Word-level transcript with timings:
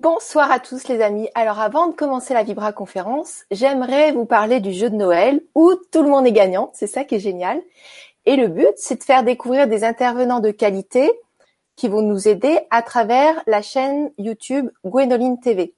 Bonsoir 0.00 0.52
à 0.52 0.60
tous 0.60 0.86
les 0.86 1.00
amis. 1.00 1.28
Alors 1.34 1.58
avant 1.58 1.88
de 1.88 1.92
commencer 1.92 2.32
la 2.32 2.44
Vibra 2.44 2.72
conférence, 2.72 3.42
j'aimerais 3.50 4.12
vous 4.12 4.26
parler 4.26 4.60
du 4.60 4.72
jeu 4.72 4.90
de 4.90 4.94
Noël 4.94 5.42
où 5.56 5.74
tout 5.90 6.04
le 6.04 6.08
monde 6.08 6.24
est 6.24 6.30
gagnant. 6.32 6.70
C'est 6.72 6.86
ça 6.86 7.02
qui 7.02 7.16
est 7.16 7.18
génial. 7.18 7.60
Et 8.24 8.36
le 8.36 8.46
but, 8.46 8.74
c'est 8.76 8.94
de 8.94 9.02
faire 9.02 9.24
découvrir 9.24 9.66
des 9.66 9.82
intervenants 9.82 10.38
de 10.38 10.52
qualité 10.52 11.10
qui 11.74 11.88
vont 11.88 12.02
nous 12.02 12.28
aider 12.28 12.60
à 12.70 12.82
travers 12.82 13.42
la 13.48 13.60
chaîne 13.60 14.12
YouTube 14.18 14.70
Gwénoline 14.84 15.40
TV. 15.40 15.74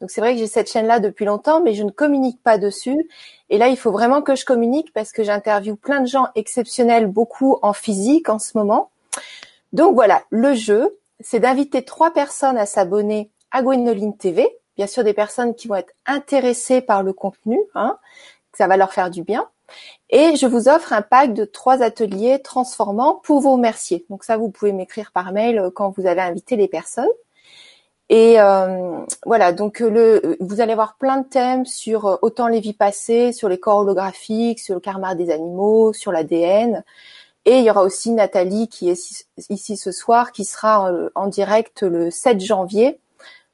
Donc 0.00 0.12
c'est 0.12 0.20
vrai 0.20 0.34
que 0.34 0.38
j'ai 0.38 0.46
cette 0.46 0.70
chaîne-là 0.70 1.00
depuis 1.00 1.24
longtemps, 1.24 1.60
mais 1.60 1.74
je 1.74 1.82
ne 1.82 1.90
communique 1.90 2.40
pas 2.44 2.58
dessus. 2.58 3.08
Et 3.50 3.58
là, 3.58 3.66
il 3.66 3.76
faut 3.76 3.90
vraiment 3.90 4.22
que 4.22 4.36
je 4.36 4.44
communique 4.44 4.92
parce 4.92 5.10
que 5.10 5.24
j'interviewe 5.24 5.74
plein 5.74 6.02
de 6.02 6.06
gens 6.06 6.28
exceptionnels, 6.36 7.08
beaucoup 7.08 7.58
en 7.62 7.72
physique 7.72 8.28
en 8.28 8.38
ce 8.38 8.56
moment. 8.56 8.90
Donc 9.72 9.94
voilà, 9.94 10.22
le 10.30 10.54
jeu, 10.54 10.96
c'est 11.18 11.40
d'inviter 11.40 11.84
trois 11.84 12.12
personnes 12.12 12.58
à 12.58 12.66
s'abonner 12.66 13.28
à 13.56 13.62
Gwénoline 13.62 14.14
TV. 14.14 14.46
Bien 14.76 14.86
sûr, 14.86 15.02
des 15.02 15.14
personnes 15.14 15.54
qui 15.54 15.66
vont 15.66 15.76
être 15.76 15.94
intéressées 16.04 16.82
par 16.82 17.02
le 17.02 17.14
contenu, 17.14 17.58
hein, 17.74 17.98
ça 18.52 18.66
va 18.66 18.76
leur 18.76 18.92
faire 18.92 19.10
du 19.10 19.22
bien. 19.22 19.48
Et 20.10 20.36
je 20.36 20.46
vous 20.46 20.68
offre 20.68 20.92
un 20.92 21.00
pack 21.00 21.32
de 21.32 21.46
trois 21.46 21.82
ateliers 21.82 22.40
transformants 22.42 23.14
pour 23.24 23.40
vous 23.40 23.52
remercier. 23.52 24.04
Donc 24.10 24.24
ça, 24.24 24.36
vous 24.36 24.50
pouvez 24.50 24.72
m'écrire 24.72 25.10
par 25.10 25.32
mail 25.32 25.58
euh, 25.58 25.70
quand 25.70 25.88
vous 25.96 26.06
avez 26.06 26.20
invité 26.20 26.56
les 26.56 26.68
personnes. 26.68 27.08
Et 28.10 28.38
euh, 28.38 28.98
voilà, 29.24 29.52
donc 29.52 29.80
le, 29.80 30.36
vous 30.38 30.60
allez 30.60 30.72
avoir 30.72 30.96
plein 30.98 31.22
de 31.22 31.26
thèmes 31.26 31.64
sur 31.64 32.06
euh, 32.06 32.16
autant 32.20 32.48
les 32.48 32.60
vies 32.60 32.74
passées, 32.74 33.32
sur 33.32 33.48
les 33.48 33.58
corps 33.58 33.78
holographiques, 33.78 34.60
sur 34.60 34.74
le 34.74 34.80
karma 34.80 35.14
des 35.14 35.30
animaux, 35.30 35.94
sur 35.94 36.12
l'ADN. 36.12 36.84
Et 37.46 37.58
il 37.58 37.64
y 37.64 37.70
aura 37.70 37.82
aussi 37.84 38.10
Nathalie 38.10 38.68
qui 38.68 38.90
est 38.90 39.26
ici 39.48 39.76
ce 39.78 39.92
soir, 39.92 40.32
qui 40.32 40.44
sera 40.44 40.92
en 41.14 41.28
direct 41.28 41.82
le 41.82 42.10
7 42.10 42.40
janvier 42.40 42.88
euh, 42.88 43.05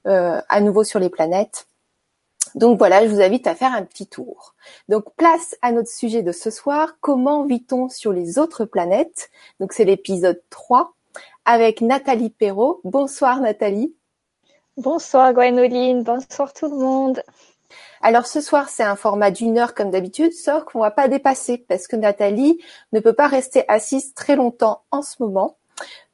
à 0.05 0.61
nouveau 0.61 0.85
sur 0.85 0.99
les 0.99 1.11
planètes. 1.11 1.67
Donc 2.55 2.77
voilà, 2.77 3.07
je 3.07 3.11
vous 3.11 3.23
invite 3.23 3.47
à 3.47 3.55
faire 3.55 3.73
un 3.73 3.83
petit 3.83 4.07
tour. 4.07 4.55
Donc 4.89 5.05
place 5.17 5.57
à 5.63 5.73
notre 5.73 5.89
sujet 5.89 6.23
de 6.23 6.33
ce 6.33 6.51
soir, 6.51 6.97
comment 7.01 7.45
vit-on 7.45 7.89
sur 7.89 8.13
les 8.13 8.39
autres 8.39 8.65
planètes? 8.65 9.31
Donc 9.59 9.73
c'est 9.73 9.85
l'épisode 9.85 10.43
3 10.51 10.93
avec 11.45 11.81
Nathalie 11.81 12.31
Perrault. 12.31 12.81
Bonsoir 12.85 13.41
Nathalie. 13.41 13.95
Bonsoir 14.77 15.33
Gwenoline, 15.33 16.03
bonsoir 16.03 16.53
tout 16.53 16.69
le 16.69 16.77
monde. 16.77 17.23
Alors 18.03 18.27
ce 18.27 18.41
soir, 18.41 18.69
c'est 18.69 18.83
un 18.83 18.97
format 18.97 19.31
d'une 19.31 19.59
heure 19.59 19.75
comme 19.75 19.91
d'habitude, 19.91 20.33
sauf 20.33 20.65
qu'on 20.65 20.81
va 20.81 20.91
pas 20.91 21.09
dépasser 21.09 21.59
parce 21.59 21.87
que 21.87 21.97
Nathalie 21.97 22.61
ne 22.93 23.01
peut 23.01 23.13
pas 23.13 23.29
rester 23.29 23.65
assise 23.69 24.13
très 24.15 24.37
longtemps 24.37 24.83
en 24.91 25.03
ce 25.03 25.23
moment. 25.23 25.57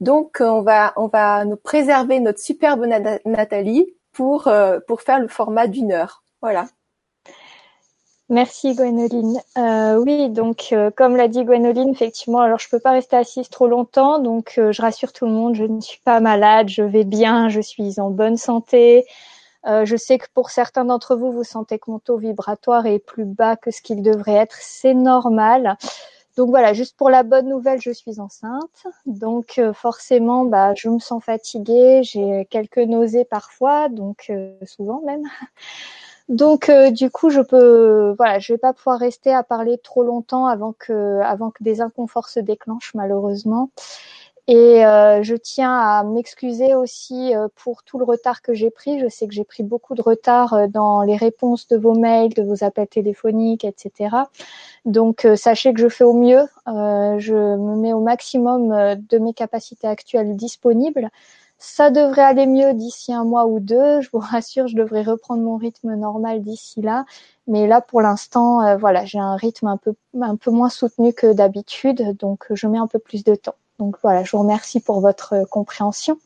Donc 0.01 0.39
on 0.41 0.63
va 0.63 0.93
on 0.97 1.09
va 1.09 1.45
nous 1.45 1.57
préserver 1.57 2.21
notre 2.21 2.39
superbe 2.39 2.87
Nathalie 3.25 3.95
pour 4.13 4.49
euh, 4.49 4.79
pour 4.87 5.03
faire 5.03 5.21
le 5.21 5.29
format 5.29 5.67
d'une 5.67 5.93
heure. 5.93 6.23
Voilà. 6.41 6.67
Merci 8.31 8.75
Gwénoline. 8.75 9.41
Euh, 9.57 9.97
oui, 9.97 10.29
donc 10.29 10.69
euh, 10.73 10.91
comme 10.95 11.17
l'a 11.17 11.29
dit 11.29 11.45
Gwénoline, 11.45 11.89
effectivement, 11.89 12.41
alors 12.41 12.59
je 12.59 12.69
peux 12.69 12.79
pas 12.79 12.91
rester 12.91 13.17
assise 13.17 13.49
trop 13.49 13.67
longtemps, 13.67 14.19
donc 14.19 14.55
je 14.57 14.83
rassure 14.83 15.15
tout 15.15 15.25
le 15.25 15.33
monde, 15.33 15.55
je 15.55 15.65
ne 15.65 15.81
suis 15.81 16.01
pas 16.01 16.21
malade, 16.21 16.69
je 16.69 16.83
vais 16.83 17.05
bien, 17.05 17.49
je 17.49 17.63
suis 17.63 17.99
en 18.01 18.11
bonne 18.11 18.37
santé. 18.37 19.07
je 19.65 19.97
sais 19.97 20.19
que 20.19 20.27
pour 20.35 20.51
certains 20.51 20.85
d'entre 20.85 21.17
vous, 21.17 21.33
vous 21.33 21.45
sentez 21.45 21.79
que 21.79 21.91
mon 21.91 22.01
taux 22.01 22.19
vibratoire 22.19 22.85
est 22.85 22.99
plus 22.99 23.25
bas 23.25 23.57
que 23.57 23.71
ce 23.71 23.81
qu'il 23.81 24.03
devrait 24.03 24.35
être, 24.35 24.59
c'est 24.61 24.95
normal. 24.95 25.79
Donc 26.39 26.51
voilà, 26.51 26.73
juste 26.73 26.97
pour 26.97 27.11
la 27.11 27.25
bonne 27.25 27.49
nouvelle, 27.49 27.81
je 27.83 27.91
suis 27.91 28.21
enceinte. 28.21 28.87
Donc 29.07 29.59
euh, 29.59 29.73
forcément, 29.73 30.45
bah, 30.45 30.73
je 30.77 30.89
me 30.89 31.01
sens 31.01 31.21
fatiguée, 31.25 32.03
j'ai 32.05 32.47
quelques 32.49 32.79
nausées 32.79 33.25
parfois, 33.25 33.89
donc 33.89 34.27
euh, 34.31 34.53
souvent 34.65 35.03
même. 35.05 35.25
Donc 36.29 36.69
euh, 36.69 36.93
du 36.93 37.11
coup, 37.11 37.31
je 37.31 37.41
peux, 37.41 38.15
voilà, 38.19 38.39
je 38.39 38.53
vais 38.53 38.59
pas 38.59 38.73
pouvoir 38.73 39.01
rester 39.01 39.35
à 39.35 39.43
parler 39.43 39.79
trop 39.79 40.05
longtemps 40.05 40.47
avant 40.47 40.75
que, 40.79 41.21
avant 41.23 41.51
que 41.51 41.65
des 41.65 41.81
inconforts 41.81 42.29
se 42.29 42.39
déclenchent 42.39 42.95
malheureusement. 42.95 43.71
Et 44.51 44.83
euh, 44.87 45.23
je 45.23 45.35
tiens 45.35 45.79
à 45.79 46.03
m'excuser 46.05 46.75
aussi 46.75 47.37
euh, 47.37 47.49
pour 47.55 47.83
tout 47.83 47.99
le 47.99 48.05
retard 48.05 48.41
que 48.41 48.55
j'ai 48.55 48.71
pris. 48.71 48.99
Je 48.99 49.07
sais 49.07 49.29
que 49.29 49.35
j'ai 49.35 49.45
pris 49.45 49.63
beaucoup 49.63 49.95
de 49.95 50.01
retard 50.01 50.55
euh, 50.55 50.67
dans 50.69 51.03
les 51.03 51.17
réponses 51.17 51.69
de 51.69 51.77
vos 51.77 51.93
mails, 51.95 52.33
de 52.33 52.43
vos 52.43 52.65
appels 52.65 52.89
téléphoniques, 52.89 53.67
etc. 53.67 54.17
Donc 54.87 55.27
sachez 55.37 55.75
que 55.75 55.81
je 55.81 55.89
fais 55.89 56.05
au 56.05 56.15
mieux. 56.15 56.47
je 56.67 57.35
me 57.35 57.77
mets 57.77 57.93
au 57.93 58.01
maximum 58.01 58.71
de 58.97 59.19
mes 59.19 59.35
capacités 59.35 59.87
actuelles 59.87 60.35
disponibles. 60.37 61.11
Ça 61.59 61.91
devrait 61.91 62.23
aller 62.23 62.47
mieux 62.47 62.73
d'ici 62.73 63.13
un 63.13 63.25
mois 63.25 63.47
ou 63.47 63.61
deux. 63.61 64.01
Je 64.01 64.09
vous 64.13 64.19
rassure, 64.33 64.67
je 64.69 64.77
devrais 64.77 65.03
reprendre 65.03 65.43
mon 65.43 65.57
rythme 65.59 65.95
normal 65.95 66.41
d'ici 66.43 66.81
là. 66.81 67.05
Mais 67.49 67.67
là, 67.67 67.81
pour 67.83 68.01
l'instant, 68.01 68.77
voilà, 68.79 69.05
j'ai 69.05 69.19
un 69.19 69.37
rythme 69.37 69.67
un 69.67 69.77
peu 69.77 69.95
un 70.21 70.37
peu 70.37 70.51
moins 70.51 70.71
soutenu 70.71 71.13
que 71.13 71.33
d'habitude, 71.35 72.17
donc 72.19 72.47
je 72.51 72.67
mets 72.67 72.79
un 72.79 72.87
peu 72.87 72.99
plus 72.99 73.25
de 73.25 73.35
temps. 73.35 73.55
Donc 73.79 73.97
voilà, 74.03 74.25
je 74.25 74.33
vous 74.33 74.43
remercie 74.43 74.81
pour 74.81 75.01
votre 75.01 75.35
euh, 75.35 75.45
compréhension. 75.45 76.19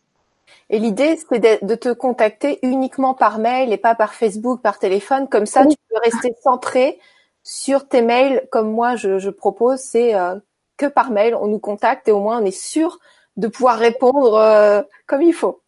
Et 0.71 0.79
l'idée, 0.79 1.19
c'est 1.29 1.63
de 1.63 1.75
te 1.75 1.93
contacter 1.93 2.59
uniquement 2.63 3.15
par 3.15 3.39
mail 3.39 3.73
et 3.73 3.77
pas 3.77 3.95
par 3.95 4.15
Facebook, 4.15 4.63
par 4.63 4.79
téléphone. 4.79 5.29
Comme 5.29 5.45
ça, 5.45 5.67
tu 5.67 5.77
peux 5.91 5.99
rester 6.03 6.35
centré 6.43 6.99
sur 7.43 7.89
tes 7.89 8.01
mails, 8.01 8.47
comme 8.51 8.71
moi 8.71 8.97
je, 8.97 9.29
propose. 9.29 9.81
C'est 9.81 10.15
euh, 10.15 10.37
que 10.79 10.87
par 10.87 11.11
mail, 11.11 11.35
on 11.35 11.47
nous 11.47 11.59
contacte 11.59 12.09
et 12.09 12.12
au 12.12 12.21
moins 12.21 12.41
on 12.41 12.45
est 12.45 12.51
sûr 12.59 12.99
de 13.37 13.49
pouvoir 13.49 13.79
répondre 13.79 14.35
euh, 14.35 14.83
comme 15.07 15.23
il 15.23 15.35
faut. 15.35 15.61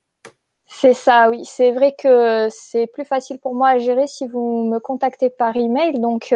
C'est 0.66 0.94
ça, 0.94 1.28
oui. 1.28 1.44
C'est 1.44 1.72
vrai 1.72 1.94
que 1.96 2.48
c'est 2.50 2.86
plus 2.86 3.04
facile 3.04 3.38
pour 3.38 3.54
moi 3.54 3.68
à 3.70 3.78
gérer 3.78 4.06
si 4.06 4.26
vous 4.26 4.64
me 4.64 4.78
contactez 4.78 5.28
par 5.28 5.56
email. 5.56 6.00
Donc, 6.00 6.34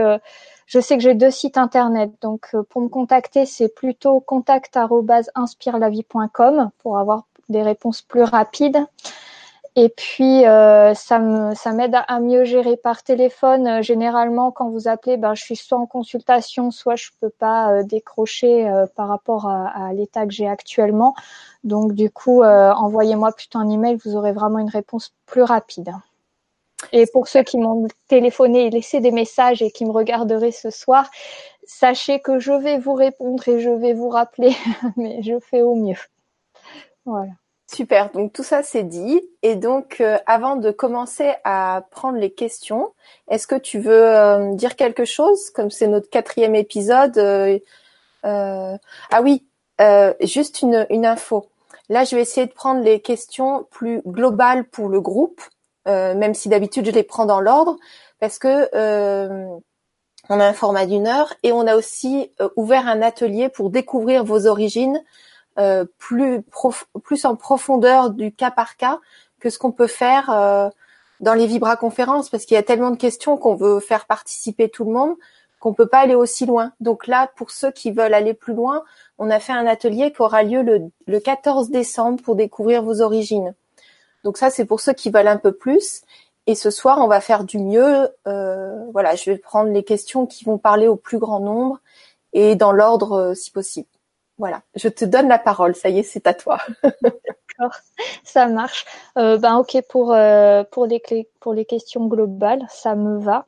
je 0.69 0.79
sais 0.81 0.97
que 0.99 1.03
j'ai 1.03 1.15
deux 1.15 1.31
sites 1.31 1.57
internet, 1.57 2.11
donc 2.21 2.51
euh, 2.55 2.63
pour 2.63 2.83
me 2.83 2.89
contacter, 2.89 3.47
c'est 3.47 3.75
plutôt 3.75 4.21
contact@inspirelavie.com 4.21 6.71
pour 6.79 6.99
avoir 6.99 7.25
des 7.49 7.63
réponses 7.63 8.03
plus 8.03 8.23
rapides. 8.23 8.85
Et 9.77 9.89
puis 9.89 10.45
euh, 10.45 10.93
ça 10.93 11.21
m'aide 11.21 11.95
à, 11.95 12.21
mieux 12.21 12.45
gérer 12.45 12.77
par 12.77 13.03
téléphone. 13.03 13.67
Euh, 13.67 13.83
généralement, 13.83 14.51
quand 14.51 14.69
vous 14.69 14.89
appelez, 14.89 15.17
ben 15.17 15.35
je 15.35 15.43
suis 15.43 15.57
soit 15.57 15.79
en 15.79 15.87
consultation, 15.87 16.71
soit 16.71 16.97
je 16.97 17.09
peux 17.21 17.31
pas 17.31 17.83
décrocher 17.83 18.71
par 18.95 19.09
rapport 19.09 19.49
à, 19.49 19.69
à 19.69 19.95
l'état 19.95 20.27
que 20.27 20.33
j'ai 20.33 20.49
actuellement. 20.49 21.15
Donc 21.65 21.95
du 21.95 22.11
coup, 22.11 22.45
envoyez-moi 22.45 23.33
plutôt 23.33 23.59
un 23.59 23.71
email, 23.71 23.97
vous 24.05 24.17
aurez 24.17 24.33
vraiment 24.33 24.59
une 24.59 24.69
réponse 24.69 25.15
plus 25.25 25.43
rapide. 25.43 25.95
Et 26.93 27.07
pour 27.07 27.29
ceux 27.29 27.43
qui 27.43 27.59
m'ont 27.59 27.89
téléphoné 28.09 28.67
et 28.67 28.71
laissé 28.71 29.01
des 29.01 29.11
messages 29.11 29.63
et 29.63 29.71
qui 29.71 29.85
me 29.85 29.91
regarderaient 29.91 30.53
ce 30.53 30.71
soir, 30.71 31.11
sachez 31.67 32.21
que 32.21 32.39
je 32.39 32.53
vais 32.53 32.79
vous 32.79 32.95
répondre 32.95 33.47
et 33.49 33.61
je 33.61 33.71
vais 33.71 33.95
vous 33.95 34.09
rappeler, 34.09 34.55
mais 34.97 35.23
je 35.23 35.39
fais 35.41 35.63
au 35.63 35.75
mieux. 35.75 35.99
Voilà. 37.05 37.33
Super, 37.71 38.11
donc 38.13 38.33
tout 38.33 38.43
ça 38.43 38.63
c'est 38.63 38.85
dit. 38.85 39.21
Et 39.43 39.55
donc 39.55 40.01
euh, 40.01 40.19
avant 40.25 40.57
de 40.57 40.71
commencer 40.71 41.35
à 41.45 41.85
prendre 41.91 42.19
les 42.19 42.31
questions, 42.31 42.95
est-ce 43.29 43.47
que 43.47 43.57
tu 43.57 43.79
veux 43.79 44.07
euh, 44.07 44.55
dire 44.55 44.75
quelque 44.75 45.05
chose? 45.05 45.51
Comme 45.51 45.71
c'est 45.71 45.89
notre 45.89 46.09
quatrième 46.09 46.55
épisode. 46.55 47.19
Euh, 47.19 47.59
ah 48.25 49.23
oui, 49.23 49.45
juste 50.23 50.63
une, 50.63 50.87
une 50.89 51.05
info. 51.05 51.47
Là, 51.91 52.05
je 52.05 52.17
vais 52.17 52.23
essayer 52.23 52.47
de 52.47 52.53
prendre 52.53 52.83
les 52.83 53.01
questions 53.01 53.67
plus 53.71 54.03
globales 54.07 54.65
pour 54.65 54.89
le 54.89 55.01
groupe 55.01 55.41
euh, 55.41 55.58
même 55.89 56.35
si 56.35 56.49
d'habitude 56.49 56.87
je 56.87 56.91
les 56.91 57.03
prends 57.03 57.27
dans 57.27 57.41
l'ordre, 57.41 57.77
parce 58.21 58.39
que 58.39 58.69
euh, 58.75 59.47
on 60.29 60.41
a 60.41 60.47
un 60.47 60.53
format 60.53 60.87
d'une 60.87 61.07
heure 61.07 61.33
et 61.43 61.53
on 61.53 61.67
a 61.67 61.77
aussi 61.77 62.31
euh, 62.41 62.49
ouvert 62.57 62.87
un 62.87 63.03
atelier 63.03 63.49
pour 63.49 63.71
découvrir 63.71 64.25
vos 64.25 64.47
origines 64.47 65.03
plus 65.99 66.41
plus 67.03 67.25
en 67.25 67.35
profondeur 67.35 68.11
du 68.11 68.33
cas 68.33 68.53
par 68.53 68.77
cas 68.77 69.01
que 69.41 69.51
ce 69.51 69.59
qu'on 69.59 69.73
peut 69.73 69.89
faire 69.89 70.71
dans 71.19 71.35
les 71.35 71.47
Vibra 71.47 71.75
conférences 71.75 72.31
parce 72.31 72.45
qu'il 72.45 72.55
y 72.55 72.59
a 72.59 72.63
tellement 72.63 72.93
de 72.93 72.97
questions 72.97 73.37
qu'on 73.37 73.57
veut 73.57 73.81
faire 73.81 74.07
participer 74.07 74.69
tout 74.69 74.85
le 74.85 74.93
monde 74.93 75.17
qu'on 75.59 75.75
peut 75.75 75.87
pas 75.87 75.99
aller 75.99 76.15
aussi 76.15 76.47
loin. 76.47 76.73
Donc 76.81 77.07
là, 77.07 77.31
pour 77.37 77.51
ceux 77.51 77.71
qui 77.71 77.91
veulent 77.91 78.15
aller 78.15 78.35
plus 78.35 78.55
loin, 78.55 78.85
on 79.19 79.31
a 79.31 79.41
fait 79.41 79.53
un 79.53 79.67
atelier 79.67 80.13
qui 80.13 80.23
aura 80.23 80.43
lieu 80.43 80.63
le, 80.63 80.91
le 81.07 81.21
14 81.21 81.71
décembre 81.71 82.23
pour 82.23 82.37
découvrir 82.37 82.83
vos 82.83 83.01
origines. 83.01 83.55
Donc 84.25 84.37
ça, 84.37 84.51
c'est 84.51 84.65
pour 84.65 84.81
ceux 84.81 84.93
qui 84.93 85.11
veulent 85.11 85.29
un 85.29 85.37
peu 85.37 85.53
plus. 85.53 86.03
Et 86.47 86.55
ce 86.55 86.71
soir, 86.71 86.99
on 86.99 87.09
va 87.09 87.21
faire 87.21 87.45
du 87.45 87.59
mieux. 87.59 88.09
Euh, 88.27 88.85
voilà, 88.93 89.15
je 89.15 89.31
vais 89.31 89.37
prendre 89.37 89.71
les 89.71 89.85
questions 89.85 90.27
qui 90.27 90.45
vont 90.45 90.59
parler 90.59 90.89
au 90.89 90.97
plus 90.97 91.19
grand 91.19 91.41
nombre 91.41 91.79
et 92.33 92.57
dans 92.57 92.73
l'ordre 92.73 93.13
euh, 93.13 93.35
si 93.35 93.51
possible. 93.51 93.89
Voilà, 94.39 94.63
je 94.75 94.89
te 94.89 95.05
donne 95.05 95.29
la 95.29 95.39
parole. 95.39 95.75
Ça 95.75 95.89
y 95.89 95.99
est, 95.99 96.03
c'est 96.03 96.27
à 96.27 96.33
toi. 96.33 96.59
D'accord, 97.03 97.77
ça 98.25 98.47
marche. 98.47 98.87
Euh, 99.19 99.37
ben 99.37 99.57
ok 99.57 99.83
pour 99.89 100.17
pour 100.71 100.87
les 100.87 101.29
pour 101.41 101.53
les 101.53 101.65
questions 101.65 102.07
globales, 102.07 102.65
ça 102.71 102.95
me 102.95 103.19
va. 103.19 103.47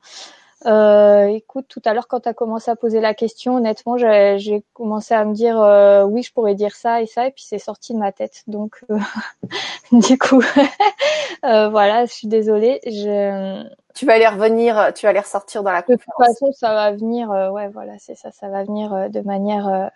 Euh, 0.67 1.25
écoute, 1.27 1.67
tout 1.69 1.81
à 1.87 1.95
l'heure, 1.95 2.07
quand 2.07 2.21
tu 2.21 2.29
as 2.29 2.35
commencé 2.35 2.71
à 2.71 2.77
poser 2.77 3.01
la 3.01 3.15
question, 3.15 3.57
honnêtement, 3.57 3.97
j'ai 3.97 4.63
commencé 4.75 5.15
à 5.15 5.25
me 5.25 5.33
dire 5.33 5.59
euh, 5.61 6.05
oui, 6.05 6.23
je 6.23 6.33
pourrais 6.33 6.55
dire 6.55 6.75
ça 6.75 7.01
et 7.01 7.07
ça, 7.07 7.27
et 7.27 7.31
puis 7.31 7.45
c'est 7.45 7.59
sorti 7.59 7.95
de 7.95 7.99
ma 7.99 8.13
tête. 8.13 8.43
Donc, 8.47 8.85
euh, 8.91 8.99
du 9.93 10.19
coup, 10.19 10.43
voilà, 11.43 12.05
je 12.05 12.13
suis 12.13 12.29
désolée. 12.29 12.81
Je... 12.85 13.65
Tu 13.95 14.05
vas 14.05 14.15
aller 14.15 14.29
revenir, 14.29 14.93
tu 14.95 15.07
vas 15.07 15.11
aller 15.11 15.21
ressortir 15.21 15.63
dans 15.63 15.73
la 15.73 15.83
conférence. 15.83 16.05
De 16.07 16.25
toute 16.25 16.27
façon, 16.27 16.53
ça 16.53 16.75
va 16.75 16.93
venir. 16.93 17.31
ouais, 17.31 17.69
voilà, 17.69 17.95
c'est 17.99 18.15
ça, 18.15 18.31
ça 18.31 18.49
va 18.49 18.63
venir 18.65 19.09
de 19.11 19.21
manière 19.21 19.91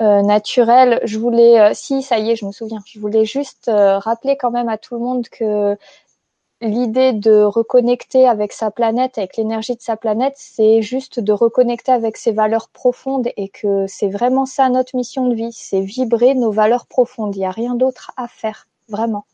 naturelle. 0.00 1.00
Je 1.02 1.18
voulais, 1.18 1.74
si, 1.74 2.02
ça 2.02 2.18
y 2.18 2.30
est, 2.30 2.36
je 2.36 2.46
me 2.46 2.52
souviens. 2.52 2.78
Je 2.86 3.00
voulais 3.00 3.24
juste 3.24 3.68
rappeler 3.68 4.36
quand 4.36 4.52
même 4.52 4.68
à 4.68 4.78
tout 4.78 4.94
le 4.94 5.00
monde 5.00 5.28
que 5.28 5.76
l'idée 6.60 7.12
de 7.12 7.42
reconnecter 7.42 8.26
avec 8.26 8.52
sa 8.52 8.70
planète, 8.70 9.18
avec 9.18 9.36
l'énergie 9.36 9.76
de 9.76 9.82
sa 9.82 9.96
planète, 9.96 10.34
c'est 10.36 10.82
juste 10.82 11.20
de 11.20 11.32
reconnecter 11.32 11.92
avec 11.92 12.16
ses 12.16 12.32
valeurs 12.32 12.68
profondes 12.68 13.28
et 13.36 13.48
que 13.48 13.86
c'est 13.86 14.08
vraiment 14.08 14.46
ça 14.46 14.68
notre 14.68 14.96
mission 14.96 15.28
de 15.28 15.34
vie, 15.34 15.52
c'est 15.52 15.80
vibrer 15.80 16.34
nos 16.34 16.50
valeurs 16.50 16.86
profondes. 16.86 17.34
Il 17.36 17.40
n'y 17.40 17.46
a 17.46 17.50
rien 17.50 17.74
d'autre 17.74 18.12
à 18.16 18.28
faire, 18.28 18.66
vraiment. 18.88 19.24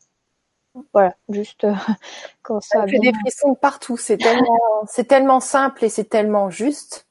Voilà, 0.93 1.15
juste 1.29 1.63
euh, 1.63 1.73
quand 2.43 2.61
ça. 2.61 2.81
Ça 2.81 2.87
fait 2.87 2.99
des 2.99 3.13
frissons 3.13 3.55
partout. 3.55 3.97
C'est 3.97 4.17
tellement, 4.17 4.85
c'est 4.87 5.07
tellement 5.07 5.39
simple 5.39 5.85
et 5.85 5.89
c'est 5.89 6.09
tellement 6.09 6.49
juste. 6.49 7.04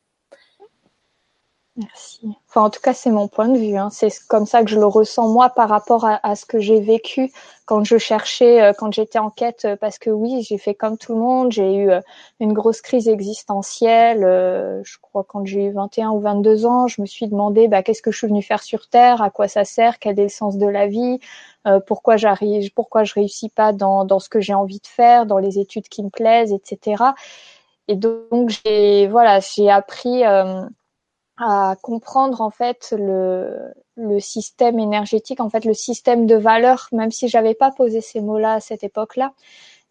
Merci. 1.76 2.20
Enfin, 2.48 2.62
en 2.62 2.70
tout 2.70 2.80
cas, 2.80 2.94
c'est 2.94 3.10
mon 3.10 3.26
point 3.26 3.48
de 3.48 3.58
vue. 3.58 3.76
Hein. 3.76 3.88
C'est 3.90 4.12
comme 4.28 4.46
ça 4.46 4.62
que 4.62 4.70
je 4.70 4.78
le 4.78 4.86
ressens 4.86 5.26
moi 5.28 5.50
par 5.50 5.68
rapport 5.68 6.04
à, 6.04 6.36
ce 6.36 6.46
que 6.46 6.60
j'ai 6.60 6.78
vécu 6.78 7.32
quand 7.66 7.82
je 7.82 7.98
cherchais, 7.98 8.62
euh, 8.62 8.72
quand 8.72 8.92
j'étais 8.92 9.18
en 9.18 9.28
quête. 9.28 9.64
Euh, 9.64 9.76
parce 9.76 9.98
que 9.98 10.08
oui, 10.08 10.42
j'ai 10.48 10.56
fait 10.56 10.74
comme 10.74 10.96
tout 10.96 11.14
le 11.14 11.18
monde. 11.18 11.50
J'ai 11.50 11.74
eu 11.74 11.90
euh, 11.90 12.00
une 12.38 12.52
grosse 12.52 12.80
crise 12.80 13.08
existentielle. 13.08 14.20
je 14.20 14.98
crois 15.02 15.24
quand 15.24 15.44
j'ai 15.44 15.64
eu 15.64 15.72
21 15.72 16.10
ou 16.10 16.20
22 16.20 16.64
ans, 16.64 16.86
je 16.86 17.00
me 17.00 17.06
suis 17.06 17.26
demandé 17.26 17.66
bah, 17.66 17.82
qu'est-ce 17.82 18.02
que 18.02 18.12
je 18.12 18.18
suis 18.18 18.28
venue 18.28 18.42
faire 18.42 18.62
sur 18.62 18.88
Terre, 18.88 19.20
à 19.20 19.30
quoi 19.30 19.48
ça 19.48 19.64
sert, 19.64 19.98
quel 19.98 20.18
est 20.20 20.24
le 20.24 20.28
sens 20.28 20.56
de 20.56 20.66
la 20.66 20.86
vie, 20.86 21.18
pourquoi 21.86 22.16
j'arrive, 22.16 22.70
pourquoi 22.72 23.04
je 23.04 23.14
réussis 23.14 23.48
pas 23.48 23.72
dans, 23.72 24.04
dans 24.04 24.20
ce 24.20 24.28
que 24.28 24.40
j'ai 24.40 24.54
envie 24.54 24.80
de 24.80 24.86
faire, 24.86 25.26
dans 25.26 25.38
les 25.38 25.58
études 25.58 25.88
qui 25.88 26.02
me 26.04 26.10
plaisent, 26.10 26.52
etc. 26.52 27.02
Et 27.88 27.96
donc 27.96 28.50
j'ai 28.64 29.06
voilà, 29.08 29.40
j'ai 29.40 29.70
appris 29.70 30.22
à 31.36 31.76
comprendre 31.82 32.40
en 32.40 32.50
fait 32.50 32.94
le, 32.96 33.72
le 33.96 34.20
système 34.20 34.78
énergétique, 34.78 35.40
en 35.40 35.50
fait 35.50 35.64
le 35.64 35.74
système 35.74 36.26
de 36.26 36.36
valeurs, 36.36 36.88
même 36.92 37.10
si 37.10 37.28
j'avais 37.28 37.54
pas 37.54 37.70
posé 37.70 38.00
ces 38.00 38.20
mots-là 38.20 38.54
à 38.54 38.60
cette 38.60 38.84
époque-là. 38.84 39.32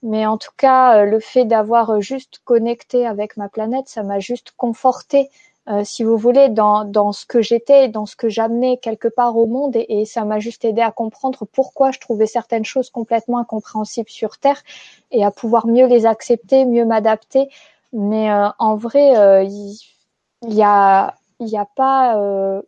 Mais 0.04 0.26
en 0.26 0.38
tout 0.38 0.52
cas, 0.58 0.98
euh, 0.98 1.06
le 1.06 1.20
fait 1.20 1.46
d'avoir 1.46 2.02
juste 2.02 2.42
connecté 2.44 3.08
avec 3.08 3.38
ma 3.38 3.48
planète, 3.48 3.88
ça 3.88 4.04
m'a 4.04 4.20
juste 4.20 4.52
conforté, 4.58 5.30
euh, 5.70 5.84
si 5.86 6.04
vous 6.04 6.18
voulez, 6.18 6.50
dans, 6.50 6.84
dans 6.84 7.14
ce 7.14 7.26
que 7.26 7.42
j'étais, 7.42 7.88
dans 7.88 8.06
ce 8.06 8.18
que 8.18 8.28
j'amenais 8.28 8.78
quelque 8.78 9.08
part 9.08 9.38
au 9.38 9.46
monde, 9.46 9.78
et, 9.78 10.06
ça 10.06 10.26
m'a 10.26 10.40
juste 10.40 10.66
aidé 10.66 10.82
à 10.82 10.92
comprendre 10.92 11.46
pourquoi 11.46 11.92
je 11.92 12.00
trouvais 12.00 12.28
certaines 12.28 12.66
choses 12.66 12.90
complètement 12.90 13.38
incompréhensibles 13.38 14.10
sur 14.10 14.38
Terre, 14.38 14.62
et 15.12 15.24
à 15.24 15.32
pouvoir 15.32 15.68
mieux 15.68 15.88
les 15.88 16.06
accepter, 16.06 16.66
mieux 16.66 16.86
m'adapter. 16.86 17.48
Mais 17.94 18.30
euh, 18.30 18.50
en 18.60 18.76
vrai, 18.76 19.46
il 19.46 20.54
y 20.54 20.64
a 20.64 21.16
il 21.44 21.52
n'y 21.52 21.58
a 21.58 21.68
pas 21.76 22.18
euh, 22.18 22.62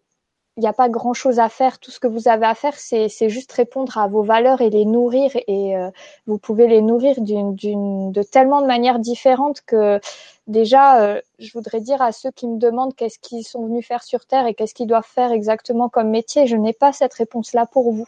il 0.58 0.66
a 0.66 0.74
pas 0.74 0.88
grand 0.88 1.14
chose 1.14 1.40
à 1.40 1.50
faire. 1.50 1.80
Tout 1.80 1.92
ce 1.92 2.00
que 2.00 2.08
vous 2.08 2.28
avez 2.30 2.46
à 2.46 2.56
faire, 2.56 2.76
c'est, 2.78 3.10
juste 3.30 3.52
répondre 3.52 3.98
à 3.98 4.08
vos 4.08 4.24
valeurs 4.24 4.62
et 4.62 4.70
les 4.70 4.86
nourrir. 4.86 5.32
Et 5.48 5.76
euh, 5.76 5.90
vous 6.28 6.38
pouvez 6.38 6.68
les 6.68 6.82
nourrir 6.82 7.20
d'une, 7.22 7.56
d'une, 7.56 8.12
de 8.12 8.24
tellement 8.24 8.62
de 8.62 8.68
manières 8.68 9.00
différentes 9.00 9.62
que 9.66 10.00
déjà, 10.48 11.02
euh, 11.02 11.22
je 11.40 11.52
voudrais 11.54 11.82
dire 11.82 12.02
à 12.02 12.14
ceux 12.14 12.32
qui 12.32 12.48
me 12.48 12.58
demandent 12.58 12.96
qu'est-ce 12.96 13.20
qu'ils 13.20 13.46
sont 13.46 13.66
venus 13.66 13.86
faire 13.86 14.04
sur 14.04 14.26
Terre 14.26 14.48
et 14.48 14.54
qu'est-ce 14.54 14.74
qu'ils 14.74 14.88
doivent 14.88 15.06
faire 15.06 15.34
exactement 15.34 15.90
comme 15.90 16.10
métier, 16.10 16.48
je 16.48 16.56
n'ai 16.56 16.74
pas 16.74 16.94
cette 16.94 17.14
réponse-là 17.14 17.66
pour 17.66 17.92
vous. 17.92 18.08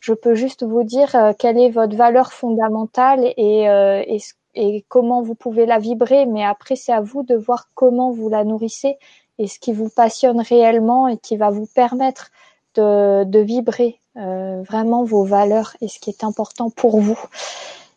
Je 0.00 0.14
peux 0.14 0.34
juste 0.34 0.64
vous 0.64 0.82
dire 0.82 1.16
quelle 1.38 1.58
est 1.58 1.70
votre 1.70 1.96
valeur 1.96 2.32
fondamentale 2.32 3.32
et, 3.36 3.66
et 4.54 4.84
comment 4.88 5.22
vous 5.22 5.34
pouvez 5.34 5.66
la 5.66 5.78
vibrer. 5.78 6.26
Mais 6.26 6.44
après, 6.44 6.76
c'est 6.76 6.92
à 6.92 7.00
vous 7.00 7.22
de 7.22 7.34
voir 7.34 7.68
comment 7.74 8.10
vous 8.12 8.28
la 8.28 8.44
nourrissez 8.44 8.96
et 9.38 9.46
ce 9.46 9.58
qui 9.58 9.72
vous 9.72 9.88
passionne 9.88 10.40
réellement 10.40 11.08
et 11.08 11.16
qui 11.16 11.36
va 11.36 11.50
vous 11.50 11.66
permettre 11.66 12.30
de, 12.74 13.24
de 13.24 13.38
vibrer 13.38 13.98
euh, 14.16 14.62
vraiment 14.62 15.04
vos 15.04 15.24
valeurs 15.24 15.76
et 15.80 15.88
ce 15.88 15.98
qui 15.98 16.10
est 16.10 16.24
important 16.24 16.70
pour 16.70 17.00
vous. 17.00 17.18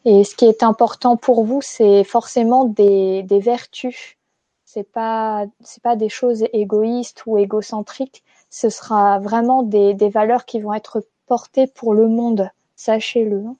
Et 0.06 0.24
ce 0.24 0.36
qui 0.36 0.46
est 0.46 0.64
important 0.64 1.18
pour 1.18 1.44
vous, 1.44 1.62
c'est 1.62 2.04
forcément 2.04 2.66
des, 2.66 3.24
des 3.24 3.40
vertus. 3.40 4.18
C'est 4.66 4.90
pas 4.90 5.46
c'est 5.62 5.84
pas 5.84 5.96
des 5.96 6.10
choses 6.10 6.46
égoïstes 6.54 7.24
ou 7.26 7.38
égocentriques. 7.38 8.24
Ce 8.50 8.70
sera 8.70 9.20
vraiment 9.20 9.64
des, 9.64 9.94
des 9.94 10.10
valeurs 10.10 10.46
qui 10.46 10.60
vont 10.60 10.74
être 10.74 11.06
portées 11.28 11.68
pour 11.68 11.94
le 11.94 12.08
monde. 12.08 12.50
Sachez-le. 12.76 13.44
Hein. 13.46 13.56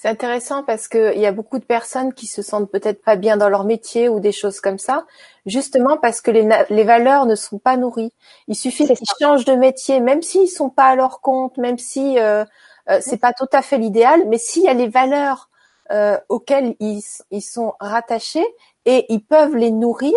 C'est 0.00 0.06
intéressant 0.06 0.62
parce 0.62 0.86
qu'il 0.86 1.18
y 1.18 1.26
a 1.26 1.32
beaucoup 1.32 1.58
de 1.58 1.64
personnes 1.64 2.14
qui 2.14 2.28
se 2.28 2.40
sentent 2.40 2.70
peut-être 2.70 3.02
pas 3.02 3.16
bien 3.16 3.36
dans 3.36 3.48
leur 3.48 3.64
métier 3.64 4.08
ou 4.08 4.20
des 4.20 4.30
choses 4.30 4.60
comme 4.60 4.78
ça, 4.78 5.04
justement 5.44 5.96
parce 5.96 6.20
que 6.20 6.30
les, 6.30 6.48
les 6.70 6.84
valeurs 6.84 7.26
ne 7.26 7.34
sont 7.34 7.58
pas 7.58 7.76
nourries. 7.76 8.12
Il 8.46 8.54
suffit 8.54 8.86
qu'ils 8.86 8.96
changent 9.20 9.44
de 9.44 9.54
métier, 9.54 9.98
même 9.98 10.22
s'ils 10.22 10.48
sont 10.48 10.70
pas 10.70 10.84
à 10.84 10.94
leur 10.94 11.20
compte, 11.20 11.56
même 11.56 11.78
si 11.78 12.16
euh, 12.20 12.44
euh 12.88 13.00
c'est 13.00 13.16
pas 13.16 13.32
tout 13.32 13.48
à 13.52 13.60
fait 13.60 13.76
l'idéal, 13.76 14.22
mais 14.28 14.38
s'il 14.38 14.62
y 14.62 14.68
a 14.68 14.72
les 14.72 14.86
valeurs 14.86 15.50
euh, 15.90 16.16
auxquelles 16.28 16.76
ils, 16.78 17.02
ils, 17.32 17.42
sont 17.42 17.74
rattachés 17.80 18.46
et 18.84 19.04
ils 19.08 19.24
peuvent 19.24 19.56
les 19.56 19.72
nourrir, 19.72 20.14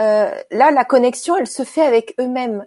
euh, 0.00 0.30
là 0.50 0.70
la 0.70 0.84
connexion 0.86 1.36
elle 1.36 1.46
se 1.46 1.64
fait 1.64 1.84
avec 1.84 2.14
eux-mêmes 2.18 2.64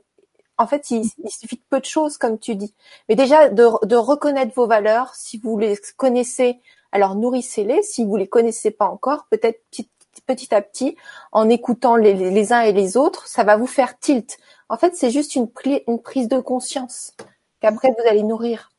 en 0.57 0.68
fait, 0.68 0.92
il, 0.92 1.04
suffit 1.28 1.57
de 1.57 1.63
peu 1.69 1.80
de 1.80 1.86
choses, 1.86 2.18
comme 2.18 2.40
tu 2.40 2.56
dis. 2.56 2.74
Mais 3.10 3.16
déjà, 3.16 3.50
de, 3.50 3.96
reconnaître 3.96 4.54
vos 4.56 4.68
valeurs, 4.68 5.13
si 5.16 5.38
vous 5.38 5.57
les 5.57 5.78
connaissez, 5.98 6.60
alors 6.92 7.16
nourrissez-les. 7.16 7.84
Si 7.84 8.06
vous 8.06 8.16
les 8.16 8.28
connaissez 8.28 8.72
pas 8.72 8.88
encore, 8.88 9.28
peut-être 9.30 9.62
petit, 10.25 10.54
à 10.56 10.62
petit, 10.62 10.96
en 11.31 11.50
écoutant 11.50 11.98
les, 11.98 12.54
uns 12.54 12.62
et 12.62 12.72
les 12.72 12.98
autres, 12.98 13.28
ça 13.28 13.44
va 13.44 13.57
vous 13.57 13.68
faire 13.68 14.00
tilt. 14.00 14.38
En 14.69 14.78
fait, 14.78 14.96
c'est 14.96 15.12
juste 15.12 15.36
une, 15.36 15.50
une 15.88 16.02
prise 16.02 16.28
de 16.28 16.40
conscience 16.40 17.13
qu'après 17.60 17.90
vous 17.90 18.07
allez 18.07 18.24
nourrir. 18.24 18.72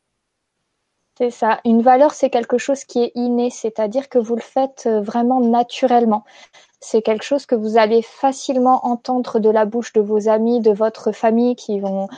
C'est 1.18 1.30
ça. 1.30 1.60
Une 1.64 1.80
valeur, 1.80 2.12
c'est 2.12 2.28
quelque 2.28 2.58
chose 2.58 2.84
qui 2.84 3.02
est 3.02 3.12
inné, 3.14 3.48
c'est-à-dire 3.48 4.10
que 4.10 4.18
vous 4.18 4.36
le 4.36 4.42
faites 4.42 4.84
euh, 4.86 5.00
vraiment 5.00 5.40
naturellement 5.40 6.24
c'est 6.80 7.02
quelque 7.02 7.24
chose 7.24 7.46
que 7.46 7.54
vous 7.54 7.78
allez 7.78 8.02
facilement 8.02 8.86
entendre 8.86 9.38
de 9.38 9.50
la 9.50 9.64
bouche 9.64 9.92
de 9.92 10.00
vos 10.00 10.28
amis, 10.28 10.60
de 10.60 10.72
votre 10.72 11.12
famille 11.12 11.56
qui 11.56 11.80
vont 11.80 12.08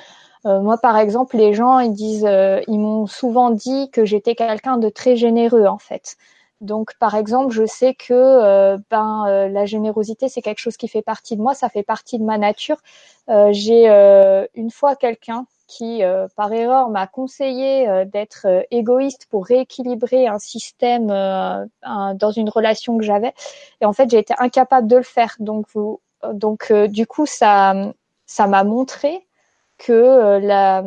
euh, 0.46 0.60
moi, 0.60 0.78
par 0.78 0.96
exemple, 0.98 1.36
les 1.36 1.54
gens, 1.54 1.78
ils 1.80 1.92
disent, 1.92 2.26
euh, 2.26 2.60
ils 2.68 2.78
m'ont 2.78 3.06
souvent 3.06 3.50
dit 3.50 3.90
que 3.90 4.04
j'étais 4.04 4.34
quelqu'un 4.34 4.78
de 4.78 4.88
très 4.88 5.16
généreux, 5.16 5.66
en 5.66 5.78
fait. 5.78 6.16
Donc, 6.60 6.96
par 6.98 7.14
exemple, 7.14 7.52
je 7.52 7.66
sais 7.66 7.94
que 7.94 8.12
euh, 8.14 8.78
ben 8.90 9.48
la 9.48 9.66
générosité, 9.66 10.28
c'est 10.28 10.42
quelque 10.42 10.58
chose 10.58 10.76
qui 10.76 10.88
fait 10.88 11.02
partie 11.02 11.36
de 11.36 11.42
moi, 11.42 11.54
ça 11.54 11.68
fait 11.68 11.84
partie 11.84 12.18
de 12.18 12.24
ma 12.24 12.38
nature. 12.38 12.78
J'ai 13.50 13.88
une 14.54 14.70
fois 14.70 14.96
quelqu'un 14.96 15.46
qui, 15.68 16.02
euh, 16.02 16.26
par 16.34 16.52
erreur, 16.52 16.88
m'a 16.88 17.06
conseillé 17.06 17.88
euh, 17.88 18.04
d'être 18.04 18.46
euh, 18.46 18.62
égoïste 18.70 19.26
pour 19.30 19.46
rééquilibrer 19.46 20.26
un 20.26 20.38
système 20.38 21.06
dans 21.06 22.30
une 22.34 22.48
relation 22.48 22.98
que 22.98 23.04
j'avais. 23.04 23.34
Et 23.80 23.84
en 23.84 23.92
fait, 23.92 24.10
j'ai 24.10 24.18
été 24.18 24.34
incapable 24.38 24.88
de 24.88 24.96
le 24.96 25.02
faire. 25.02 25.36
Donc, 25.38 25.66
vous, 25.74 26.00
donc 26.32 26.72
du 26.72 27.06
coup, 27.06 27.26
ça, 27.26 27.74
ça 28.26 28.46
m'a 28.46 28.64
montré 28.64 29.26
que 29.76 30.38
la, 30.38 30.82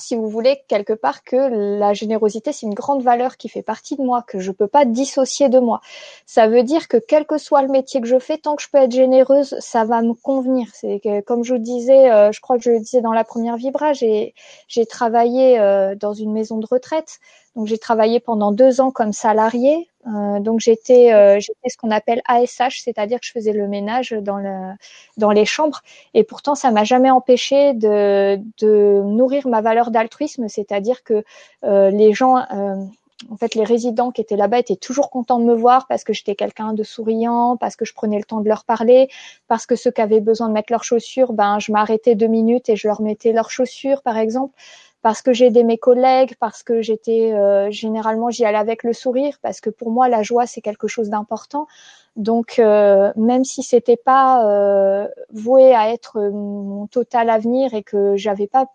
si 0.00 0.16
vous 0.16 0.28
voulez, 0.28 0.62
quelque 0.68 0.92
part 0.92 1.22
que 1.22 1.36
la 1.78 1.94
générosité, 1.94 2.52
c'est 2.52 2.66
une 2.66 2.74
grande 2.74 3.02
valeur 3.02 3.36
qui 3.36 3.48
fait 3.48 3.62
partie 3.62 3.96
de 3.96 4.02
moi, 4.02 4.22
que 4.26 4.40
je 4.40 4.50
peux 4.50 4.66
pas 4.66 4.84
dissocier 4.84 5.48
de 5.48 5.58
moi. 5.58 5.80
Ça 6.26 6.48
veut 6.48 6.62
dire 6.62 6.88
que 6.88 6.96
quel 6.96 7.26
que 7.26 7.38
soit 7.38 7.62
le 7.62 7.68
métier 7.68 8.00
que 8.00 8.06
je 8.06 8.18
fais, 8.18 8.38
tant 8.38 8.56
que 8.56 8.62
je 8.62 8.68
peux 8.70 8.78
être 8.78 8.92
généreuse, 8.92 9.54
ça 9.60 9.84
va 9.84 10.02
me 10.02 10.14
convenir. 10.14 10.68
C'est 10.74 11.00
comme 11.26 11.44
je 11.44 11.54
vous 11.54 11.60
disais, 11.60 12.10
euh, 12.10 12.32
je 12.32 12.40
crois 12.40 12.56
que 12.56 12.64
je 12.64 12.70
le 12.70 12.80
disais 12.80 13.00
dans 13.00 13.12
la 13.12 13.24
première 13.24 13.56
vibra, 13.56 13.92
j'ai, 13.92 14.34
j'ai 14.68 14.86
travaillé 14.86 15.58
euh, 15.58 15.94
dans 15.94 16.14
une 16.14 16.32
maison 16.32 16.58
de 16.58 16.66
retraite. 16.66 17.20
Donc 17.56 17.66
j'ai 17.66 17.78
travaillé 17.78 18.20
pendant 18.20 18.52
deux 18.52 18.80
ans 18.80 18.90
comme 18.90 19.12
salarié. 19.12 19.88
Euh, 20.06 20.40
donc 20.40 20.60
j'étais 20.60 21.12
euh, 21.12 21.38
j'étais 21.40 21.68
ce 21.68 21.76
qu'on 21.76 21.90
appelle 21.90 22.22
ASH, 22.26 22.80
c'est-à-dire 22.82 23.20
que 23.20 23.26
je 23.26 23.32
faisais 23.32 23.52
le 23.52 23.68
ménage 23.68 24.12
dans 24.12 24.38
le 24.38 24.72
dans 25.18 25.30
les 25.30 25.44
chambres. 25.44 25.82
Et 26.14 26.24
pourtant 26.24 26.54
ça 26.54 26.70
m'a 26.70 26.84
jamais 26.84 27.10
empêché 27.10 27.74
de 27.74 28.40
de 28.58 29.02
nourrir 29.04 29.46
ma 29.48 29.60
valeur 29.60 29.90
d'altruisme, 29.90 30.48
c'est-à-dire 30.48 31.02
que 31.02 31.24
euh, 31.64 31.90
les 31.90 32.14
gens 32.14 32.36
en 33.28 33.36
fait, 33.36 33.54
les 33.54 33.64
résidents 33.64 34.10
qui 34.12 34.20
étaient 34.22 34.36
là-bas 34.36 34.60
étaient 34.60 34.76
toujours 34.76 35.10
contents 35.10 35.38
de 35.38 35.44
me 35.44 35.54
voir 35.54 35.86
parce 35.86 36.04
que 36.04 36.12
j'étais 36.12 36.34
quelqu'un 36.34 36.72
de 36.72 36.82
souriant, 36.82 37.56
parce 37.56 37.76
que 37.76 37.84
je 37.84 37.92
prenais 37.92 38.16
le 38.16 38.24
temps 38.24 38.40
de 38.40 38.48
leur 38.48 38.64
parler, 38.64 39.08
parce 39.46 39.66
que 39.66 39.76
ceux 39.76 39.90
qui 39.90 40.00
avaient 40.00 40.20
besoin 40.20 40.48
de 40.48 40.54
mettre 40.54 40.72
leurs 40.72 40.84
chaussures, 40.84 41.32
ben 41.34 41.58
je 41.58 41.70
m'arrêtais 41.72 42.14
deux 42.14 42.28
minutes 42.28 42.68
et 42.70 42.76
je 42.76 42.88
leur 42.88 43.02
mettais 43.02 43.32
leurs 43.32 43.50
chaussures, 43.50 44.02
par 44.02 44.16
exemple. 44.16 44.54
Parce 45.02 45.22
que 45.22 45.32
j'ai 45.32 45.46
aidé 45.46 45.62
mes 45.64 45.78
collègues, 45.78 46.34
parce 46.38 46.62
que 46.62 46.82
j'étais 46.82 47.32
euh, 47.32 47.70
généralement 47.70 48.30
j'y 48.30 48.44
allais 48.44 48.58
avec 48.58 48.82
le 48.82 48.92
sourire, 48.92 49.38
parce 49.42 49.60
que 49.60 49.70
pour 49.70 49.90
moi 49.90 50.08
la 50.08 50.22
joie 50.22 50.46
c'est 50.46 50.60
quelque 50.60 50.88
chose 50.88 51.08
d'important. 51.10 51.66
Donc 52.16 52.58
euh, 52.58 53.12
même 53.16 53.44
si 53.44 53.62
c'était 53.62 53.96
pas 53.96 54.46
euh, 54.46 55.08
voué 55.32 55.74
à 55.74 55.90
être 55.90 56.20
mon 56.30 56.86
total 56.86 57.30
avenir 57.30 57.74
et 57.74 57.82
que 57.82 58.16
j'avais 58.16 58.46
pas, 58.46 58.66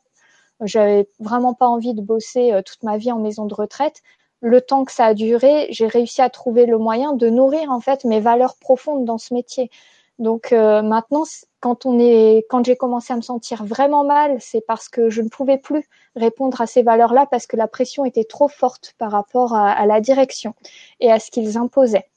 j'avais 0.62 1.08
vraiment 1.20 1.53
pas 1.53 1.67
envie 1.67 1.94
de 1.94 2.01
bosser 2.01 2.60
toute 2.65 2.84
ma 2.84 2.98
vie 2.98 3.12
en 3.12 3.20
maison 3.20 3.46
de 3.46 3.53
retraite, 3.53 4.01
le 4.41 4.62
temps 4.62 4.86
que 4.86 4.91
ça 4.91 5.05
a 5.05 5.13
duré, 5.13 5.67
j'ai 5.72 5.88
réussi 5.88 6.22
à 6.22 6.29
trouver 6.29 6.65
le 6.65 6.77
moyen 6.77 7.13
de 7.13 7.29
nourrir 7.29 7.72
en 7.72 7.79
fait 7.79 8.05
mes 8.05 8.20
valeurs 8.20 8.55
profondes 8.58 9.05
dans 9.05 9.17
ce 9.17 9.34
métier. 9.34 9.70
Donc 10.17 10.51
maintenant, 10.51 11.24
quand 11.60 11.86
on 11.86 12.00
est, 12.00 12.45
quand 12.50 12.63
j'ai 12.63 12.75
commencé 12.75 13.12
à 13.12 13.17
me 13.17 13.22
sentir 13.22 13.65
vraiment 13.65 14.03
mal, 14.03 14.38
c'est 14.39 14.62
parce 14.65 14.88
que 14.88 15.10
je 15.10 15.22
ne 15.22 15.29
pouvais 15.29 15.57
plus 15.57 15.84
répondre 16.15 16.62
à 16.62 16.67
ces 16.67 16.84
valeurs-là 16.84 17.25
parce 17.29 17.48
que 17.48 17.57
la 17.57 17.67
pression 17.67 18.05
était 18.05 18.24
trop 18.24 18.48
forte 18.48 18.93
par 18.98 19.12
rapport 19.12 19.55
à, 19.55 19.86
la 19.86 20.00
direction 20.00 20.53
et 21.00 21.12
à 21.12 21.19
ce 21.19 21.31
qu'ils 21.31 21.57
imposaient. 21.57 22.07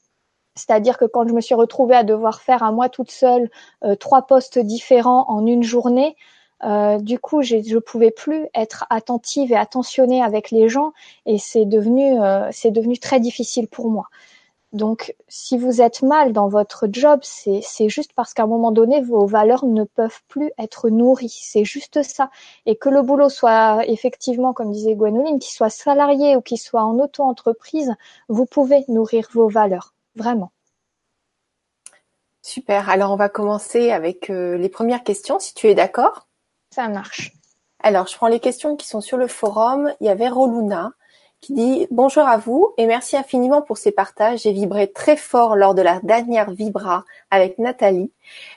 C'est-à-dire 0.58 0.98
que 0.98 1.04
quand 1.04 1.26
je 1.26 1.32
me 1.32 1.40
suis 1.40 1.54
retrouvée 1.54 1.94
à 1.94 2.04
devoir 2.04 2.42
faire 2.42 2.62
à 2.62 2.72
moi 2.72 2.88
toute 2.88 3.10
seule 3.10 3.48
euh, 3.84 3.94
trois 3.94 4.22
postes 4.22 4.58
différents 4.58 5.24
en 5.28 5.46
une 5.46 5.62
journée, 5.62 6.16
euh, 6.64 6.98
du 6.98 7.20
coup, 7.20 7.42
je 7.42 7.78
pouvais 7.78 8.10
plus 8.10 8.46
être 8.54 8.84
attentive 8.90 9.52
et 9.52 9.56
attentionnée 9.56 10.22
avec 10.22 10.50
les 10.50 10.68
gens, 10.68 10.92
et 11.24 11.38
c'est 11.38 11.64
devenu, 11.64 12.20
euh, 12.20 12.48
c'est 12.50 12.72
devenu 12.72 12.98
très 12.98 13.20
difficile 13.20 13.68
pour 13.68 13.88
moi. 13.88 14.08
Donc, 14.72 15.14
si 15.28 15.56
vous 15.56 15.80
êtes 15.80 16.02
mal 16.02 16.34
dans 16.34 16.48
votre 16.48 16.88
job, 16.92 17.20
c'est 17.22 17.88
juste 17.88 18.12
parce 18.12 18.34
qu'à 18.34 18.42
un 18.42 18.46
moment 18.46 18.70
donné, 18.70 19.00
vos 19.00 19.24
valeurs 19.24 19.64
ne 19.64 19.84
peuvent 19.84 20.20
plus 20.28 20.50
être 20.58 20.90
nourries. 20.90 21.34
C'est 21.42 21.64
juste 21.64 22.02
ça. 22.02 22.30
Et 22.66 22.76
que 22.76 22.90
le 22.90 23.00
boulot 23.00 23.30
soit 23.30 23.86
effectivement, 23.86 24.52
comme 24.52 24.70
disait 24.70 24.94
Gwenoline, 24.94 25.38
qu'il 25.38 25.52
soit 25.52 25.70
salarié 25.70 26.36
ou 26.36 26.42
qu'il 26.42 26.58
soit 26.58 26.82
en 26.82 26.98
auto-entreprise, 26.98 27.94
vous 28.28 28.44
pouvez 28.44 28.84
nourrir 28.88 29.28
vos 29.32 29.48
valeurs. 29.48 29.94
Vraiment. 30.16 30.52
Super. 32.42 32.90
Alors, 32.90 33.12
on 33.12 33.16
va 33.16 33.30
commencer 33.30 33.90
avec 33.90 34.28
euh, 34.28 34.58
les 34.58 34.68
premières 34.68 35.02
questions, 35.02 35.38
si 35.38 35.54
tu 35.54 35.68
es 35.68 35.74
d'accord. 35.74 36.28
Ça 36.74 36.88
marche. 36.88 37.32
Alors, 37.80 38.06
je 38.06 38.16
prends 38.16 38.28
les 38.28 38.40
questions 38.40 38.76
qui 38.76 38.86
sont 38.86 39.00
sur 39.00 39.16
le 39.16 39.28
forum. 39.28 39.94
Il 40.00 40.06
y 40.06 40.10
avait 40.10 40.28
Roluna 40.28 40.92
qui 41.40 41.54
dit 41.54 41.86
bonjour 41.90 42.26
à 42.26 42.36
vous 42.36 42.74
et 42.78 42.86
merci 42.86 43.16
infiniment 43.16 43.62
pour 43.62 43.78
ces 43.78 43.92
partages. 43.92 44.40
J'ai 44.40 44.52
vibré 44.52 44.90
très 44.90 45.16
fort 45.16 45.56
lors 45.56 45.74
de 45.74 45.82
la 45.82 46.00
dernière 46.02 46.50
Vibra 46.50 47.04
avec 47.30 47.58
Nathalie. 47.58 48.10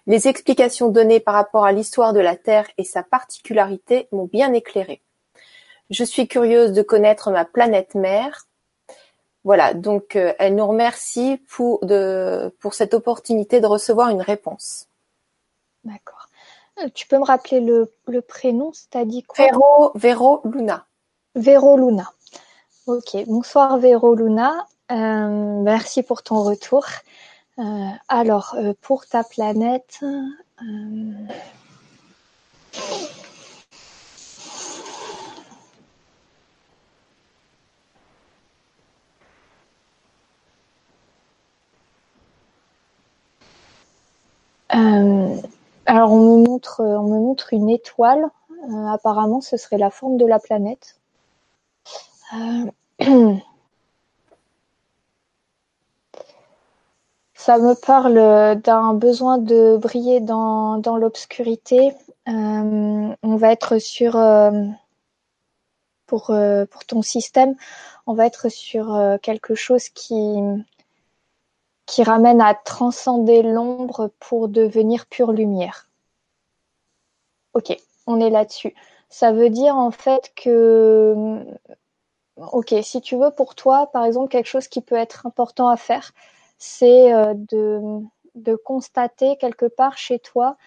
Les 0.08 0.28
explications 0.28 0.90
données 0.90 1.20
par 1.20 1.36
rapport 1.36 1.66
à 1.66 1.72
l'histoire 1.72 2.14
de 2.14 2.20
la 2.20 2.36
Terre 2.36 2.68
et 2.78 2.84
sa 2.84 3.04
particularité 3.04 4.08
m'ont 4.12 4.26
bien 4.26 4.54
éclairé. 4.54 5.02
Je 5.90 6.04
suis 6.04 6.28
curieuse 6.28 6.72
de 6.72 6.82
connaître 6.82 7.32
ma 7.32 7.46
planète 7.46 7.96
mère. 7.96 8.48
Voilà, 9.44 9.74
donc 9.74 10.16
euh, 10.16 10.34
elle 10.38 10.56
nous 10.56 10.68
remercie 10.68 11.42
pour, 11.50 11.84
de, 11.86 12.56
pour 12.60 12.74
cette 12.76 12.94
opportunité 12.94 13.60
de 13.60 13.66
recevoir 13.66 14.10
une 14.10 14.22
réponse. 14.22 14.88
D'accord. 15.84 16.30
Euh, 16.80 16.90
tu 16.94 17.08
peux 17.08 17.18
me 17.18 17.26
rappeler 17.26 17.60
le, 17.60 17.92
le 18.08 18.22
prénom, 18.22 18.72
c'est-à-dire 18.72 19.24
quoi? 19.28 19.44
Véro, 19.44 19.92
Véro 19.96 20.42
Luna. 20.46 20.86
Véro 21.36 21.76
Luna. 21.76 22.12
Ok, 22.88 23.16
bonsoir 23.28 23.78
Véro 23.78 24.16
Luna. 24.16 24.66
Euh, 24.92 25.62
merci 25.62 26.02
pour 26.02 26.24
ton 26.24 26.42
retour. 26.44 26.84
Euh, 27.60 27.62
alors, 28.08 28.56
euh, 28.58 28.74
pour 28.82 29.06
ta 29.06 29.24
planète, 29.24 30.00
alors 45.86 46.12
on 46.12 46.40
me 46.40 46.46
montre, 46.48 46.82
on 46.84 47.04
me 47.04 47.20
montre 47.20 47.54
une 47.54 47.70
étoile. 47.70 48.26
apparemment, 48.90 49.42
ce 49.42 49.56
serait 49.56 49.78
la 49.78 49.92
forme 49.92 50.18
de 50.18 50.26
la 50.26 50.40
planète. 50.40 51.01
Ça 57.34 57.58
me 57.58 57.74
parle 57.74 58.62
d'un 58.62 58.94
besoin 58.94 59.38
de 59.38 59.76
briller 59.76 60.22
dans, 60.22 60.78
dans 60.78 60.96
l'obscurité. 60.96 61.94
Euh, 62.30 63.16
on 63.24 63.36
va 63.36 63.52
être 63.52 63.80
sur 63.80 64.16
euh, 64.16 64.52
pour 66.06 66.30
euh, 66.30 66.66
pour 66.68 66.86
ton 66.86 67.02
système, 67.02 67.56
on 68.06 68.14
va 68.14 68.28
être 68.28 68.50
sur 68.50 69.18
quelque 69.22 69.56
chose 69.56 69.90
qui 69.90 70.16
qui 71.86 72.04
ramène 72.04 72.40
à 72.40 72.54
transcender 72.54 73.42
l'ombre 73.42 74.12
pour 74.20 74.48
devenir 74.48 75.06
pure 75.08 75.34
lumière. 75.34 75.90
Ok, 77.54 77.76
on 78.08 78.20
est 78.22 78.30
là-dessus. 78.30 78.74
Ça 79.10 79.34
veut 79.34 79.50
dire 79.50 79.76
en 79.76 79.92
fait 79.92 80.32
que 80.36 81.44
ok, 82.52 82.76
si 82.82 83.02
tu 83.02 83.16
veux 83.16 83.32
pour 83.32 83.56
toi, 83.56 83.90
par 83.92 84.06
exemple, 84.06 84.30
quelque 84.30 84.48
chose 84.48 84.68
qui 84.68 84.82
peut 84.82 84.96
être 84.96 85.26
important 85.26 85.70
à 85.70 85.78
faire, 85.78 86.12
c'est 86.58 87.14
euh, 87.14 87.34
de, 87.36 88.56
constater 88.56 89.38
quelque 89.38 89.66
part 89.66 89.98
chez 89.98 90.20
toi, 90.20 90.58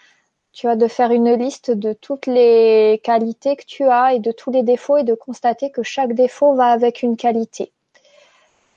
tu 0.52 0.68
as 0.68 0.76
de 0.76 0.86
faire 0.88 1.10
une 1.10 1.32
liste 1.34 1.70
de 1.70 1.92
toutes 1.92 2.26
les 2.26 3.00
qualités 3.02 3.56
que 3.56 3.64
tu 3.66 3.84
as 3.84 4.14
et 4.14 4.18
de 4.20 4.32
tous 4.32 4.50
les 4.50 4.62
défauts 4.62 4.98
et 4.98 5.02
de 5.04 5.14
constater 5.14 5.70
que 5.70 5.82
chaque 5.82 6.12
défaut 6.12 6.54
va 6.54 6.66
avec 6.66 7.02
une 7.02 7.16
qualité. 7.16 7.72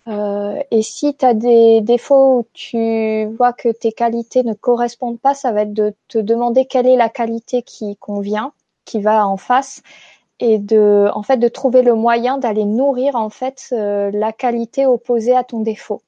Euh, 0.08 0.62
et 0.72 0.82
si 0.82 1.16
tu 1.16 1.26
as 1.26 1.34
des 1.34 1.82
défauts 1.82 2.40
où 2.40 2.46
tu 2.54 3.26
vois 3.38 3.54
que 3.54 3.70
tes 3.70 3.92
qualités 3.92 4.44
ne 4.44 4.54
correspondent 4.54 5.20
pas, 5.20 5.34
ça 5.34 5.52
va 5.52 5.64
être 5.64 5.74
de 5.74 5.94
te 6.08 6.18
demander 6.18 6.66
quelle 6.66 6.88
est 6.88 6.96
la 6.96 7.10
qualité 7.10 7.62
qui 7.62 7.98
convient, 7.98 8.54
qui 8.86 9.02
va 9.02 9.28
en 9.28 9.38
face, 9.38 9.82
et 10.40 10.60
de 10.60 11.10
en 11.14 11.24
fait 11.24 11.38
de 11.38 11.48
trouver 11.48 11.82
le 11.82 11.96
moyen 11.96 12.38
d'aller 12.38 12.66
nourrir 12.66 13.16
en 13.16 13.30
fait 13.30 13.70
euh, 13.72 14.12
la 14.12 14.32
qualité 14.32 14.86
opposée 14.86 15.36
à 15.36 15.44
ton 15.44 15.62
défaut 15.62 16.02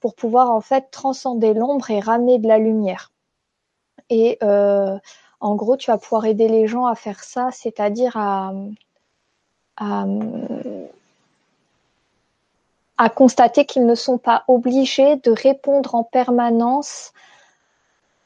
pour 0.00 0.14
pouvoir 0.14 0.50
en 0.50 0.60
fait 0.60 0.90
transcender 0.90 1.54
l'ombre 1.54 1.90
et 1.90 2.00
ramener 2.00 2.38
de 2.38 2.48
la 2.48 2.58
lumière. 2.58 3.10
Et 4.10 4.36
euh, 4.42 4.98
en 5.40 5.54
gros, 5.54 5.76
tu 5.76 5.90
vas 5.90 5.98
pouvoir 5.98 6.26
aider 6.26 6.48
les 6.48 6.66
gens 6.66 6.86
à 6.86 6.94
faire 6.94 7.22
ça, 7.22 7.50
c'est-à-dire 7.52 8.16
à, 8.16 8.52
à, 9.76 10.04
à 12.98 13.08
constater 13.08 13.64
qu'ils 13.64 13.86
ne 13.86 13.94
sont 13.94 14.18
pas 14.18 14.44
obligés 14.48 15.16
de 15.16 15.30
répondre 15.30 15.94
en 15.94 16.04
permanence 16.04 17.12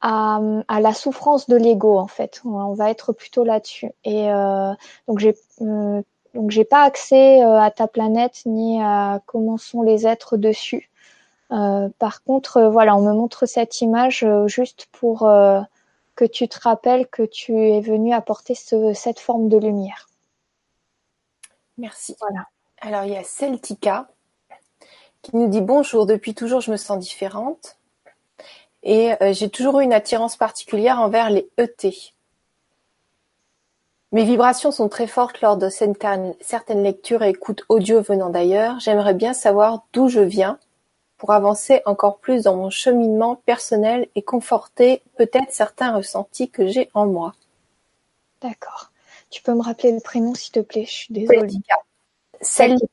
à, 0.06 0.38
à 0.68 0.80
la 0.80 0.94
souffrance 0.94 1.48
de 1.48 1.56
l'ego 1.56 1.98
en 1.98 2.06
fait. 2.06 2.40
On 2.44 2.74
va 2.74 2.90
être 2.90 3.12
plutôt 3.12 3.42
là-dessus. 3.42 3.90
Et 4.04 4.30
euh, 4.30 4.72
donc 5.08 5.18
j'ai 5.18 5.34
euh, 5.62 6.00
donc 6.32 6.50
j'ai 6.52 6.64
pas 6.64 6.82
accès 6.82 7.42
euh, 7.42 7.60
à 7.60 7.72
ta 7.72 7.88
planète 7.88 8.42
ni 8.46 8.80
à 8.80 9.20
comment 9.26 9.58
sont 9.58 9.82
les 9.82 10.06
êtres 10.06 10.36
dessus. 10.36 10.90
Euh, 11.50 11.88
par 11.98 12.22
contre, 12.22 12.62
voilà, 12.62 12.96
on 12.96 13.02
me 13.02 13.12
montre 13.12 13.46
cette 13.46 13.80
image 13.80 14.24
juste 14.46 14.86
pour 14.92 15.28
que 16.14 16.24
tu 16.24 16.48
te 16.48 16.60
rappelles 16.60 17.08
que 17.08 17.24
tu 17.24 17.52
es 17.58 17.80
venu 17.80 18.14
apporter 18.14 18.54
ce, 18.54 18.92
cette 18.92 19.18
forme 19.18 19.48
de 19.48 19.58
lumière. 19.58 20.08
Merci. 21.78 22.16
Voilà. 22.20 22.46
Alors 22.80 23.04
il 23.04 23.12
y 23.12 23.16
a 23.16 23.24
Celtica 23.24 24.08
qui 25.22 25.34
nous 25.34 25.48
dit 25.48 25.62
bonjour. 25.62 26.06
Depuis 26.06 26.34
toujours, 26.34 26.60
je 26.60 26.70
me 26.70 26.76
sens 26.76 26.98
différente 26.98 27.76
et 28.86 29.16
j'ai 29.32 29.50
toujours 29.50 29.80
eu 29.80 29.84
une 29.84 29.92
attirance 29.92 30.36
particulière 30.36 31.00
envers 31.00 31.28
les 31.28 31.50
ET. 31.58 31.90
Mes 34.12 34.24
vibrations 34.24 34.70
sont 34.70 34.88
très 34.88 35.08
fortes 35.08 35.40
lors 35.40 35.56
de 35.56 35.68
certaines 35.68 36.82
lectures 36.82 37.22
et 37.22 37.30
écoutes 37.30 37.64
audio 37.68 38.00
venant 38.00 38.30
d'ailleurs. 38.30 38.78
J'aimerais 38.78 39.14
bien 39.14 39.34
savoir 39.34 39.84
d'où 39.92 40.08
je 40.08 40.20
viens 40.20 40.58
pour 41.18 41.32
avancer 41.32 41.82
encore 41.84 42.18
plus 42.18 42.44
dans 42.44 42.54
mon 42.54 42.70
cheminement 42.70 43.36
personnel 43.44 44.06
et 44.14 44.22
conforter 44.22 45.02
peut-être 45.16 45.50
certains 45.50 45.94
ressentis 45.94 46.48
que 46.48 46.68
j'ai 46.68 46.88
en 46.94 47.06
moi. 47.06 47.34
D'accord. 48.40 48.92
Tu 49.30 49.42
peux 49.42 49.54
me 49.54 49.62
rappeler 49.62 49.92
le 49.92 50.00
prénom 50.00 50.34
s'il 50.34 50.52
te 50.52 50.60
plaît? 50.60 50.84
Je 50.84 50.92
suis 50.92 51.12
désolée. 51.12 51.58
Celtica. 52.40 52.86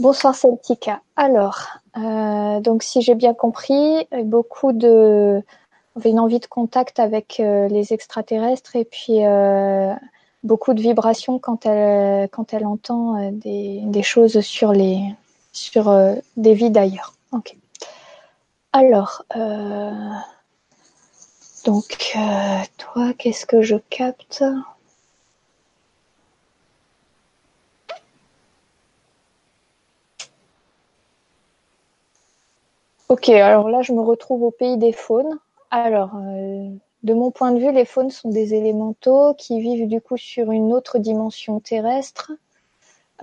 Bonsoir 0.00 0.34
Celtica. 0.34 1.02
Alors, 1.14 1.76
euh, 1.98 2.60
donc 2.60 2.82
si 2.82 3.02
j'ai 3.02 3.14
bien 3.14 3.34
compris, 3.34 4.08
beaucoup 4.24 4.72
de 4.72 5.42
une 6.06 6.18
envie 6.18 6.40
de 6.40 6.46
contact 6.46 6.98
avec 6.98 7.38
euh, 7.38 7.68
les 7.68 7.92
extraterrestres 7.92 8.76
et 8.76 8.86
puis 8.86 9.26
euh, 9.26 9.92
beaucoup 10.42 10.72
de 10.72 10.80
vibrations 10.80 11.38
quand 11.38 11.66
elle 11.66 12.30
quand 12.30 12.54
elle 12.54 12.64
entend 12.64 13.20
euh, 13.20 13.30
des, 13.30 14.02
choses 14.02 14.40
sur 14.40 14.72
les 14.72 15.02
sur 15.52 15.94
des 16.38 16.54
vies 16.54 16.70
d'ailleurs. 16.70 17.12
Alors 18.72 19.24
donc 21.66 22.16
toi 22.78 23.12
qu'est-ce 23.18 23.44
que 23.44 23.60
je 23.60 23.76
capte? 23.90 24.42
Ok, 33.10 33.28
alors 33.28 33.68
là, 33.68 33.82
je 33.82 33.92
me 33.92 34.02
retrouve 34.02 34.44
au 34.44 34.52
pays 34.52 34.76
des 34.76 34.92
faunes. 34.92 35.40
Alors, 35.72 36.14
euh, 36.14 36.68
de 37.02 37.12
mon 37.12 37.32
point 37.32 37.50
de 37.50 37.58
vue, 37.58 37.72
les 37.72 37.84
faunes 37.84 38.10
sont 38.10 38.30
des 38.30 38.54
élémentaux 38.54 39.34
qui 39.34 39.60
vivent 39.60 39.88
du 39.88 40.00
coup 40.00 40.16
sur 40.16 40.52
une 40.52 40.72
autre 40.72 41.00
dimension 41.00 41.58
terrestre. 41.58 42.30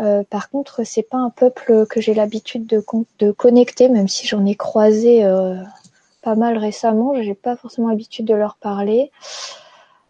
Euh, 0.01 0.25
par 0.29 0.49
contre, 0.49 0.83
c'est 0.83 1.03
pas 1.03 1.15
un 1.15 1.29
peuple 1.29 1.85
que 1.85 2.01
j'ai 2.01 2.13
l'habitude 2.13 2.65
de, 2.65 2.83
de, 3.19 3.31
connecter, 3.31 3.87
même 3.87 4.09
si 4.09 4.27
j'en 4.27 4.45
ai 4.45 4.55
croisé 4.55 5.23
euh, 5.23 5.55
pas 6.21 6.35
mal 6.35 6.57
récemment. 6.57 7.13
J'ai 7.21 7.33
pas 7.33 7.55
forcément 7.55 7.87
l'habitude 7.87 8.25
de 8.25 8.35
leur 8.35 8.57
parler. 8.57 9.09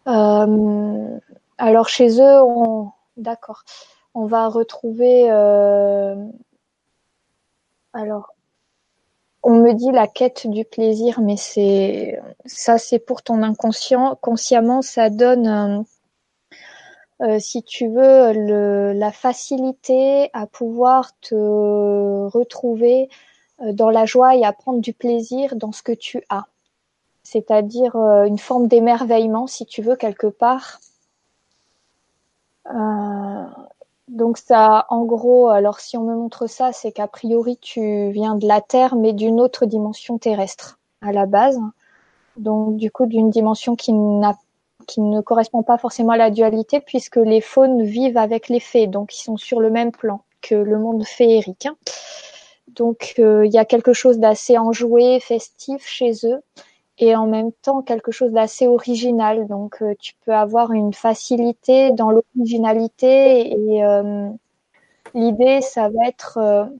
Euh, 0.08 1.18
alors 1.56 1.88
chez 1.88 2.20
eux, 2.20 2.42
on, 2.42 2.90
d'accord, 3.16 3.62
on 4.12 4.26
va 4.26 4.48
retrouver. 4.48 5.30
alors, 7.92 8.34
on 9.48 9.60
me 9.62 9.72
dit 9.72 9.90
la 9.92 10.06
quête 10.06 10.46
du 10.46 10.66
plaisir, 10.66 11.22
mais 11.22 11.38
c'est 11.38 12.20
ça, 12.44 12.76
c'est 12.76 12.98
pour 12.98 13.22
ton 13.22 13.42
inconscient. 13.42 14.14
Consciemment, 14.20 14.82
ça 14.82 15.08
donne 15.08 15.86
euh, 17.22 17.38
si 17.40 17.62
tu 17.62 17.88
veux, 17.88 18.92
la 18.92 19.10
facilité 19.10 20.28
à 20.34 20.46
pouvoir 20.46 21.18
te 21.20 21.34
retrouver 21.34 23.08
euh, 23.62 23.72
dans 23.72 23.88
la 23.88 24.04
joie 24.04 24.36
et 24.36 24.44
à 24.44 24.52
prendre 24.52 24.80
du 24.80 24.92
plaisir 24.92 25.56
dans 25.56 25.72
ce 25.72 25.82
que 25.82 25.92
tu 25.92 26.22
as. 26.28 26.44
C'est-à-dire 27.22 27.96
euh, 27.96 28.24
une 28.26 28.38
forme 28.38 28.68
d'émerveillement, 28.68 29.46
si 29.46 29.64
tu 29.64 29.80
veux, 29.80 29.96
quelque 29.96 30.26
part. 30.26 30.78
Donc 34.08 34.38
ça, 34.38 34.86
en 34.88 35.04
gros, 35.04 35.48
alors 35.48 35.80
si 35.80 35.96
on 35.96 36.02
me 36.02 36.14
montre 36.14 36.46
ça, 36.46 36.72
c'est 36.72 36.92
qu'a 36.92 37.06
priori 37.06 37.58
tu 37.60 38.10
viens 38.10 38.36
de 38.36 38.46
la 38.46 38.60
Terre, 38.60 38.96
mais 38.96 39.12
d'une 39.12 39.40
autre 39.40 39.66
dimension 39.66 40.18
terrestre 40.18 40.78
à 41.02 41.12
la 41.12 41.26
base. 41.26 41.60
Donc 42.36 42.76
du 42.76 42.90
coup, 42.90 43.06
d'une 43.06 43.30
dimension 43.30 43.76
qui 43.76 43.92
qui 44.86 45.00
ne 45.02 45.20
correspond 45.20 45.62
pas 45.62 45.76
forcément 45.76 46.12
à 46.12 46.16
la 46.16 46.30
dualité 46.30 46.80
puisque 46.80 47.16
les 47.16 47.42
faunes 47.42 47.82
vivent 47.82 48.16
avec 48.16 48.48
les 48.48 48.60
fées, 48.60 48.86
donc 48.86 49.14
ils 49.14 49.22
sont 49.22 49.36
sur 49.36 49.60
le 49.60 49.70
même 49.70 49.92
plan 49.92 50.22
que 50.40 50.54
le 50.54 50.78
monde 50.78 51.04
féerique. 51.04 51.68
Donc 52.68 53.14
euh, 53.18 53.44
il 53.44 53.52
y 53.52 53.58
a 53.58 53.64
quelque 53.64 53.92
chose 53.92 54.18
d'assez 54.18 54.56
enjoué, 54.56 55.20
festif 55.20 55.86
chez 55.86 56.12
eux 56.24 56.40
et 56.98 57.14
en 57.16 57.26
même 57.26 57.52
temps 57.52 57.82
quelque 57.82 58.12
chose 58.12 58.32
d'assez 58.32 58.66
original. 58.66 59.46
Donc 59.46 59.82
euh, 59.82 59.94
tu 59.98 60.14
peux 60.24 60.34
avoir 60.34 60.72
une 60.72 60.92
facilité 60.92 61.92
dans 61.92 62.10
l'originalité 62.10 63.52
et 63.52 63.84
euh, 63.84 64.28
l'idée 65.14 65.60
ça 65.60 65.88
va 65.88 66.06
être 66.06 66.70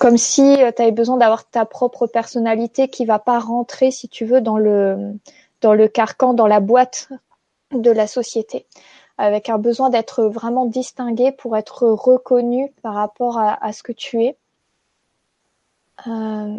comme 0.00 0.16
si 0.16 0.62
euh, 0.62 0.72
tu 0.74 0.80
avais 0.80 0.92
besoin 0.92 1.18
d'avoir 1.18 1.44
ta 1.44 1.66
propre 1.66 2.06
personnalité 2.06 2.88
qui 2.88 3.04
va 3.04 3.18
pas 3.18 3.38
rentrer, 3.38 3.90
si 3.90 4.08
tu 4.08 4.24
veux, 4.24 4.40
dans 4.40 4.56
le, 4.56 5.12
dans 5.60 5.74
le 5.74 5.88
carcan, 5.88 6.32
dans 6.32 6.46
la 6.46 6.58
boîte 6.58 7.10
de 7.72 7.90
la 7.90 8.06
société, 8.06 8.66
avec 9.18 9.50
un 9.50 9.58
besoin 9.58 9.90
d'être 9.90 10.24
vraiment 10.24 10.64
distingué 10.64 11.32
pour 11.32 11.54
être 11.54 11.86
reconnu 11.86 12.72
par 12.82 12.94
rapport 12.94 13.38
à, 13.38 13.72
ce 13.74 13.82
que 13.82 13.92
tu 13.92 14.24
es. 14.24 14.38
Euh, 16.06 16.58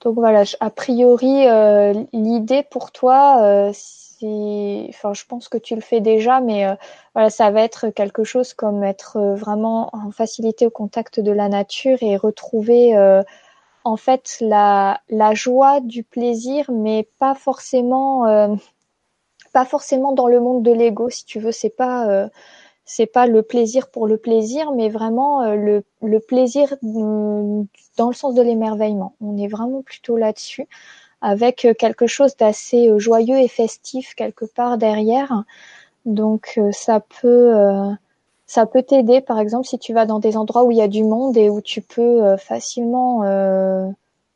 donc 0.00 0.14
voilà, 0.16 0.44
a 0.60 0.70
priori, 0.70 1.46
euh, 1.48 1.94
l'idée 2.12 2.64
pour 2.64 2.90
toi, 2.90 3.70
enfin, 4.88 5.12
je 5.14 5.24
pense 5.26 5.48
que 5.48 5.58
tu 5.58 5.74
le 5.74 5.80
fais 5.80 6.00
déjà, 6.00 6.40
mais 6.40 6.66
euh, 6.66 6.74
voilà, 7.14 7.30
ça 7.30 7.50
va 7.50 7.62
être 7.62 7.90
quelque 7.90 8.24
chose 8.24 8.54
comme 8.54 8.84
être 8.84 9.16
euh, 9.16 9.34
vraiment 9.34 9.90
en 9.92 10.10
facilité 10.10 10.66
au 10.66 10.70
contact 10.70 11.20
de 11.20 11.32
la 11.32 11.48
nature 11.48 11.98
et 12.02 12.16
retrouver 12.16 12.96
euh, 12.96 13.22
en 13.84 13.96
fait 13.96 14.38
la, 14.40 15.00
la 15.08 15.34
joie 15.34 15.80
du 15.80 16.04
plaisir, 16.04 16.70
mais 16.72 17.08
pas 17.18 17.34
forcément, 17.34 18.56
pas 19.52 19.64
forcément 19.64 20.12
dans 20.12 20.28
le 20.28 20.40
monde 20.40 20.62
de 20.62 20.72
l'ego, 20.72 21.10
si 21.10 21.24
tu 21.24 21.40
veux. 21.40 21.52
C'est 21.52 21.76
pas 21.76 22.28
c'est 22.84 23.06
pas 23.06 23.26
le 23.26 23.42
plaisir 23.42 23.90
pour 23.90 24.06
le 24.06 24.16
plaisir, 24.16 24.72
mais 24.72 24.88
vraiment 24.88 25.54
le, 25.54 25.84
le 26.02 26.20
plaisir 26.20 26.74
dans 26.82 28.08
le 28.08 28.14
sens 28.14 28.34
de 28.34 28.42
l'émerveillement. 28.42 29.14
On 29.20 29.36
est 29.36 29.48
vraiment 29.48 29.82
plutôt 29.82 30.16
là-dessus 30.16 30.68
avec 31.22 31.64
euh, 31.64 31.72
quelque 31.72 32.06
chose 32.06 32.36
d'assez 32.36 32.90
euh, 32.90 32.98
joyeux 32.98 33.38
et 33.38 33.48
festif 33.48 34.14
quelque 34.14 34.44
part 34.44 34.76
derrière. 34.76 35.44
Donc 36.04 36.54
euh, 36.58 36.72
ça 36.72 37.00
peut 37.00 37.54
ça 38.46 38.66
peut 38.66 38.82
t'aider 38.82 39.20
par 39.20 39.38
exemple 39.38 39.66
si 39.66 39.78
tu 39.78 39.94
vas 39.94 40.04
dans 40.04 40.18
des 40.18 40.36
endroits 40.36 40.64
où 40.64 40.72
il 40.72 40.78
y 40.78 40.82
a 40.82 40.88
du 40.88 41.04
monde 41.04 41.36
et 41.36 41.48
où 41.48 41.60
tu 41.60 41.80
peux 41.80 42.36
facilement 42.36 43.22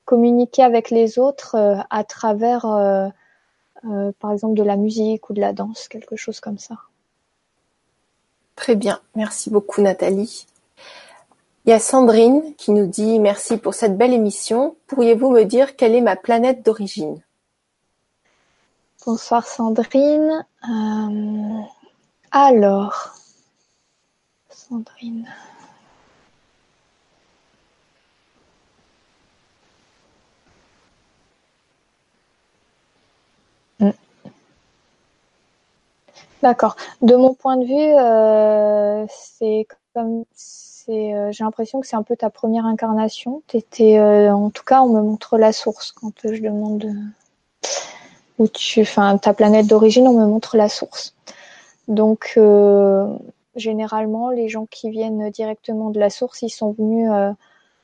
communiquer 0.05 0.63
avec 0.63 0.91
les 0.91 1.19
autres 1.19 1.57
à 1.91 2.05
travers 2.05 2.63
par 4.21 4.33
exemple 4.33 4.55
de 4.55 4.63
la 4.63 4.77
musique 4.77 5.29
ou 5.29 5.33
de 5.35 5.41
la 5.41 5.53
danse, 5.53 5.89
quelque 5.89 6.17
chose 6.17 6.41
comme 6.41 6.59
ça. 6.59 6.77
Très 8.57 8.75
bien, 8.75 9.01
merci 9.15 9.51
beaucoup 9.51 9.83
Nathalie. 9.83 10.47
Il 11.67 11.71
y 11.71 11.73
a 11.73 11.79
Sandrine 11.79 12.55
qui 12.57 12.71
nous 12.71 12.87
dit 12.87 13.19
merci 13.19 13.59
pour 13.59 13.75
cette 13.75 13.97
belle 13.97 14.13
émission. 14.13 14.77
Pourriez-vous 14.87 15.31
me 15.31 15.45
dire 15.45 15.77
quelle 15.77 15.95
est 15.95 16.01
ma 16.01 16.17
planète 16.17 16.65
d'origine? 16.65 17.21
Bonsoir 19.05 19.47
Sandrine. 19.47 20.47
Euh, 20.69 21.61
alors, 22.33 23.15
Sandrine. 24.49 25.29
D'accord. 36.47 36.77
De 37.03 37.17
mon 37.17 37.35
point 37.35 37.57
de 37.57 37.65
vue, 37.65 37.75
euh, 37.75 39.05
c'est 39.09 39.67
comme 39.93 40.23
euh, 40.89 41.33
j'ai 41.33 41.43
l'impression 41.43 41.81
que 41.81 41.89
c'est 41.89 41.97
un 41.97 42.05
peu 42.05 42.15
ta 42.15 42.31
première 42.31 42.67
incarnation. 42.67 43.43
Euh, 43.81 44.31
en 44.31 44.51
tout 44.51 44.63
cas, 44.63 44.81
on 44.83 44.91
me 44.91 45.03
montre 45.03 45.39
la 45.39 45.53
source 45.53 45.91
quand 45.91 46.13
je 46.23 46.41
demande 46.41 46.87
où 48.39 48.47
tu, 48.47 48.83
enfin, 48.83 49.19
ta 49.19 49.35
planète 49.35 49.67
d'origine, 49.67 50.07
on 50.07 50.13
me 50.13 50.25
montre 50.25 50.57
la 50.57 50.69
source. 50.69 51.17
Donc, 51.89 52.39
généralement, 53.57 54.31
les 54.31 54.49
gens 54.49 54.67
qui 54.67 54.91
viennent 54.91 55.31
directement 55.31 55.91
de 55.91 55.99
la 55.99 56.11
source, 56.11 56.43
ils 56.43 56.51
sont 56.51 56.71
venus 56.79 57.11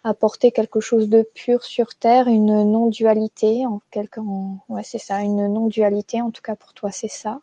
apporter 0.04 0.52
quelque 0.52 0.78
chose 0.78 1.08
de 1.08 1.28
pur 1.34 1.64
sur 1.64 1.96
Terre, 1.96 2.28
une 2.28 2.62
non-dualité, 2.70 3.66
en 3.66 3.80
quelque, 3.90 4.20
c'est 4.84 4.98
ça, 4.98 5.20
une 5.22 5.48
non-dualité. 5.48 6.22
En 6.22 6.30
tout 6.30 6.42
cas, 6.42 6.54
pour 6.54 6.74
toi, 6.74 6.92
c'est 6.92 7.10
ça. 7.10 7.40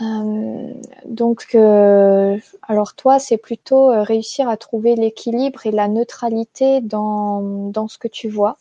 Euh, 0.00 0.72
donc, 1.06 1.54
euh, 1.54 2.38
alors 2.62 2.94
toi, 2.94 3.18
c'est 3.18 3.36
plutôt 3.36 3.90
euh, 3.90 4.02
réussir 4.02 4.48
à 4.48 4.56
trouver 4.56 4.94
l'équilibre 4.94 5.66
et 5.66 5.70
la 5.72 5.88
neutralité 5.88 6.80
dans, 6.80 7.70
dans 7.70 7.88
ce 7.88 7.98
que 7.98 8.08
tu 8.08 8.28
vois. 8.28 8.58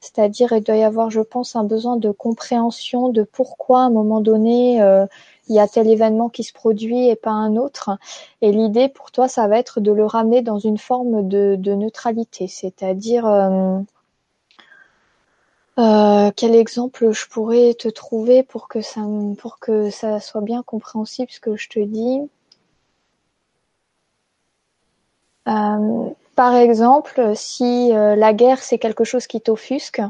C'est-à-dire, 0.00 0.52
il 0.52 0.62
doit 0.62 0.76
y 0.76 0.84
avoir, 0.84 1.10
je 1.10 1.20
pense, 1.20 1.56
un 1.56 1.64
besoin 1.64 1.96
de 1.96 2.10
compréhension 2.10 3.08
de 3.08 3.22
pourquoi 3.22 3.80
à 3.80 3.84
un 3.84 3.90
moment 3.90 4.20
donné 4.20 4.76
il 5.48 5.54
y 5.54 5.58
a 5.58 5.66
tel 5.66 5.88
événement 5.88 6.28
qui 6.28 6.44
se 6.44 6.52
produit 6.52 7.08
et 7.08 7.16
pas 7.16 7.30
un 7.30 7.56
autre. 7.56 7.90
Et 8.42 8.52
l'idée 8.52 8.88
pour 8.90 9.12
toi, 9.12 9.28
ça 9.28 9.48
va 9.48 9.58
être 9.58 9.80
de 9.80 9.92
le 9.92 10.04
ramener 10.04 10.42
dans 10.42 10.58
une 10.58 10.76
forme 10.76 11.26
de, 11.26 11.56
de 11.58 11.74
neutralité, 11.74 12.48
c'est-à-dire 12.48 13.24
euh, 15.78 16.32
quel 16.36 16.54
exemple 16.56 17.12
je 17.12 17.26
pourrais 17.28 17.74
te 17.74 17.88
trouver 17.88 18.42
pour 18.42 18.66
que 18.66 18.80
ça 18.82 19.02
pour 19.38 19.58
que 19.60 19.88
ça 19.90 20.18
soit 20.20 20.40
bien 20.40 20.62
compréhensible 20.64 21.30
ce 21.30 21.38
que 21.40 21.56
je 21.56 21.68
te 21.68 21.78
dis? 21.78 22.28
Euh, 25.48 26.10
Par 26.36 26.54
exemple, 26.54 27.32
si 27.34 27.92
euh, 27.92 28.16
la 28.16 28.32
guerre 28.34 28.62
c'est 28.62 28.78
quelque 28.78 29.04
chose 29.04 29.26
qui 29.26 29.40
t'offusque, 29.40 30.02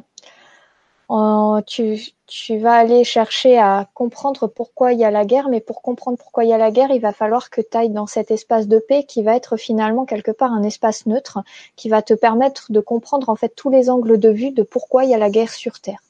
tu, 1.66 2.00
tu 2.26 2.58
vas 2.58 2.74
aller 2.74 3.04
chercher 3.04 3.58
à 3.58 3.88
comprendre 3.94 4.46
pourquoi 4.46 4.92
il 4.92 4.98
y 4.98 5.04
a 5.04 5.10
la 5.10 5.24
guerre, 5.24 5.48
mais 5.48 5.60
pour 5.60 5.82
comprendre 5.82 6.18
pourquoi 6.18 6.44
il 6.44 6.50
y 6.50 6.52
a 6.52 6.58
la 6.58 6.70
guerre, 6.70 6.90
il 6.90 7.00
va 7.00 7.12
falloir 7.12 7.50
que 7.50 7.60
tu 7.60 7.76
ailles 7.76 7.90
dans 7.90 8.06
cet 8.06 8.30
espace 8.30 8.68
de 8.68 8.78
paix 8.78 9.04
qui 9.04 9.22
va 9.22 9.36
être 9.36 9.56
finalement 9.56 10.04
quelque 10.04 10.30
part 10.30 10.52
un 10.52 10.62
espace 10.62 11.06
neutre, 11.06 11.40
qui 11.76 11.88
va 11.88 12.02
te 12.02 12.14
permettre 12.14 12.72
de 12.72 12.80
comprendre 12.80 13.28
en 13.28 13.36
fait 13.36 13.54
tous 13.54 13.70
les 13.70 13.90
angles 13.90 14.18
de 14.18 14.30
vue 14.30 14.50
de 14.50 14.62
pourquoi 14.62 15.04
il 15.04 15.10
y 15.10 15.14
a 15.14 15.18
la 15.18 15.30
guerre 15.30 15.52
sur 15.52 15.80
Terre 15.80 16.00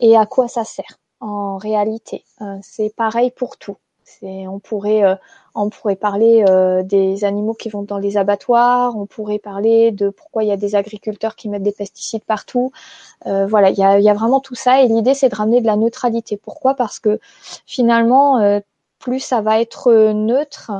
et 0.00 0.16
à 0.16 0.26
quoi 0.26 0.48
ça 0.48 0.64
sert 0.64 0.98
en 1.20 1.56
réalité. 1.56 2.24
Euh, 2.40 2.58
c'est 2.62 2.94
pareil 2.94 3.30
pour 3.30 3.56
tout. 3.56 3.76
On 4.22 4.58
pourrait, 4.58 5.04
euh, 5.04 5.14
on 5.54 5.70
pourrait 5.70 5.96
parler 5.96 6.44
euh, 6.48 6.82
des 6.82 7.24
animaux 7.24 7.54
qui 7.54 7.68
vont 7.68 7.82
dans 7.82 7.98
les 7.98 8.16
abattoirs, 8.16 8.96
on 8.96 9.06
pourrait 9.06 9.38
parler 9.38 9.92
de 9.92 10.10
pourquoi 10.10 10.44
il 10.44 10.48
y 10.48 10.52
a 10.52 10.56
des 10.56 10.74
agriculteurs 10.74 11.36
qui 11.36 11.48
mettent 11.48 11.62
des 11.62 11.72
pesticides 11.72 12.24
partout. 12.24 12.72
Euh, 13.26 13.46
voilà, 13.46 13.70
il 13.70 13.78
y 13.78 13.82
a, 13.82 14.14
vraiment 14.14 14.40
tout 14.40 14.54
ça 14.54 14.82
et 14.82 14.88
l'idée 14.88 15.14
c'est 15.14 15.28
de 15.28 15.34
ramener 15.34 15.60
de 15.60 15.66
la 15.66 15.76
neutralité. 15.76 16.36
Pourquoi? 16.36 16.74
Parce 16.74 16.98
que 16.98 17.20
finalement, 17.66 18.60
plus 18.98 19.20
ça 19.20 19.40
va 19.40 19.60
être 19.60 19.92
neutre, 20.12 20.72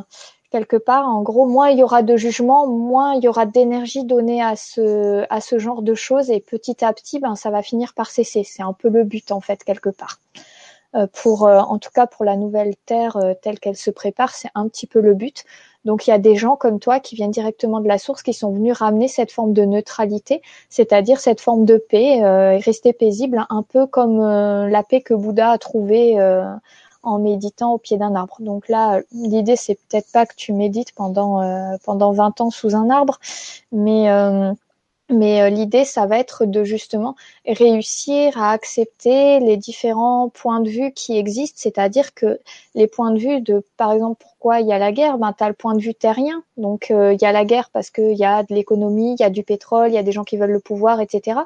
quelque 0.50 0.76
part. 0.76 1.08
En 1.08 1.22
gros, 1.22 1.46
moins 1.46 1.68
il 1.70 1.78
y 1.78 1.82
aura 1.82 2.02
de 2.02 2.16
jugement, 2.16 2.66
moins 2.66 3.14
il 3.14 3.22
y 3.22 3.28
aura 3.28 3.46
d'énergie 3.46 4.04
donnée 4.04 4.42
à 4.42 4.56
ce 4.56 5.24
à 5.30 5.40
ce 5.40 5.58
genre 5.58 5.82
de 5.82 5.94
choses 5.94 6.30
et 6.30 6.40
petit 6.40 6.84
à 6.84 6.92
petit, 6.92 7.20
ben 7.20 7.34
ça 7.36 7.50
va 7.50 7.62
finir 7.62 7.94
par 7.94 8.10
cesser. 8.10 8.44
C'est 8.44 8.62
un 8.62 8.72
peu 8.72 8.88
le 8.88 9.04
but 9.04 9.30
en 9.32 9.40
fait 9.40 9.62
quelque 9.64 9.90
part. 9.90 10.18
Euh, 10.94 11.06
pour 11.12 11.46
euh, 11.46 11.58
en 11.60 11.78
tout 11.78 11.90
cas 11.94 12.06
pour 12.06 12.24
la 12.24 12.36
nouvelle 12.36 12.74
terre 12.86 13.16
euh, 13.18 13.34
telle 13.40 13.60
qu'elle 13.60 13.76
se 13.76 13.90
prépare, 13.90 14.34
c'est 14.34 14.48
un 14.54 14.68
petit 14.68 14.86
peu 14.86 15.00
le 15.00 15.14
but. 15.14 15.44
Donc 15.84 16.06
il 16.06 16.10
y 16.10 16.12
a 16.12 16.18
des 16.18 16.34
gens 16.36 16.56
comme 16.56 16.80
toi 16.80 17.00
qui 17.00 17.14
viennent 17.14 17.30
directement 17.30 17.80
de 17.80 17.88
la 17.88 17.98
source 17.98 18.22
qui 18.22 18.32
sont 18.32 18.52
venus 18.52 18.74
ramener 18.76 19.08
cette 19.08 19.30
forme 19.32 19.52
de 19.52 19.64
neutralité, 19.64 20.42
c'est-à-dire 20.70 21.20
cette 21.20 21.40
forme 21.40 21.64
de 21.64 21.76
paix 21.76 22.18
et 22.18 22.58
rester 22.58 22.92
paisible, 22.92 23.46
un 23.48 23.62
peu 23.62 23.86
comme 23.86 24.18
la 24.20 24.82
paix 24.82 25.00
que 25.00 25.14
Bouddha 25.14 25.52
a 25.52 25.58
trouvée 25.58 26.18
en 27.02 27.18
méditant 27.18 27.72
au 27.72 27.78
pied 27.78 27.96
d'un 27.96 28.14
arbre. 28.14 28.36
Donc 28.40 28.68
là, 28.68 29.00
l'idée 29.12 29.56
c'est 29.56 29.74
peut-être 29.74 30.10
pas 30.12 30.26
que 30.26 30.34
tu 30.36 30.52
médites 30.52 30.92
pendant 30.94 31.42
euh, 31.42 31.76
pendant 31.84 32.12
20 32.12 32.40
ans 32.40 32.50
sous 32.50 32.74
un 32.74 32.90
arbre, 32.90 33.18
mais 33.72 34.10
euh, 34.10 34.52
mais 35.10 35.42
euh, 35.42 35.48
l'idée, 35.50 35.84
ça 35.84 36.06
va 36.06 36.18
être 36.18 36.44
de 36.44 36.64
justement 36.64 37.16
réussir 37.46 38.36
à 38.36 38.52
accepter 38.52 39.40
les 39.40 39.56
différents 39.56 40.28
points 40.28 40.60
de 40.60 40.68
vue 40.68 40.92
qui 40.92 41.16
existent, 41.16 41.58
c'est-à-dire 41.58 42.14
que 42.14 42.40
les 42.74 42.86
points 42.86 43.10
de 43.12 43.18
vue 43.18 43.40
de, 43.40 43.64
par 43.76 43.92
exemple, 43.92 44.22
pourquoi 44.22 44.60
il 44.60 44.66
y 44.66 44.72
a 44.72 44.78
la 44.78 44.92
guerre, 44.92 45.18
ben, 45.18 45.32
tu 45.32 45.44
as 45.44 45.48
le 45.48 45.54
point 45.54 45.74
de 45.74 45.80
vue 45.80 45.94
terrien. 45.94 46.42
Donc, 46.56 46.90
il 46.90 47.18
y 47.20 47.24
a 47.24 47.32
la 47.32 47.44
guerre 47.44 47.70
parce 47.72 47.90
qu'il 47.90 48.16
y 48.16 48.24
a 48.24 48.42
de 48.42 48.54
l'économie, 48.54 49.14
il 49.18 49.22
y 49.22 49.24
a 49.24 49.30
du 49.30 49.42
pétrole, 49.42 49.88
il 49.88 49.94
y 49.94 49.98
a 49.98 50.02
des 50.02 50.12
gens 50.12 50.24
qui 50.24 50.36
veulent 50.36 50.52
le 50.52 50.60
pouvoir, 50.60 51.00
etc. 51.00 51.40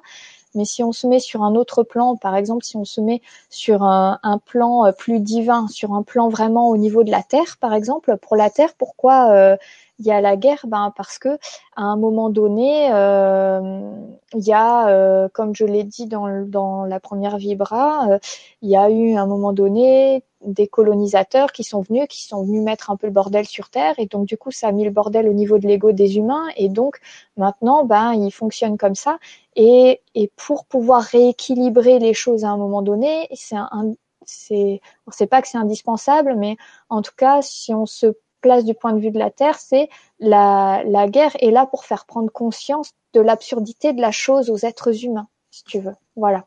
Mais 0.54 0.64
si 0.64 0.82
on 0.82 0.92
se 0.92 1.06
met 1.06 1.18
sur 1.18 1.42
un 1.42 1.54
autre 1.54 1.82
plan, 1.82 2.16
par 2.16 2.36
exemple, 2.36 2.64
si 2.64 2.76
on 2.76 2.84
se 2.84 3.00
met 3.00 3.22
sur 3.48 3.82
un, 3.82 4.18
plan 4.44 4.86
euh, 4.86 4.92
plus 4.92 5.20
divin, 5.20 5.66
sur 5.68 5.94
un 5.94 6.02
plan 6.02 6.28
vraiment 6.28 6.68
au 6.68 6.76
niveau 6.76 7.04
de 7.04 7.10
la 7.10 7.22
Terre, 7.22 7.56
par 7.60 7.72
exemple, 7.72 8.16
pour 8.18 8.36
la 8.36 8.50
Terre, 8.50 8.74
pourquoi 8.76 9.30
euh, 9.30 9.56
il 9.98 10.06
y 10.06 10.10
a 10.10 10.20
la 10.20 10.36
guerre 10.36 10.64
ben 10.66 10.92
parce 10.96 11.18
que 11.18 11.38
à 11.76 11.82
un 11.82 11.96
moment 11.96 12.30
donné 12.30 12.92
euh, 12.92 13.92
il 14.34 14.44
y 14.44 14.52
a 14.52 14.88
euh, 14.88 15.28
comme 15.32 15.54
je 15.54 15.64
l'ai 15.64 15.84
dit 15.84 16.06
dans, 16.06 16.44
dans 16.46 16.84
la 16.84 17.00
première 17.00 17.36
vibra 17.36 18.08
euh, 18.10 18.18
il 18.62 18.70
y 18.70 18.76
a 18.76 18.90
eu 18.90 19.14
à 19.14 19.22
un 19.22 19.26
moment 19.26 19.52
donné 19.52 20.24
des 20.44 20.66
colonisateurs 20.66 21.52
qui 21.52 21.62
sont 21.62 21.82
venus 21.82 22.06
qui 22.08 22.24
sont 22.24 22.42
venus 22.42 22.62
mettre 22.62 22.90
un 22.90 22.96
peu 22.96 23.06
le 23.06 23.12
bordel 23.12 23.46
sur 23.46 23.70
terre 23.70 23.94
et 23.98 24.06
donc 24.06 24.26
du 24.26 24.36
coup 24.36 24.50
ça 24.50 24.68
a 24.68 24.72
mis 24.72 24.84
le 24.84 24.90
bordel 24.90 25.28
au 25.28 25.32
niveau 25.32 25.58
de 25.58 25.66
l'ego 25.68 25.92
des 25.92 26.16
humains 26.16 26.48
et 26.56 26.68
donc 26.68 26.98
maintenant 27.36 27.84
ben 27.84 28.12
il 28.14 28.32
fonctionne 28.32 28.76
comme 28.78 28.94
ça. 28.94 29.18
Et 29.56 30.00
et 30.14 30.30
pour 30.36 30.64
pouvoir 30.64 31.02
rééquilibrer 31.02 31.98
les 31.98 32.14
choses 32.14 32.44
à 32.44 32.48
un 32.48 32.56
moment 32.56 32.82
donné 32.82 33.28
c'est 33.34 33.56
un 33.56 33.92
c'est 34.24 34.80
on 35.06 35.10
sait 35.10 35.26
pas 35.26 35.42
que 35.42 35.48
c'est 35.48 35.58
indispensable 35.58 36.34
mais 36.36 36.56
en 36.88 37.02
tout 37.02 37.14
cas 37.16 37.42
si 37.42 37.74
on 37.74 37.86
se 37.86 38.14
place 38.42 38.64
du 38.64 38.74
point 38.74 38.92
de 38.92 38.98
vue 38.98 39.10
de 39.10 39.18
la 39.18 39.30
Terre, 39.30 39.58
c'est 39.58 39.88
la, 40.20 40.82
la 40.84 41.08
guerre 41.08 41.34
est 41.40 41.50
là 41.50 41.64
pour 41.64 41.84
faire 41.86 42.04
prendre 42.04 42.30
conscience 42.30 42.92
de 43.14 43.20
l'absurdité 43.20 43.94
de 43.94 44.00
la 44.02 44.10
chose 44.10 44.50
aux 44.50 44.58
êtres 44.58 45.04
humains, 45.04 45.28
si 45.50 45.64
tu 45.64 45.78
veux. 45.78 45.96
Voilà. 46.16 46.44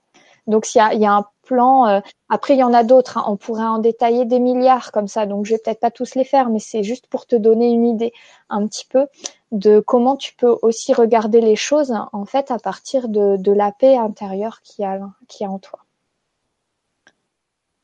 Donc 0.47 0.75
il 0.75 0.77
y 0.77 0.81
a, 0.81 0.93
y 0.93 1.05
a 1.05 1.11
un 1.11 1.25
plan. 1.43 1.87
Euh, 1.87 1.99
après 2.29 2.55
il 2.55 2.59
y 2.59 2.63
en 2.63 2.73
a 2.73 2.83
d'autres. 2.83 3.17
Hein. 3.17 3.25
on 3.27 3.37
pourrait 3.37 3.65
en 3.65 3.79
détailler 3.79 4.25
des 4.25 4.39
milliards 4.39 4.91
comme 4.91 5.07
ça. 5.07 5.25
Donc 5.25 5.45
je 5.45 5.53
vais 5.53 5.59
peut-être 5.63 5.79
pas 5.79 5.91
tous 5.91 6.15
les 6.15 6.23
faire, 6.23 6.49
mais 6.49 6.59
c'est 6.59 6.83
juste 6.83 7.07
pour 7.07 7.25
te 7.25 7.35
donner 7.35 7.69
une 7.71 7.85
idée 7.87 8.13
un 8.49 8.67
petit 8.67 8.85
peu 8.85 9.07
de 9.51 9.79
comment 9.79 10.15
tu 10.17 10.35
peux 10.35 10.55
aussi 10.61 10.93
regarder 10.93 11.41
les 11.41 11.55
choses 11.55 11.93
en 12.13 12.25
fait 12.25 12.51
à 12.51 12.59
partir 12.59 13.07
de, 13.09 13.37
de 13.37 13.51
la 13.51 13.71
paix 13.71 13.97
intérieure 13.97 14.61
qui 14.61 14.83
a 14.83 14.99
qui 15.27 15.45
a 15.45 15.49
en 15.49 15.59
toi 15.59 15.84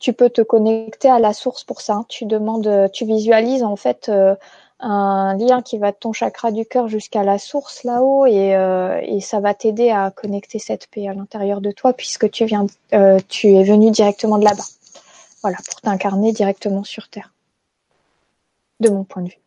tu 0.02 0.12
peux 0.12 0.30
te 0.30 0.42
connecter 0.42 1.08
à 1.08 1.20
la 1.20 1.32
source 1.32 1.62
pour 1.62 1.80
ça. 1.80 2.04
Tu 2.08 2.26
demandes, 2.26 2.90
tu 2.92 3.06
visualises 3.06 3.62
en 3.62 3.76
fait 3.76 4.08
euh, 4.08 4.34
un 4.80 5.36
lien 5.38 5.62
qui 5.62 5.78
va 5.78 5.92
de 5.92 5.96
ton 5.96 6.12
chakra 6.12 6.50
du 6.50 6.66
cœur 6.66 6.88
jusqu'à 6.88 7.22
la 7.22 7.38
source 7.38 7.84
là-haut 7.84 8.26
et, 8.26 8.56
euh, 8.56 9.20
ça 9.20 9.38
va 9.38 9.54
t'aider 9.54 9.90
à 9.90 10.10
connecter 10.10 10.58
cette 10.58 10.88
paix 10.88 11.06
à 11.06 11.14
l'intérieur 11.14 11.60
de 11.60 11.70
toi 11.70 11.92
puisque 11.92 12.28
tu 12.32 12.44
viens, 12.46 12.66
euh, 12.94 13.20
tu 13.28 13.54
es 13.54 13.62
venu 13.62 13.92
directement 13.92 14.38
de 14.38 14.44
là-bas. 14.44 14.64
Voilà, 15.42 15.58
pour 15.70 15.80
t'incarner 15.80 16.32
directement 16.32 16.82
sur 16.82 17.08
Terre. 17.08 17.32
De 18.80 18.88
mon 18.88 19.04
point 19.04 19.22
de 19.22 19.28
vue. 19.28 19.38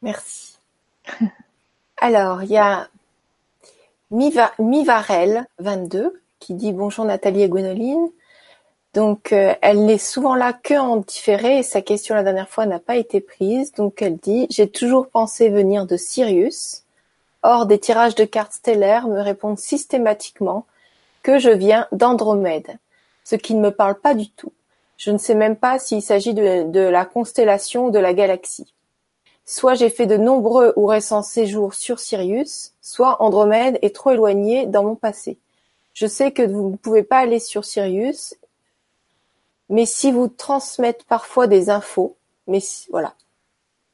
Merci. 0.00 0.56
Alors, 1.98 2.42
il 2.44 2.50
y 2.50 2.56
a 2.56 2.88
Miva, 4.10 4.52
Mivarel 4.58 5.44
22 5.58 6.18
qui 6.40 6.54
dit 6.54 6.72
bonjour 6.72 7.04
Nathalie 7.04 7.42
et 7.42 7.48
Gwénoline. 7.48 8.08
Donc 8.94 9.32
euh, 9.32 9.54
elle 9.60 9.84
n'est 9.84 9.98
souvent 9.98 10.34
là 10.34 10.52
que 10.52 10.74
en 10.74 10.96
différé 10.96 11.58
et 11.58 11.62
sa 11.62 11.82
question 11.82 12.14
la 12.14 12.22
dernière 12.22 12.48
fois 12.48 12.66
n'a 12.66 12.78
pas 12.78 12.96
été 12.96 13.20
prise. 13.20 13.72
Donc 13.72 14.00
elle 14.02 14.16
dit 14.16 14.46
J'ai 14.50 14.68
toujours 14.68 15.08
pensé 15.08 15.48
venir 15.50 15.86
de 15.86 15.96
Sirius. 15.96 16.84
Or 17.42 17.66
des 17.66 17.78
tirages 17.78 18.16
de 18.16 18.24
cartes 18.24 18.54
stellaires 18.54 19.06
me 19.06 19.20
répondent 19.20 19.58
systématiquement 19.58 20.66
que 21.22 21.38
je 21.38 21.50
viens 21.50 21.86
d'Andromède, 21.92 22.78
ce 23.22 23.36
qui 23.36 23.54
ne 23.54 23.60
me 23.60 23.70
parle 23.70 23.94
pas 24.00 24.14
du 24.14 24.28
tout. 24.30 24.52
Je 24.96 25.12
ne 25.12 25.18
sais 25.18 25.36
même 25.36 25.54
pas 25.54 25.78
s'il 25.78 26.02
s'agit 26.02 26.34
de, 26.34 26.68
de 26.68 26.80
la 26.80 27.04
constellation 27.04 27.86
ou 27.86 27.90
de 27.92 27.98
la 28.00 28.14
galaxie. 28.14 28.74
Soit 29.44 29.74
j'ai 29.74 29.88
fait 29.88 30.06
de 30.06 30.16
nombreux 30.16 30.72
ou 30.76 30.86
récents 30.86 31.22
séjours 31.22 31.74
sur 31.74 32.00
Sirius, 32.00 32.72
soit 32.82 33.22
Andromède 33.22 33.78
est 33.82 33.94
trop 33.94 34.10
éloigné 34.10 34.66
dans 34.66 34.82
mon 34.82 34.96
passé. 34.96 35.38
Je 35.94 36.06
sais 36.06 36.32
que 36.32 36.42
vous 36.42 36.70
ne 36.70 36.76
pouvez 36.76 37.02
pas 37.02 37.18
aller 37.18 37.38
sur 37.38 37.64
Sirius 37.64 38.34
mais 39.68 39.86
si 39.86 40.12
vous 40.12 40.28
transmettez 40.28 41.04
parfois 41.08 41.46
des 41.46 41.70
infos, 41.70 42.16
mais 42.46 42.60
voilà. 42.90 43.14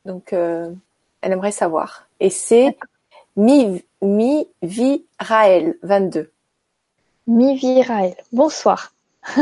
Donc, 0.05 0.33
euh, 0.33 0.73
elle 1.21 1.33
aimerait 1.33 1.53
savoir. 1.53 2.09
Et 2.21 2.31
c'est 2.31 2.77
Mi, 3.37 3.85
Mi 4.03 4.49
Virael 4.63 5.79
22. 5.83 6.31
Mi 7.27 7.57
Virael. 7.57 8.15
Bonsoir. 8.33 8.95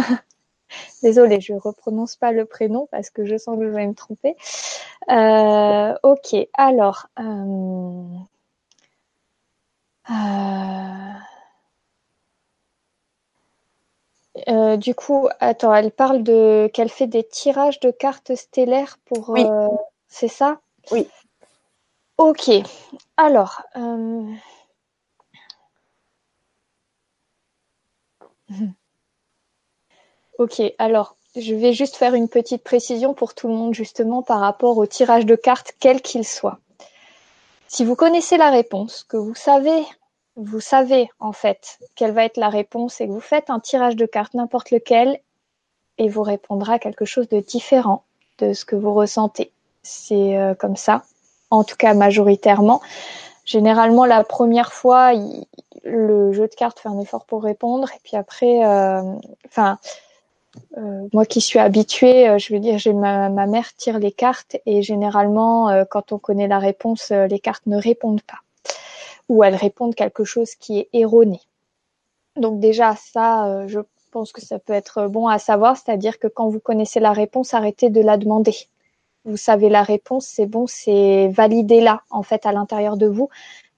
Désolée, 1.02 1.40
je 1.40 1.52
reprononce 1.52 2.16
pas 2.16 2.32
le 2.32 2.44
prénom 2.46 2.88
parce 2.90 3.10
que 3.10 3.24
je 3.24 3.36
sens 3.36 3.58
que 3.58 3.64
je 3.64 3.70
vais 3.70 3.86
me 3.86 3.94
tromper. 3.94 4.36
Euh, 5.10 5.94
ok, 6.02 6.36
alors. 6.54 7.08
Euh, 7.18 8.04
euh 14.48 14.76
du 14.76 14.94
coup, 14.94 15.28
attends, 15.40 15.74
elle 15.74 15.90
parle 15.90 16.22
de 16.22 16.70
qu'elle 16.72 16.88
fait 16.88 17.06
des 17.06 17.24
tirages 17.24 17.80
de 17.80 17.90
cartes 17.90 18.34
stellaires 18.34 18.98
pour. 19.04 19.30
Oui. 19.30 19.44
Euh, 19.44 19.68
c'est 20.08 20.28
ça? 20.28 20.60
Oui. 20.90 21.08
Ok. 22.18 22.50
Alors. 23.16 23.62
Euh... 23.76 24.32
Ok. 30.38 30.62
Alors, 30.78 31.16
je 31.36 31.54
vais 31.54 31.72
juste 31.72 31.96
faire 31.96 32.14
une 32.14 32.28
petite 32.28 32.62
précision 32.62 33.14
pour 33.14 33.34
tout 33.34 33.48
le 33.48 33.54
monde 33.54 33.74
justement 33.74 34.22
par 34.22 34.40
rapport 34.40 34.76
au 34.78 34.86
tirage 34.86 35.26
de 35.26 35.36
cartes, 35.36 35.72
quel 35.80 36.02
qu'il 36.02 36.26
soit. 36.26 36.58
Si 37.68 37.84
vous 37.84 37.96
connaissez 37.96 38.36
la 38.36 38.50
réponse, 38.50 39.04
que 39.04 39.16
vous 39.16 39.34
savez 39.34 39.82
vous 40.36 40.60
savez 40.60 41.10
en 41.20 41.32
fait 41.32 41.78
quelle 41.94 42.12
va 42.12 42.24
être 42.24 42.36
la 42.36 42.48
réponse 42.48 43.00
et 43.00 43.06
que 43.06 43.12
vous 43.12 43.20
faites 43.20 43.50
un 43.50 43.60
tirage 43.60 43.96
de 43.96 44.06
cartes 44.06 44.34
n'importe 44.34 44.70
lequel 44.70 45.20
et 45.98 46.08
vous 46.08 46.22
répondra 46.22 46.78
quelque 46.78 47.04
chose 47.04 47.28
de 47.28 47.40
différent 47.40 48.04
de 48.38 48.52
ce 48.54 48.64
que 48.64 48.76
vous 48.76 48.94
ressentez. 48.94 49.52
C'est 49.82 50.36
euh, 50.36 50.54
comme 50.54 50.76
ça, 50.76 51.02
en 51.50 51.64
tout 51.64 51.76
cas 51.76 51.94
majoritairement. 51.94 52.80
Généralement, 53.44 54.06
la 54.06 54.24
première 54.24 54.72
fois, 54.72 55.12
le 55.84 56.32
jeu 56.32 56.48
de 56.48 56.54
cartes 56.54 56.78
fait 56.78 56.88
un 56.88 56.98
effort 57.00 57.24
pour 57.24 57.42
répondre 57.42 57.88
et 57.94 58.00
puis 58.02 58.16
après, 58.16 58.64
euh, 58.64 59.02
enfin, 59.46 59.78
euh, 60.78 61.08
moi 61.12 61.26
qui 61.26 61.40
suis 61.40 61.58
habituée, 61.58 62.38
je 62.38 62.54
veux 62.54 62.60
dire, 62.60 62.78
j'ai 62.78 62.92
ma, 62.92 63.28
ma, 63.28 63.46
mère 63.46 63.74
tire 63.74 63.98
les 63.98 64.12
cartes 64.12 64.56
et 64.64 64.82
généralement, 64.82 65.84
quand 65.90 66.12
on 66.12 66.18
connaît 66.18 66.48
la 66.48 66.58
réponse, 66.58 67.10
les 67.10 67.40
cartes 67.40 67.66
ne 67.66 67.76
répondent 67.76 68.22
pas 68.22 68.38
ou 69.28 69.44
elles 69.44 69.54
répondent 69.56 69.94
quelque 69.94 70.24
chose 70.24 70.54
qui 70.54 70.78
est 70.78 70.88
erroné. 70.92 71.40
Donc 72.36 72.60
déjà, 72.60 72.96
ça, 72.96 73.46
euh, 73.46 73.68
je 73.68 73.80
pense 74.10 74.32
que 74.32 74.40
ça 74.40 74.58
peut 74.58 74.72
être 74.72 75.06
bon 75.08 75.28
à 75.28 75.38
savoir, 75.38 75.76
c'est-à-dire 75.76 76.18
que 76.18 76.28
quand 76.28 76.48
vous 76.48 76.60
connaissez 76.60 77.00
la 77.00 77.12
réponse, 77.12 77.54
arrêtez 77.54 77.90
de 77.90 78.00
la 78.00 78.16
demander. 78.16 78.54
Vous 79.24 79.36
savez 79.36 79.68
la 79.68 79.82
réponse, 79.82 80.26
c'est 80.26 80.46
bon, 80.46 80.66
c'est 80.66 81.28
validé 81.28 81.80
là, 81.80 82.02
en 82.10 82.22
fait, 82.22 82.44
à 82.46 82.52
l'intérieur 82.52 82.96
de 82.96 83.06
vous, 83.06 83.28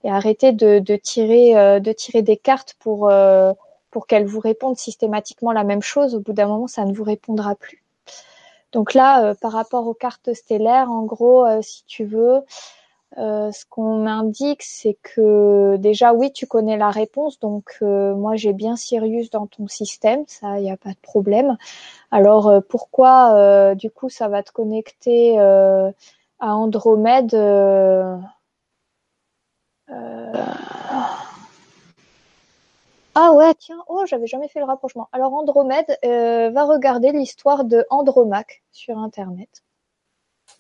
et 0.03 0.11
arrêtez 0.11 0.53
de, 0.53 0.97
tirer, 0.97 1.57
euh, 1.57 1.81
de 1.81 1.93
tirer 1.93 2.23
des 2.23 2.37
cartes 2.37 2.75
pour 2.79 3.11
euh, 3.11 3.53
pour 3.91 4.09
qu'elles 4.09 4.27
vous 4.27 4.41
répondent 4.41 4.77
systématiquement 4.77 5.53
la 5.53 5.63
même 5.63 5.83
chose. 5.83 6.17
Au 6.17 6.21
bout 6.21 6.33
d'un 6.33 6.49
moment, 6.49 6.67
ça 6.67 6.85
ne 6.85 6.93
vous 6.93 7.05
répondra 7.05 7.55
plus. 7.55 7.85
Donc 8.73 8.93
là, 8.93 9.37
par 9.37 9.53
rapport 9.53 9.87
aux 9.87 9.95
cartes 9.95 10.35
stellaires, 10.35 10.91
en 10.91 11.05
gros, 11.05 11.47
si 11.63 11.85
tu 11.85 12.05
veux, 12.05 12.41
euh, 13.19 13.53
ce 13.53 13.65
qu'on 13.69 13.99
m'indique, 13.99 14.63
c'est 14.63 14.97
que 15.03 15.77
déjà, 15.77 16.13
oui, 16.13 16.33
tu 16.33 16.47
connais 16.47 16.77
la 16.77 16.91
réponse. 16.91 17.39
Donc, 17.39 17.77
euh, 17.83 18.15
moi, 18.15 18.37
j'ai 18.37 18.53
bien 18.53 18.77
Sirius 18.77 19.31
dans 19.31 19.47
ton 19.47 19.69
système. 19.69 20.25
Ça, 20.27 20.59
il 20.59 20.63
n'y 20.65 20.71
a 20.71 20.77
pas 20.77 20.91
de 20.91 21.01
problème. 21.01 21.57
Alors, 22.11 22.49
euh, 22.49 22.61
pourquoi, 22.61 23.75
du 23.75 23.91
coup, 23.91 24.09
ça 24.09 24.29
va 24.29 24.43
te 24.43 24.53
connecter 24.53 25.39
à 25.39 25.93
Andromède. 26.57 27.35
Ah 33.17 33.33
ouais, 33.33 33.55
tiens, 33.55 33.83
oh, 33.89 34.05
j'avais 34.07 34.27
jamais 34.27 34.49
fait 34.49 34.59
le 34.59 34.65
rapprochement. 34.65 35.09
Alors 35.13 35.35
Andromède 35.35 35.99
va 36.03 36.65
regarder 36.65 37.13
l'histoire 37.13 37.65
de 37.65 37.87
Andromaque 37.91 38.63
sur 38.73 38.99
Internet 38.99 39.64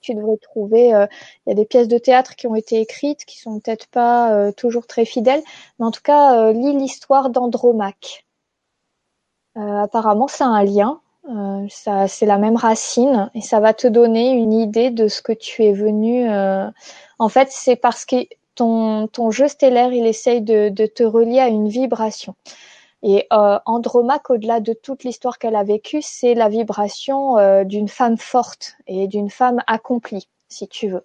tu 0.04 0.14
devrais 0.14 0.36
trouver. 0.36 0.94
Euh, 0.94 1.06
il 1.46 1.50
y 1.50 1.52
a 1.52 1.54
des 1.54 1.64
pièces 1.64 1.88
de 1.88 1.98
théâtre 1.98 2.36
qui 2.36 2.46
ont 2.46 2.54
été 2.54 2.80
écrites, 2.80 3.24
qui 3.24 3.38
sont 3.38 3.58
peut-être 3.60 3.86
pas 3.88 4.32
euh, 4.32 4.52
toujours 4.52 4.86
très 4.86 5.04
fidèles, 5.04 5.42
mais 5.78 5.86
en 5.86 5.90
tout 5.90 6.02
cas, 6.02 6.38
euh, 6.38 6.52
lis 6.52 6.76
l'histoire 6.76 7.30
d'Andromaque. 7.30 8.26
apparemment, 9.56 10.28
ça 10.28 10.46
a 10.46 10.48
un 10.48 10.64
lien. 10.64 11.00
ça, 11.70 12.08
c'est 12.08 12.26
la 12.26 12.38
même 12.38 12.56
racine 12.56 13.30
et 13.34 13.40
ça 13.40 13.60
va 13.60 13.72
te 13.72 13.86
donner 13.88 14.32
une 14.32 14.52
idée 14.52 14.90
de 14.90 15.08
ce 15.08 15.22
que 15.22 15.32
tu 15.32 15.64
es 15.64 15.72
venu. 15.72 16.28
En 17.18 17.28
fait, 17.28 17.48
c'est 17.50 17.76
parce 17.76 18.04
que 18.04 18.16
ton, 18.56 19.30
jeu 19.30 19.48
stellaire, 19.48 19.92
il 19.92 20.06
essaye 20.06 20.42
de 20.42 20.86
te 20.86 21.02
relier 21.04 21.40
à 21.40 21.48
une 21.48 21.68
vibration. 21.68 22.34
Et 23.06 23.26
euh, 23.34 23.58
Andromaque, 23.66 24.30
au-delà 24.30 24.60
de 24.60 24.72
toute 24.72 25.04
l'histoire 25.04 25.38
qu'elle 25.38 25.56
a 25.56 25.62
vécue, 25.62 26.00
c'est 26.00 26.32
la 26.34 26.48
vibration 26.48 27.36
euh, 27.36 27.62
d'une 27.62 27.88
femme 27.88 28.16
forte 28.16 28.76
et 28.86 29.06
d'une 29.08 29.28
femme 29.28 29.60
accomplie, 29.66 30.26
si 30.48 30.66
tu 30.68 30.88
veux. 30.88 31.04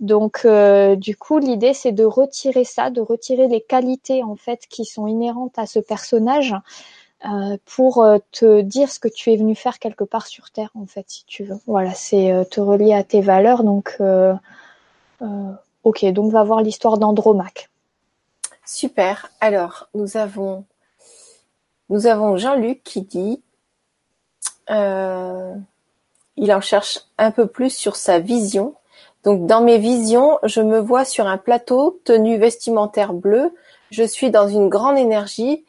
Donc, 0.00 0.42
euh, 0.44 0.96
du 0.96 1.16
coup, 1.16 1.38
l'idée, 1.38 1.72
c'est 1.72 1.92
de 1.92 2.04
retirer 2.04 2.64
ça, 2.64 2.90
de 2.90 3.00
retirer 3.00 3.48
les 3.48 3.62
qualités 3.62 4.22
en 4.22 4.36
fait 4.36 4.66
qui 4.68 4.84
sont 4.84 5.06
inhérentes 5.06 5.58
à 5.58 5.64
ce 5.64 5.78
personnage 5.78 6.54
euh, 7.26 7.56
pour 7.66 8.02
euh, 8.02 8.18
te 8.32 8.62
dire 8.62 8.90
ce 8.90 8.98
que 8.98 9.08
tu 9.08 9.30
es 9.32 9.36
venu 9.36 9.54
faire 9.54 9.78
quelque 9.78 10.04
part 10.04 10.26
sur 10.26 10.50
Terre, 10.50 10.70
en 10.74 10.84
fait, 10.84 11.04
si 11.08 11.24
tu 11.26 11.44
veux. 11.44 11.58
Voilà, 11.66 11.94
c'est 11.94 12.46
te 12.50 12.60
relier 12.60 12.94
à 12.94 13.02
tes 13.02 13.20
valeurs. 13.20 13.62
Donc, 13.62 13.98
ok, 15.84 16.04
donc 16.12 16.32
va 16.32 16.44
voir 16.44 16.62
l'histoire 16.62 16.98
d'Andromaque. 16.98 17.70
Super. 18.64 19.30
Alors, 19.40 19.88
nous 19.94 20.16
avons 20.16 20.64
nous 21.90 22.06
avons 22.06 22.36
Jean-Luc 22.36 22.82
qui 22.82 23.02
dit 23.02 23.42
euh, 24.70 25.54
il 26.36 26.52
en 26.54 26.60
cherche 26.60 27.00
un 27.18 27.32
peu 27.32 27.46
plus 27.46 27.70
sur 27.70 27.96
sa 27.96 28.18
vision. 28.18 28.74
Donc 29.24 29.46
dans 29.46 29.60
mes 29.60 29.78
visions, 29.78 30.38
je 30.44 30.62
me 30.62 30.78
vois 30.78 31.04
sur 31.04 31.26
un 31.26 31.36
plateau, 31.36 32.00
tenue 32.04 32.38
vestimentaire 32.38 33.12
bleue. 33.12 33.54
Je 33.90 34.04
suis 34.04 34.30
dans 34.30 34.48
une 34.48 34.68
grande 34.68 34.96
énergie. 34.96 35.64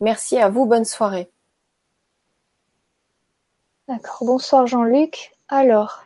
Merci 0.00 0.38
à 0.38 0.48
vous, 0.48 0.66
bonne 0.66 0.84
soirée. 0.84 1.28
D'accord, 3.88 4.18
bonsoir 4.22 4.66
Jean-Luc. 4.66 5.32
Alors, 5.48 6.04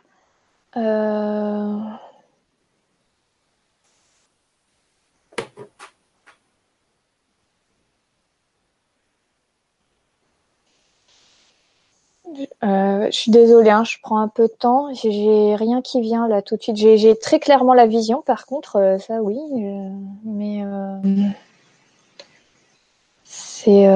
euh, 0.77 1.77
Euh, 12.63 13.05
je 13.05 13.15
suis 13.15 13.31
désolée, 13.31 13.69
hein, 13.69 13.83
je 13.83 13.97
prends 14.01 14.19
un 14.19 14.27
peu 14.27 14.43
de 14.43 14.53
temps. 14.53 14.93
J'ai 14.93 15.55
rien 15.55 15.81
qui 15.81 16.01
vient 16.01 16.27
là 16.27 16.41
tout 16.41 16.57
de 16.57 16.61
suite. 16.61 16.77
J'ai 16.77 17.17
très 17.17 17.39
clairement 17.39 17.73
la 17.73 17.87
vision, 17.87 18.21
par 18.21 18.45
contre, 18.45 18.77
euh, 18.77 18.97
ça 18.97 19.21
oui, 19.21 19.37
euh, 19.37 19.89
mais 20.23 20.63
c'est 23.23 23.87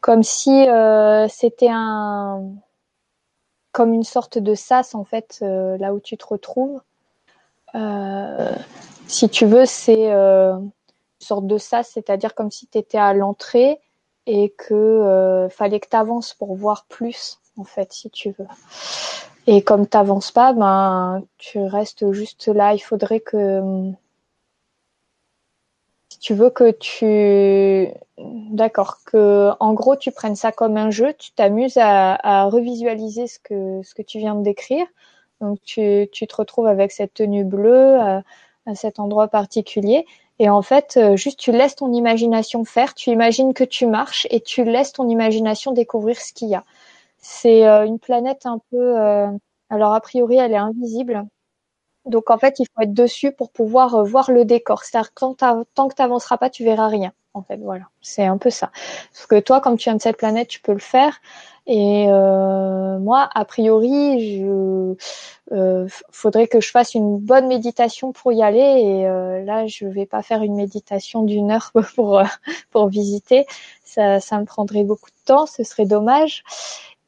comme 0.00 0.22
si 0.22 0.66
c'était 1.28 1.70
un 1.70 2.42
comme 3.72 3.92
une 3.92 4.02
sorte 4.02 4.38
de 4.38 4.54
sas 4.54 4.94
en 4.94 5.04
fait 5.04 5.38
là 5.42 5.94
où 5.94 6.00
tu 6.00 6.16
te 6.16 6.26
retrouves. 6.26 6.80
si 9.06 9.28
tu 9.28 9.46
veux, 9.46 9.66
c'est 9.66 10.10
une 10.10 10.70
sorte 11.18 11.46
de 11.46 11.58
sas, 11.58 11.88
c'est-à-dire 11.88 12.34
comme 12.34 12.50
si 12.50 12.66
tu 12.66 12.78
étais 12.78 12.98
à 12.98 13.12
l'entrée 13.14 13.80
et 14.32 14.50
que 14.56 14.74
euh, 14.74 15.48
fallait 15.48 15.80
que 15.80 15.88
tu 15.88 15.96
avances 15.96 16.34
pour 16.34 16.54
voir 16.54 16.86
plus 16.88 17.40
en 17.56 17.64
fait 17.64 17.92
si 17.92 18.10
tu 18.10 18.30
veux. 18.38 18.46
Et 19.48 19.60
comme 19.60 19.88
tu 19.88 19.96
n'avances 19.96 20.30
pas, 20.30 20.52
ben 20.52 21.24
tu 21.36 21.58
restes 21.58 22.12
juste 22.12 22.46
là. 22.46 22.72
Il 22.72 22.78
faudrait 22.78 23.18
que 23.18 23.90
si 26.10 26.20
tu 26.20 26.34
veux 26.34 26.50
que 26.50 26.70
tu 26.70 27.88
d'accord 28.52 28.98
que 29.04 29.50
en 29.58 29.72
gros 29.72 29.96
tu 29.96 30.12
prennes 30.12 30.36
ça 30.36 30.52
comme 30.52 30.76
un 30.76 30.92
jeu, 30.92 31.12
tu 31.18 31.32
t'amuses 31.32 31.78
à, 31.78 32.44
revisualiser 32.44 33.26
ce 33.26 33.40
que 33.40 33.82
ce 33.82 33.96
que 33.96 34.02
tu 34.02 34.18
viens 34.18 34.36
de 34.36 34.44
décrire. 34.44 34.86
Donc 35.40 35.60
tu, 35.62 36.08
tu 36.12 36.28
te 36.28 36.36
retrouves 36.36 36.68
avec 36.68 36.92
cette 36.92 37.14
tenue 37.14 37.44
bleue 37.44 37.98
à 37.98 38.22
cet 38.76 39.00
endroit 39.00 39.26
particulier 39.26 40.06
et 40.40 40.48
en 40.48 40.62
fait, 40.62 40.96
euh, 40.96 41.16
juste 41.16 41.38
tu 41.38 41.52
laisses 41.52 41.76
ton 41.76 41.92
imagination 41.92 42.64
faire, 42.64 42.94
tu 42.94 43.10
imagines 43.10 43.52
que 43.52 43.62
tu 43.62 43.86
marches 43.86 44.26
et 44.30 44.40
tu 44.40 44.64
laisses 44.64 44.92
ton 44.94 45.06
imagination 45.06 45.72
découvrir 45.72 46.18
ce 46.18 46.32
qu'il 46.32 46.48
y 46.48 46.54
a. 46.54 46.64
C'est 47.18 47.66
euh, 47.68 47.84
une 47.86 47.98
planète 47.98 48.46
un 48.46 48.58
peu, 48.70 48.98
euh, 48.98 49.28
alors 49.70 49.94
a 49.94 50.00
priori 50.00 50.36
elle 50.38 50.52
est 50.52 50.56
invisible. 50.56 51.26
Donc 52.06 52.30
en 52.30 52.38
fait, 52.38 52.58
il 52.58 52.66
faut 52.74 52.82
être 52.82 52.94
dessus 52.94 53.32
pour 53.32 53.50
pouvoir 53.50 54.04
voir 54.04 54.30
le 54.30 54.44
décor. 54.44 54.84
C'est-à-dire 54.84 55.12
que 55.14 55.34
tant 55.74 55.88
que 55.88 55.94
tu 55.94 56.02
n'avanceras 56.02 56.38
pas, 56.38 56.50
tu 56.50 56.64
verras 56.64 56.88
rien. 56.88 57.12
En 57.32 57.42
fait, 57.42 57.58
voilà, 57.58 57.84
c'est 58.00 58.24
un 58.24 58.38
peu 58.38 58.50
ça. 58.50 58.72
Parce 59.12 59.26
que 59.26 59.38
toi, 59.38 59.60
comme 59.60 59.76
tu 59.76 59.88
aimes 59.88 60.00
cette 60.00 60.16
planète, 60.16 60.48
tu 60.48 60.60
peux 60.60 60.72
le 60.72 60.80
faire. 60.80 61.20
Et 61.66 62.06
euh, 62.08 62.98
moi, 62.98 63.28
a 63.32 63.44
priori, 63.44 64.40
je 64.40 64.96
euh, 65.52 65.86
faudrait 66.10 66.48
que 66.48 66.60
je 66.60 66.70
fasse 66.70 66.94
une 66.94 67.18
bonne 67.18 67.46
méditation 67.46 68.12
pour 68.12 68.32
y 68.32 68.42
aller. 68.42 68.58
Et 68.58 69.06
euh, 69.06 69.44
là, 69.44 69.66
je 69.68 69.86
vais 69.86 70.06
pas 70.06 70.22
faire 70.22 70.42
une 70.42 70.56
méditation 70.56 71.22
d'une 71.22 71.52
heure 71.52 71.70
pour 71.94 72.20
pour 72.70 72.88
visiter. 72.88 73.46
Ça, 73.84 74.18
ça 74.20 74.40
me 74.40 74.44
prendrait 74.44 74.84
beaucoup 74.84 75.10
de 75.10 75.24
temps. 75.24 75.46
Ce 75.46 75.62
serait 75.62 75.86
dommage. 75.86 76.42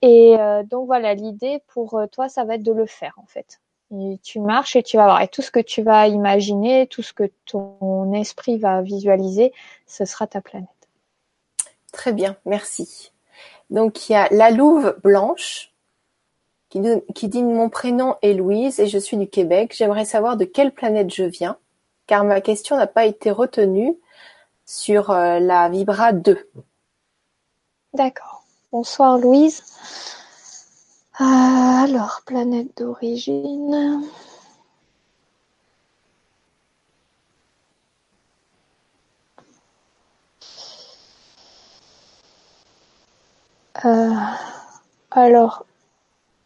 Et 0.02 0.37
donc 0.68 0.87
voilà, 0.87 1.14
l'idée 1.14 1.61
pour 1.68 2.00
toi, 2.11 2.28
ça 2.28 2.44
va 2.44 2.57
être 2.57 2.64
de 2.64 2.72
le 2.72 2.87
faire 2.87 3.14
en 3.18 3.26
fait. 3.26 3.62
Et 3.94 4.18
tu 4.22 4.40
marches 4.40 4.76
et 4.76 4.83
tu 4.83 4.96
vas 4.96 5.05
voir. 5.05 5.20
Et 5.20 5.28
tout 5.28 5.42
ce 5.42 5.50
que 5.50 5.61
tu 5.61 5.83
vas 5.83 6.09
imaginer, 6.09 6.87
tout 6.87 7.02
ce 7.02 7.12
que 7.12 7.31
ton 7.44 8.12
esprit 8.14 8.57
va 8.57 8.81
visualiser, 8.81 9.52
ce 9.87 10.05
sera 10.05 10.26
ta 10.26 10.40
planète. 10.40 10.68
Très 11.92 12.12
bien, 12.12 12.37
merci. 12.46 13.12
Donc 13.70 14.09
il 14.09 14.12
y 14.12 14.16
a 14.16 14.28
la 14.31 14.50
Louve 14.50 14.96
Blanche 15.02 15.72
qui, 16.70 17.28
dit 17.28 17.42
mon 17.42 17.68
prénom 17.68 18.16
est 18.22 18.33
Louise 18.33 18.81
et 18.81 18.87
je 18.87 18.98
suis 18.98 19.18
du 19.18 19.28
Québec. 19.28 19.74
J'aimerais 19.76 20.07
savoir 20.07 20.38
de 20.38 20.46
quelle 20.46 20.72
planète 20.72 21.12
je 21.12 21.24
viens, 21.24 21.59
car 22.07 22.24
ma 22.24 22.40
question 22.40 22.76
n'a 22.78 22.87
pas 22.87 23.05
été 23.05 23.31
retenue 23.31 23.94
sur 24.64 25.11
euh, 25.11 25.38
la 25.38 25.68
Vibra 25.68 26.12
2. 26.12 26.48
D'accord. 27.92 28.44
Bonsoir 28.70 29.18
Louise. 29.18 29.62
Euh, 31.20 31.25
alors, 31.25 32.22
planète 32.27 32.77
d'origine. 32.79 34.03
Euh, 43.85 44.11
alors, 45.11 45.66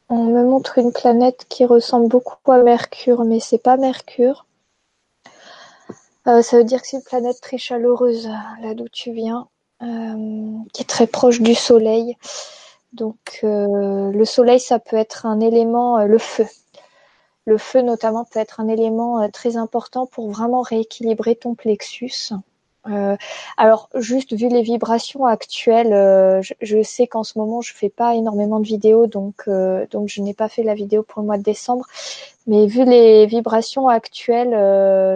on 0.09 0.25
me 0.25 0.45
montre 0.45 0.79
une 0.79 0.93
planète 0.93 1.47
qui 1.49 1.65
ressemble 1.65 2.09
beaucoup 2.09 2.53
à 2.53 2.63
Mercure, 2.63 3.25
mais 3.25 3.41
c'est 3.41 3.59
pas 3.59 3.77
Mercure. 3.77 4.47
Euh, 6.27 6.43
ça 6.43 6.57
veut 6.59 6.65
dire 6.65 6.83
que 6.83 6.89
c'est 6.89 6.97
une 6.97 7.03
planète 7.05 7.41
très 7.41 7.59
chaleureuse, 7.59 8.29
là 8.61 8.75
d'où 8.75 8.89
tu 8.89 9.13
viens, 9.13 9.49
euh, 9.83 10.59
qui 10.73 10.83
est 10.83 10.89
très 10.89 11.07
proche 11.07 11.41
du 11.41 11.55
Soleil. 11.55 12.17
Donc, 12.97 13.41
le 13.43 14.25
Soleil, 14.25 14.59
ça 14.59 14.79
peut 14.79 14.97
être 14.97 15.27
un 15.27 15.41
élément, 15.41 16.05
le 16.05 16.19
feu. 16.19 16.47
Le 17.45 17.59
feu, 17.59 17.83
notamment, 17.83 18.25
peut 18.25 18.41
être 18.41 18.59
un 18.59 18.69
élément 18.69 19.29
très 19.31 19.57
important 19.57 20.07
pour 20.07 20.31
vraiment 20.31 20.63
rééquilibrer 20.63 21.37
ton 21.37 21.55
plexus. 21.55 22.33
Euh, 22.91 23.17
alors 23.57 23.89
juste 23.95 24.35
vu 24.35 24.49
les 24.49 24.63
vibrations 24.63 25.27
actuelles, 25.27 25.93
euh, 25.93 26.41
je, 26.61 26.83
sais 26.83 27.07
qu'en 27.07 27.25
ce 27.25 27.39
moment 27.39 27.61
je 27.61 27.75
fais 27.75 27.89
pas 27.89 28.15
énormément 28.15 28.61
de 28.61 28.67
vidéos, 28.67 29.07
donc 29.07 29.43
euh, 29.49 29.87
donc 29.91 30.09
je 30.09 30.21
n'ai 30.23 30.35
pas 30.35 30.49
fait 30.49 30.63
la 30.63 30.75
vidéo 30.75 31.03
pour 31.03 31.23
le 31.23 31.27
mois 31.27 31.39
de 31.39 31.43
décembre. 31.43 31.87
Mais 32.49 32.67
vu 32.67 32.85
les 32.85 33.27
vibrations 33.27 33.89
actuelles, 33.89 34.53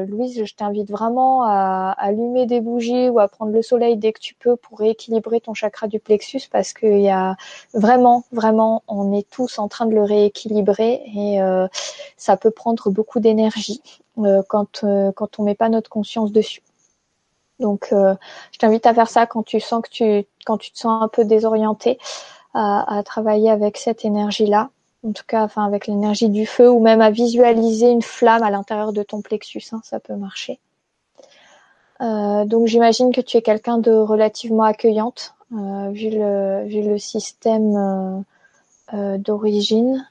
Louise, 0.08 0.44
je 0.44 0.54
t'invite 0.54 0.90
vraiment 0.90 1.44
à, 1.44 1.94
allumer 1.96 2.46
des 2.46 2.60
bougies 2.60 3.08
ou 3.08 3.20
à 3.20 3.28
prendre 3.28 3.52
le 3.52 3.62
soleil 3.62 3.96
dès 3.96 4.12
que 4.12 4.18
tu 4.18 4.34
peux 4.34 4.56
pour 4.56 4.80
rééquilibrer 4.80 5.40
ton 5.40 5.54
chakra 5.54 5.86
du 5.86 6.00
plexus 6.00 6.40
parce 6.50 6.72
qu'il 6.72 7.00
y 7.00 7.08
a 7.08 7.36
vraiment, 7.72 8.24
vraiment, 8.32 8.82
on 8.88 9.12
est 9.12 9.30
tous 9.30 9.60
en 9.60 9.68
train 9.68 9.86
de 9.86 9.94
le 9.94 10.02
rééquilibrer 10.02 11.02
et 11.14 11.38
ça 12.16 12.36
peut 12.36 12.50
prendre 12.50 12.90
beaucoup 12.90 13.20
d'énergie 13.20 13.80
quand 14.48 14.84
quand 15.14 15.38
on 15.38 15.44
met 15.44 15.54
pas 15.54 15.68
notre 15.68 15.88
conscience 15.88 16.32
dessus. 16.32 16.62
Donc, 17.60 17.88
euh, 17.92 18.14
je 18.52 18.58
t'invite 18.58 18.86
à 18.86 18.94
faire 18.94 19.08
ça 19.08 19.26
quand 19.26 19.42
tu 19.42 19.60
sens 19.60 19.82
que 19.82 19.90
tu, 19.90 20.26
quand 20.44 20.56
tu 20.56 20.72
te 20.72 20.78
sens 20.78 21.02
un 21.02 21.08
peu 21.08 21.24
désorienté, 21.24 21.98
à, 22.52 23.02
travailler 23.04 23.48
avec 23.48 23.76
cette 23.76 24.04
énergie-là. 24.04 24.70
en 25.06 25.12
tout 25.12 25.22
cas, 25.24 25.44
enfin 25.44 25.64
avec 25.64 25.86
l'énergie 25.86 26.28
du 26.28 26.46
feu, 26.46 26.68
ou 26.68 26.80
même 26.80 27.00
à 27.00 27.10
visualiser 27.10 27.88
une 27.88 28.02
flamme 28.02 28.42
à 28.42 28.50
l'intérieur 28.50 28.92
de 28.92 29.04
ton 29.04 29.22
plexus, 29.22 29.62
hein, 29.70 29.80
ça 29.84 30.00
peut 30.00 30.16
marcher. 30.16 30.58
Euh, 32.00 32.44
donc 32.46 32.66
j'imagine 32.66 33.12
que 33.12 33.20
tu 33.20 33.36
es 33.36 33.42
quelqu'un 33.42 33.78
de 33.78 33.92
relativement 33.92 34.64
accueillante, 34.64 35.34
euh, 35.52 35.90
vu 35.90 36.10
le 36.10 36.64
vu 36.66 36.82
le 36.82 36.98
système 36.98 38.24
d'origine. 38.92 40.04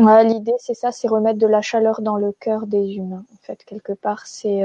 L'idée 0.00 0.54
c'est 0.58 0.74
ça, 0.74 0.92
c'est 0.92 1.08
remettre 1.08 1.38
de 1.38 1.46
la 1.46 1.62
chaleur 1.62 2.02
dans 2.02 2.16
le 2.16 2.32
cœur 2.32 2.66
des 2.66 2.94
humains. 2.94 3.24
En 3.32 3.38
fait, 3.42 3.64
quelque 3.64 3.92
part, 3.92 4.26
c'est 4.26 4.62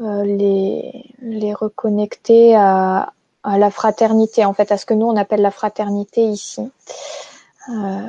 les 0.00 1.14
les 1.20 1.54
reconnecter 1.54 2.56
à 2.56 3.12
la 3.44 3.70
fraternité, 3.70 4.44
en 4.44 4.52
fait, 4.52 4.72
à 4.72 4.76
ce 4.76 4.86
que 4.86 4.94
nous 4.94 5.06
on 5.06 5.16
appelle 5.16 5.42
la 5.42 5.50
fraternité 5.50 6.22
ici. 6.24 6.70
Euh, 7.68 8.08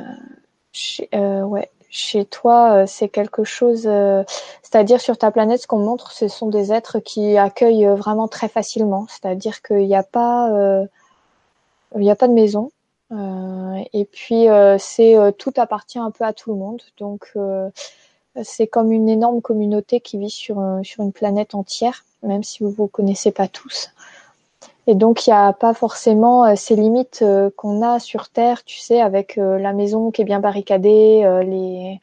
chez, 0.72 1.08
euh, 1.14 1.42
ouais, 1.42 1.70
chez 1.90 2.24
toi, 2.24 2.72
euh, 2.72 2.84
c'est 2.86 3.08
quelque 3.08 3.44
chose, 3.44 3.82
euh, 3.86 4.24
c'est-à-dire 4.62 5.00
sur 5.00 5.18
ta 5.18 5.30
planète, 5.30 5.62
ce 5.62 5.66
qu'on 5.66 5.78
montre, 5.78 6.12
ce 6.12 6.28
sont 6.28 6.48
des 6.48 6.72
êtres 6.72 6.98
qui 6.98 7.36
accueillent 7.36 7.86
vraiment 7.86 8.28
très 8.28 8.48
facilement. 8.48 9.06
C'est-à-dire 9.08 9.62
qu'il 9.62 9.86
n'y 9.86 9.94
a 9.96 10.02
pas, 10.02 10.50
n'y 11.94 12.10
a 12.10 12.16
pas 12.16 12.28
de 12.28 12.32
maison. 12.32 12.70
Et 13.12 14.04
puis 14.06 14.46
c'est 14.78 15.16
tout 15.38 15.52
appartient 15.56 15.98
un 15.98 16.10
peu 16.10 16.24
à 16.24 16.32
tout 16.32 16.52
le 16.52 16.58
monde. 16.58 16.82
Donc 16.98 17.32
c'est 18.42 18.66
comme 18.66 18.92
une 18.92 19.08
énorme 19.08 19.42
communauté 19.42 20.00
qui 20.00 20.18
vit 20.18 20.30
sur 20.30 20.62
sur 20.82 21.04
une 21.04 21.12
planète 21.12 21.54
entière, 21.54 22.04
même 22.22 22.42
si 22.42 22.62
vous 22.62 22.70
vous 22.70 22.86
connaissez 22.88 23.30
pas 23.32 23.48
tous. 23.48 23.90
Et 24.86 24.94
donc 24.94 25.26
il 25.26 25.30
n'y 25.30 25.36
a 25.36 25.52
pas 25.52 25.74
forcément 25.74 26.44
euh, 26.44 26.54
ces 26.56 26.74
limites 26.74 27.20
euh, 27.22 27.50
qu'on 27.56 27.82
a 27.82 27.98
sur 28.00 28.28
Terre, 28.28 28.64
tu 28.64 28.78
sais, 28.78 29.00
avec 29.00 29.38
euh, 29.38 29.58
la 29.58 29.72
maison 29.72 30.10
qui 30.10 30.22
est 30.22 30.24
bien 30.24 30.40
barricadée, 30.40 31.22
les 31.44 32.00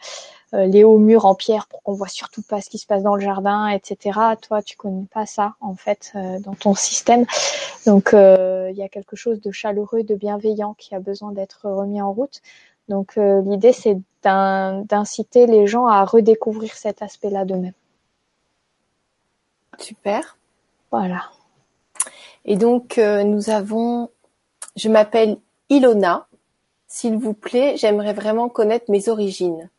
les 0.54 0.84
hauts 0.84 0.98
murs 0.98 1.26
en 1.26 1.36
pierre 1.36 1.68
pour 1.68 1.82
qu'on 1.84 1.94
voit 1.94 2.08
surtout 2.08 2.42
pas 2.42 2.62
ce 2.62 2.70
qui 2.70 2.78
se 2.78 2.88
passe 2.88 3.04
dans 3.04 3.16
le 3.16 3.22
jardin, 3.22 3.68
etc. 3.68 4.20
Toi, 4.42 4.62
tu 4.62 4.76
connais 4.78 5.06
pas 5.14 5.26
ça 5.26 5.56
en 5.62 5.76
fait 5.76 6.14
dans 6.42 6.56
ton 6.56 6.74
système. 6.76 7.26
Donc 7.86 8.12
il 8.14 8.76
y 8.76 8.84
a 8.84 8.90
quelque 8.90 9.16
chose 9.16 9.42
de 9.42 9.52
chaleureux, 9.52 10.04
de 10.04 10.16
bienveillant 10.16 10.74
qui 10.74 10.96
a 10.96 11.00
besoin 11.00 11.32
d'être 11.32 11.70
remis 11.70 12.02
en 12.02 12.12
route. 12.12 12.42
Donc 12.88 13.16
l'idée 13.18 13.74
c'est 13.74 13.98
d'inciter 14.24 15.46
les 15.46 15.68
gens 15.68 15.86
à 15.86 16.04
redécouvrir 16.06 16.74
cet 16.74 17.02
aspect-là 17.02 17.46
d'eux-mêmes. 17.46 17.74
Super. 19.80 20.38
Voilà. 20.92 21.30
Et 22.46 22.56
donc, 22.56 22.98
euh, 22.98 23.24
nous 23.24 23.50
avons, 23.50 24.10
je 24.76 24.90
m'appelle 24.90 25.38
Ilona. 25.70 26.28
S'il 26.88 27.18
vous 27.18 27.34
plaît, 27.34 27.76
j'aimerais 27.78 28.14
vraiment 28.14 28.50
connaître 28.50 28.90
mes 28.90 29.10
origines. 29.10 29.70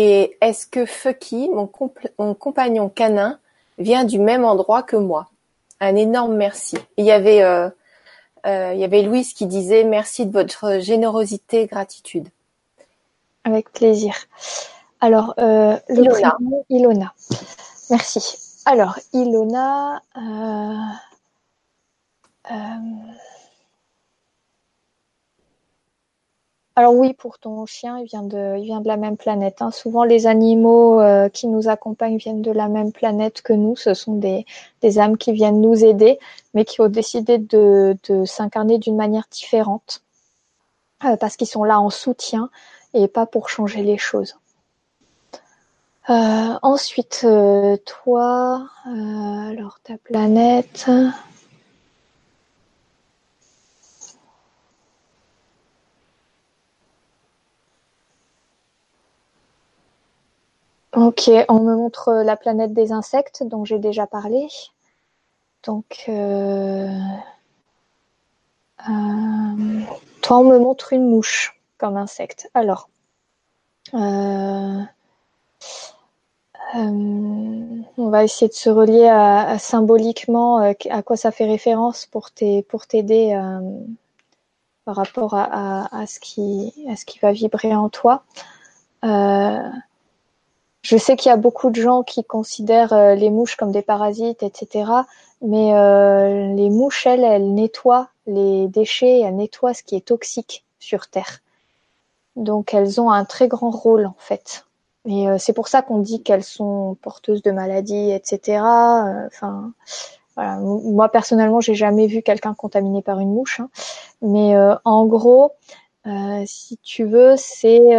Et 0.00 0.38
est-ce 0.40 0.64
que 0.64 0.86
Fucky, 0.86 1.48
mon, 1.48 1.68
mon, 2.20 2.32
compagnon 2.32 2.88
canin, 2.88 3.40
vient 3.78 4.04
du 4.04 4.20
même 4.20 4.44
endroit 4.44 4.84
que 4.84 4.94
moi? 4.94 5.28
Un 5.80 5.96
énorme 5.96 6.36
merci. 6.36 6.78
il 6.96 7.04
y 7.04 7.10
avait, 7.10 7.42
euh, 7.42 7.68
euh, 8.46 8.74
il 8.74 8.78
y 8.78 8.84
avait 8.84 9.02
Louise 9.02 9.32
qui 9.32 9.46
disait 9.46 9.82
merci 9.82 10.24
de 10.24 10.32
votre 10.32 10.78
générosité, 10.78 11.66
gratitude. 11.66 12.28
Avec 13.42 13.72
plaisir. 13.72 14.14
Alors, 15.00 15.34
le 15.36 15.80
Ilona. 15.88 16.36
Ilona. 16.70 17.12
Merci. 17.90 18.38
Alors, 18.66 19.00
Ilona, 19.12 20.00
euh, 20.16 20.76
alors 26.78 26.94
oui, 26.94 27.12
pour 27.12 27.40
ton 27.40 27.66
chien, 27.66 27.98
il 27.98 28.04
vient 28.04 28.22
de, 28.22 28.86
la 28.86 28.96
même 28.96 29.16
planète. 29.16 29.62
Hein. 29.62 29.72
Souvent, 29.72 30.04
les 30.04 30.28
animaux 30.28 31.00
euh, 31.00 31.28
qui 31.28 31.48
nous 31.48 31.68
accompagnent 31.68 32.18
viennent 32.18 32.40
de 32.40 32.52
la 32.52 32.68
même 32.68 32.92
planète 32.92 33.42
que 33.42 33.52
nous. 33.52 33.74
Ce 33.74 33.94
sont 33.94 34.14
des, 34.14 34.46
âmes 35.00 35.18
qui 35.18 35.32
viennent 35.32 35.60
nous 35.60 35.84
aider, 35.84 36.20
mais 36.54 36.64
qui 36.64 36.80
ont 36.80 36.88
décidé 36.88 37.38
de, 37.38 37.96
s'incarner 38.26 38.78
d'une 38.78 38.94
manière 38.94 39.24
différente, 39.28 40.04
euh, 41.04 41.16
parce 41.16 41.36
qu'ils 41.36 41.48
sont 41.48 41.64
là 41.64 41.80
en 41.80 41.90
soutien 41.90 42.48
et 42.94 43.08
pas 43.08 43.26
pour 43.26 43.48
changer 43.48 43.82
les 43.82 43.98
choses. 43.98 44.36
ensuite, 46.06 47.26
toi, 47.84 48.68
alors 48.84 49.80
ta 49.82 49.98
planète. 49.98 50.88
Ok, 61.00 61.30
on 61.48 61.60
me 61.60 61.76
montre 61.76 62.12
la 62.24 62.36
planète 62.36 62.72
des 62.72 62.90
insectes 62.90 63.44
dont 63.46 63.64
j'ai 63.64 63.78
déjà 63.78 64.08
parlé. 64.08 64.48
Donc, 65.62 66.04
euh, 66.08 66.88
euh, 68.88 69.80
toi, 70.22 70.38
on 70.38 70.44
me 70.44 70.58
montre 70.58 70.92
une 70.92 71.08
mouche 71.08 71.56
comme 71.78 71.96
insecte. 71.96 72.50
Alors, 72.52 72.90
euh, 73.94 74.82
on 76.74 77.84
va 77.96 78.24
essayer 78.24 78.48
de 78.48 78.54
se 78.54 78.68
relier 78.68 79.08
symboliquement 79.60 80.56
à 80.56 81.02
quoi 81.04 81.16
ça 81.16 81.30
fait 81.30 81.46
référence 81.46 82.06
pour 82.06 82.32
t'aider 82.32 83.40
par 84.84 84.96
rapport 84.96 85.34
à 85.34 86.06
ce 86.08 86.18
qui 86.18 86.74
va 87.22 87.30
vibrer 87.30 87.76
en 87.76 87.88
toi. 87.88 88.24
Je 90.82 90.96
sais 90.96 91.16
qu'il 91.16 91.30
y 91.30 91.32
a 91.32 91.36
beaucoup 91.36 91.70
de 91.70 91.80
gens 91.80 92.02
qui 92.02 92.24
considèrent 92.24 92.92
euh, 92.92 93.14
les 93.14 93.30
mouches 93.30 93.56
comme 93.56 93.72
des 93.72 93.82
parasites, 93.82 94.42
etc. 94.42 94.90
Mais 95.42 95.74
euh, 95.74 96.54
les 96.54 96.70
mouches, 96.70 97.06
elles, 97.06 97.24
elles 97.24 97.52
nettoient 97.52 98.08
les 98.26 98.68
déchets, 98.68 99.20
elles 99.20 99.36
nettoient 99.36 99.74
ce 99.74 99.82
qui 99.82 99.96
est 99.96 100.06
toxique 100.06 100.64
sur 100.78 101.08
Terre. 101.08 101.40
Donc 102.36 102.74
elles 102.74 103.00
ont 103.00 103.10
un 103.10 103.24
très 103.24 103.48
grand 103.48 103.70
rôle 103.70 104.06
en 104.06 104.16
fait. 104.18 104.66
Et 105.04 105.28
euh, 105.28 105.38
c'est 105.38 105.52
pour 105.52 105.68
ça 105.68 105.82
qu'on 105.82 105.98
dit 105.98 106.22
qu'elles 106.22 106.44
sont 106.44 106.96
porteuses 107.02 107.42
de 107.42 107.50
maladies, 107.50 108.12
etc. 108.12 108.58
Enfin, 109.26 109.72
voilà. 110.36 110.58
moi 110.58 111.08
personnellement, 111.08 111.60
j'ai 111.60 111.74
jamais 111.74 112.06
vu 112.06 112.22
quelqu'un 112.22 112.54
contaminé 112.54 113.02
par 113.02 113.18
une 113.18 113.32
mouche. 113.32 113.60
Hein. 113.60 113.70
Mais 114.22 114.54
en 114.84 115.06
gros, 115.06 115.52
si 116.46 116.78
tu 116.78 117.04
veux, 117.04 117.34
c'est 117.36 117.96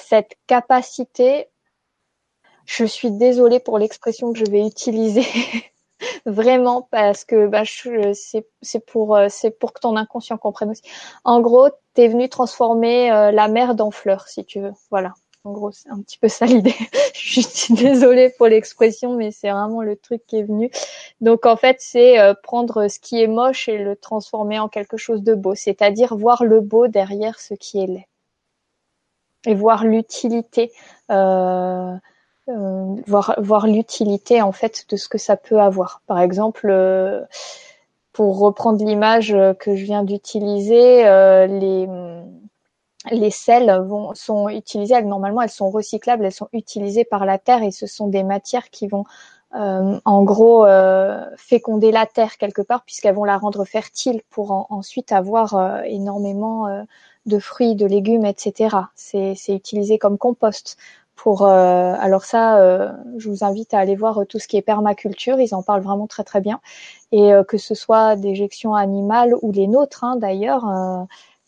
cette 0.00 0.36
capacité, 0.46 1.48
je 2.68 2.84
suis 2.84 3.10
désolée 3.10 3.60
pour 3.60 3.78
l'expression 3.78 4.32
que 4.32 4.38
je 4.38 4.44
vais 4.50 4.66
utiliser, 4.66 5.24
vraiment 6.26 6.82
parce 6.90 7.24
que 7.24 7.46
bah, 7.46 7.62
c'est 7.64 8.86
pour 8.86 9.16
euh, 9.16 9.28
pour 9.58 9.72
que 9.72 9.80
ton 9.80 9.96
inconscient 9.96 10.36
comprenne 10.36 10.70
aussi. 10.70 10.82
En 11.24 11.40
gros, 11.40 11.70
tu 11.94 12.02
es 12.02 12.08
venu 12.08 12.28
transformer 12.28 13.10
euh, 13.10 13.30
la 13.30 13.48
merde 13.48 13.80
en 13.80 13.90
fleur, 13.90 14.28
si 14.28 14.44
tu 14.44 14.60
veux. 14.60 14.72
Voilà. 14.90 15.14
En 15.44 15.52
gros, 15.52 15.70
c'est 15.72 15.88
un 15.88 16.00
petit 16.02 16.18
peu 16.18 16.28
ça 16.28 16.44
l'idée. 16.46 16.74
je 17.14 17.40
suis 17.40 17.72
désolée 17.72 18.30
pour 18.36 18.48
l'expression, 18.48 19.16
mais 19.16 19.30
c'est 19.30 19.50
vraiment 19.50 19.80
le 19.80 19.96
truc 19.96 20.22
qui 20.26 20.36
est 20.36 20.42
venu. 20.42 20.70
Donc 21.22 21.46
en 21.46 21.56
fait, 21.56 21.76
c'est 21.80 22.18
euh, 22.20 22.34
prendre 22.34 22.88
ce 22.88 22.98
qui 22.98 23.22
est 23.22 23.28
moche 23.28 23.68
et 23.68 23.78
le 23.78 23.96
transformer 23.96 24.58
en 24.58 24.68
quelque 24.68 24.98
chose 24.98 25.22
de 25.22 25.34
beau, 25.34 25.54
c'est-à-dire 25.54 26.14
voir 26.16 26.44
le 26.44 26.60
beau 26.60 26.86
derrière 26.86 27.40
ce 27.40 27.54
qui 27.54 27.80
est 27.80 27.86
laid 27.86 28.08
et 29.46 29.54
voir 29.54 29.84
l'utilité 29.84 30.72
euh, 31.10 31.94
euh, 32.48 32.94
voir 33.06 33.34
voir 33.38 33.66
l'utilité 33.66 34.42
en 34.42 34.52
fait 34.52 34.86
de 34.88 34.96
ce 34.96 35.08
que 35.08 35.18
ça 35.18 35.36
peut 35.36 35.60
avoir. 35.60 36.02
Par 36.06 36.18
exemple, 36.20 36.68
euh, 36.70 37.24
pour 38.12 38.38
reprendre 38.38 38.84
l'image 38.84 39.36
que 39.58 39.76
je 39.76 39.84
viens 39.84 40.02
d'utiliser, 40.02 41.04
les 41.04 41.88
les 43.10 43.30
sels 43.30 43.70
vont, 43.86 44.14
sont 44.14 44.48
utilisées, 44.48 44.94
elles, 44.94 45.08
normalement 45.08 45.42
elles 45.42 45.50
sont 45.50 45.70
recyclables, 45.70 46.24
elles 46.24 46.32
sont 46.32 46.48
utilisées 46.52 47.04
par 47.04 47.24
la 47.24 47.38
terre 47.38 47.62
et 47.62 47.70
ce 47.70 47.86
sont 47.86 48.08
des 48.08 48.24
matières 48.24 48.70
qui 48.70 48.88
vont 48.88 49.04
euh, 49.54 49.98
en 50.04 50.24
gros 50.24 50.66
euh, 50.66 51.24
féconder 51.38 51.90
la 51.90 52.04
terre 52.04 52.36
quelque 52.36 52.60
part 52.60 52.84
puisqu'elles 52.84 53.14
vont 53.14 53.24
la 53.24 53.38
rendre 53.38 53.64
fertile 53.64 54.20
pour 54.28 54.66
ensuite 54.70 55.10
avoir 55.10 55.54
euh, 55.54 55.80
énormément 55.84 56.84
de 57.26 57.38
fruits, 57.38 57.74
de 57.74 57.86
légumes, 57.86 58.26
etc. 58.26 58.76
C'est 58.94 59.34
utilisé 59.48 59.98
comme 59.98 60.18
compost. 60.18 60.76
Pour 61.14 61.44
alors 61.44 62.24
ça, 62.24 62.94
je 63.16 63.28
vous 63.28 63.42
invite 63.42 63.74
à 63.74 63.80
aller 63.80 63.96
voir 63.96 64.20
tout 64.28 64.38
ce 64.38 64.46
qui 64.46 64.56
est 64.56 64.62
permaculture. 64.62 65.40
Ils 65.40 65.52
en 65.52 65.64
parlent 65.64 65.82
vraiment 65.82 66.06
très 66.06 66.22
très 66.22 66.40
bien. 66.40 66.60
Et 67.10 67.32
que 67.48 67.58
ce 67.58 67.74
soit 67.74 68.14
d'éjection 68.14 68.74
animale 68.74 69.34
ou 69.42 69.50
les 69.50 69.66
nôtres, 69.66 70.04
hein, 70.04 70.16
d'ailleurs 70.16 70.64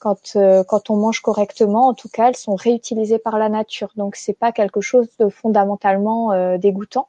quand 0.01 0.37
quand 0.67 0.91
on 0.91 0.97
mange 0.97 1.21
correctement, 1.21 1.87
en 1.87 1.95
tout 1.95 2.09
cas, 2.09 2.29
elles 2.29 2.37
sont 2.37 2.57
réutilisées 2.57 3.21
par 3.21 3.39
la 3.39 3.49
nature. 3.49 3.91
Donc 3.97 4.17
c'est 4.17 4.33
pas 4.37 4.51
quelque 4.51 4.81
chose 4.81 5.07
de 5.21 5.29
fondamentalement 5.29 6.57
dégoûtant. 6.59 7.07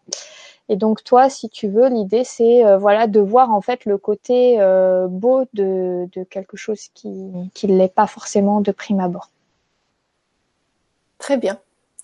Et 0.72 0.78
donc 0.78 1.03
toi, 1.03 1.30
si 1.30 1.49
tu 1.49 1.67
veux, 1.67 1.89
l'idée 1.89 2.24
c'est 2.24 2.65
euh, 2.65 2.78
voilà 2.78 3.05
de 3.05 3.19
voir 3.19 3.51
en 3.51 3.59
fait 3.59 3.84
le 3.84 3.97
côté 3.97 4.55
euh, 4.61 5.07
beau 5.07 5.43
de, 5.51 6.07
de, 6.13 6.24
quelque 6.24 6.55
chose 6.55 6.88
qui 6.93 7.11
qui 7.53 7.67
l'est 7.67 7.93
pas 7.93 8.07
forcément 8.07 8.61
de 8.61 8.72
prime 8.72 9.01
abord. 9.01 9.30
Très 11.17 11.36
bien. 11.36 11.59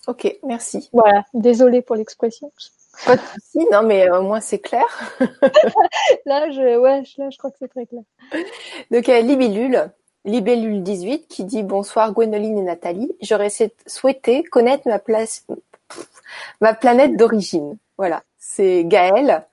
Ok, 0.06 0.36
merci. 0.44 0.90
Voilà. 0.92 1.24
Désolée 1.32 1.80
pour 1.80 1.96
l'expression. 1.96 2.52
Pas 3.06 3.16
de 3.16 3.22
souci, 3.22 3.66
non 3.72 3.84
mais 3.84 4.10
au 4.10 4.20
moins 4.20 4.40
c'est 4.40 4.58
clair. 4.58 4.84
là, 6.26 6.50
je 6.50 6.78
ouais, 6.78 7.02
là 7.16 7.30
je 7.30 7.38
crois 7.38 7.50
que 7.50 7.56
c'est 7.58 7.68
très 7.68 7.86
clair. 7.86 8.02
Donc 8.90 9.08
euh, 9.08 9.20
Libellule, 9.22 9.90
Libellule 10.26 10.82
18 10.82 11.26
qui 11.26 11.44
dit 11.44 11.62
bonsoir 11.62 12.12
Gwénoline 12.12 12.58
et 12.58 12.62
Nathalie. 12.62 13.16
J'aurais 13.22 13.48
souhaité 13.86 14.42
connaître 14.42 14.86
ma 14.86 14.98
place, 14.98 15.46
ma 16.60 16.74
planète 16.74 17.16
d'origine. 17.16 17.78
Voilà, 17.96 18.22
c'est 18.48 18.84
Gaëlle 18.84 19.44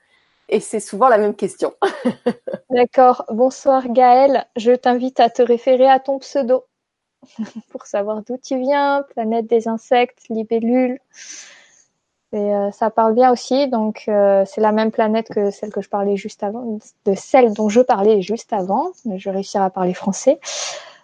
et 0.47 0.59
c'est 0.59 0.79
souvent 0.79 1.09
la 1.09 1.17
même 1.17 1.35
question. 1.35 1.73
D'accord. 2.69 3.25
Bonsoir 3.29 3.89
Gaëlle. 3.89 4.45
Je 4.55 4.71
t'invite 4.71 5.19
à 5.19 5.29
te 5.29 5.41
référer 5.41 5.89
à 5.89 5.99
ton 5.99 6.17
pseudo 6.19 6.63
pour 7.71 7.85
savoir 7.85 8.21
d'où 8.23 8.37
tu 8.37 8.57
viens, 8.57 9.03
planète 9.13 9.47
des 9.47 9.67
insectes, 9.67 10.29
libellule. 10.29 10.99
Et 12.31 12.37
euh, 12.37 12.71
ça 12.71 12.89
parle 12.89 13.13
bien 13.13 13.31
aussi, 13.31 13.67
donc 13.67 14.05
euh, 14.07 14.43
c'est 14.45 14.61
la 14.61 14.71
même 14.71 14.91
planète 14.91 15.29
que 15.29 15.51
celle 15.51 15.71
que 15.71 15.81
je 15.81 15.89
parlais 15.89 16.15
juste 16.17 16.43
avant, 16.43 16.79
de 17.05 17.13
celle 17.15 17.53
dont 17.53 17.69
je 17.69 17.81
parlais 17.81 18.21
juste 18.21 18.53
avant. 18.53 18.91
Je 19.15 19.29
vais 19.29 19.41
à 19.55 19.69
parler 19.69 19.93
français. 19.93 20.39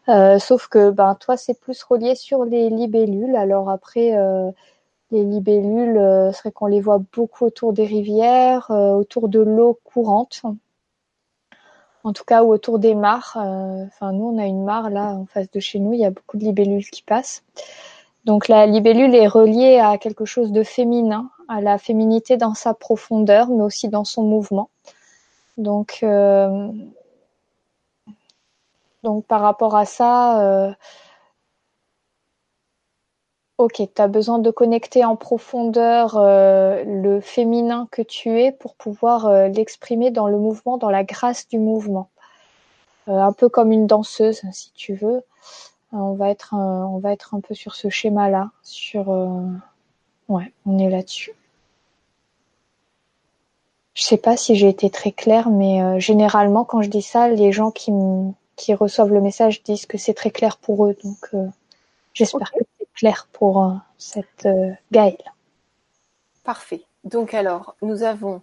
Euh, 0.09 0.39
sauf 0.39 0.67
que 0.67 0.89
ben 0.89 1.15
toi 1.15 1.37
c'est 1.37 1.59
plus 1.59 1.83
relié 1.83 2.15
sur 2.15 2.45
les 2.45 2.69
libellules. 2.69 3.35
Alors 3.35 3.69
après 3.69 4.13
les 5.11 5.23
libellules, 5.23 6.31
c'est 6.33 6.41
vrai 6.41 6.51
qu'on 6.51 6.67
les 6.67 6.81
voit 6.81 7.01
beaucoup 7.13 7.45
autour 7.45 7.73
des 7.73 7.85
rivières, 7.85 8.69
autour 8.69 9.29
de 9.29 9.39
l'eau 9.39 9.79
courante. 9.83 10.41
En 12.03 12.13
tout 12.13 12.23
cas, 12.23 12.43
ou 12.43 12.51
autour 12.51 12.79
des 12.79 12.95
mares. 12.95 13.33
Enfin, 13.35 14.11
nous, 14.11 14.25
on 14.25 14.37
a 14.39 14.45
une 14.45 14.63
mare 14.63 14.89
là 14.89 15.13
en 15.13 15.25
face 15.25 15.51
de 15.51 15.59
chez 15.59 15.79
nous. 15.79 15.93
Il 15.93 15.99
y 15.99 16.05
a 16.05 16.09
beaucoup 16.11 16.37
de 16.37 16.43
libellules 16.43 16.89
qui 16.89 17.03
passent. 17.03 17.43
Donc 18.25 18.47
la 18.47 18.67
libellule 18.67 19.15
est 19.15 19.27
reliée 19.27 19.79
à 19.79 19.97
quelque 19.97 20.25
chose 20.25 20.51
de 20.51 20.63
féminin, 20.63 21.29
à 21.47 21.59
la 21.61 21.77
féminité 21.77 22.37
dans 22.37 22.53
sa 22.53 22.73
profondeur, 22.73 23.49
mais 23.49 23.63
aussi 23.63 23.89
dans 23.89 24.03
son 24.03 24.23
mouvement. 24.23 24.69
Donc, 25.57 25.99
euh, 26.03 26.71
par 29.27 29.41
rapport 29.41 29.75
à 29.75 29.85
ça, 29.85 30.41
euh, 30.41 30.71
ok, 33.61 33.81
tu 33.95 34.01
as 34.01 34.07
besoin 34.07 34.39
de 34.39 34.51
connecter 34.51 35.05
en 35.05 35.15
profondeur 35.15 36.17
euh, 36.17 36.83
le 36.85 37.21
féminin 37.21 37.87
que 37.91 38.01
tu 38.01 38.41
es 38.41 38.51
pour 38.51 38.75
pouvoir 38.75 39.47
l'exprimer 39.49 40.11
dans 40.11 40.27
le 40.27 40.37
mouvement, 40.37 40.77
dans 40.77 40.89
la 40.89 41.03
grâce 41.03 41.47
du 41.47 41.59
mouvement. 41.59 42.09
un 43.07 43.33
peu 43.33 43.49
comme 43.49 43.71
une 43.71 43.87
danseuse, 43.87 44.41
si 44.51 44.71
tu 44.73 44.93
veux. 44.95 45.23
On 45.93 46.13
va 46.13 46.29
être 46.29 46.53
on 46.53 46.99
va 46.99 47.11
être 47.11 47.35
un 47.35 47.41
peu 47.41 47.53
sur 47.53 47.75
ce 47.75 47.89
schéma 47.89 48.29
là 48.29 48.51
sur 48.63 49.11
euh, 49.11 49.41
ouais 50.29 50.53
on 50.65 50.77
est 50.77 50.89
là-dessus. 50.89 51.33
Je 53.93 54.03
sais 54.03 54.17
pas 54.17 54.37
si 54.37 54.55
j'ai 54.55 54.69
été 54.69 54.89
très 54.89 55.11
claire 55.11 55.49
mais 55.49 55.81
euh, 55.83 55.99
généralement 55.99 56.63
quand 56.63 56.81
je 56.81 56.89
dis 56.89 57.01
ça 57.01 57.27
les 57.27 57.51
gens 57.51 57.71
qui 57.71 57.91
qui 58.55 58.73
reçoivent 58.73 59.11
le 59.11 59.19
message 59.19 59.63
disent 59.63 59.85
que 59.85 59.97
c'est 59.97 60.13
très 60.13 60.31
clair 60.31 60.57
pour 60.57 60.85
eux 60.85 60.95
donc 61.03 61.17
euh, 61.33 61.47
j'espère 62.13 62.51
que 62.53 62.63
clair 62.95 63.27
pour 63.31 63.79
cette 63.97 64.47
Gaëlle. 64.91 65.17
Parfait. 66.43 66.83
Donc 67.03 67.33
alors 67.33 67.75
nous 67.81 68.03
avons 68.03 68.41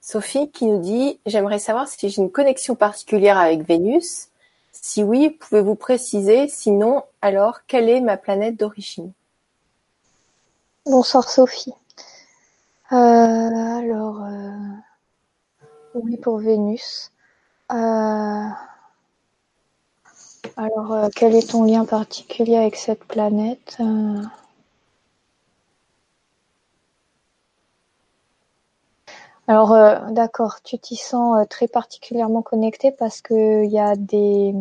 Sophie 0.00 0.50
qui 0.50 0.66
nous 0.66 0.80
dit 0.80 1.20
j'aimerais 1.26 1.58
savoir 1.58 1.86
si 1.88 2.08
j'ai 2.08 2.22
une 2.22 2.30
connexion 2.30 2.74
particulière 2.74 3.38
avec 3.38 3.66
Vénus. 3.66 4.30
Si 4.72 5.02
oui, 5.02 5.30
pouvez-vous 5.30 5.74
préciser, 5.74 6.48
sinon, 6.48 7.02
alors, 7.22 7.66
quelle 7.66 7.88
est 7.88 8.00
ma 8.00 8.16
planète 8.16 8.56
d'origine? 8.56 9.12
Bonsoir 10.86 11.28
Sophie. 11.28 11.74
Euh, 12.92 12.96
alors, 12.96 14.24
euh, 14.24 15.66
oui 15.94 16.16
pour 16.16 16.38
Vénus. 16.38 17.12
Euh, 17.72 18.46
alors, 20.56 21.08
quel 21.14 21.34
est 21.34 21.50
ton 21.50 21.64
lien 21.64 21.84
particulier 21.84 22.56
avec 22.56 22.76
cette 22.76 23.04
planète 23.04 23.78
Alors, 29.50 29.72
euh, 29.72 29.98
d'accord, 30.10 30.62
tu 30.62 30.78
t'y 30.78 30.94
sens 30.94 31.40
euh, 31.40 31.44
très 31.44 31.66
particulièrement 31.66 32.40
connecté 32.40 32.92
parce 32.92 33.20
que 33.20 33.64
il 33.64 33.70
y 33.72 33.80
a 33.80 33.96
des. 33.96 34.54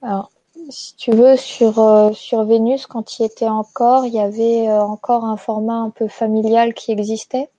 Alors, 0.00 0.30
si 0.70 0.94
tu 0.96 1.12
veux, 1.12 1.36
sur 1.36 1.78
euh, 1.78 2.12
sur 2.12 2.44
Vénus, 2.44 2.86
quand 2.86 3.18
il 3.18 3.26
était 3.26 3.48
encore, 3.48 4.06
il 4.06 4.14
y 4.14 4.18
avait 4.18 4.70
encore 4.72 5.26
un 5.26 5.36
format 5.36 5.74
un 5.74 5.90
peu 5.90 6.08
familial 6.08 6.72
qui 6.72 6.90
existait. 6.90 7.50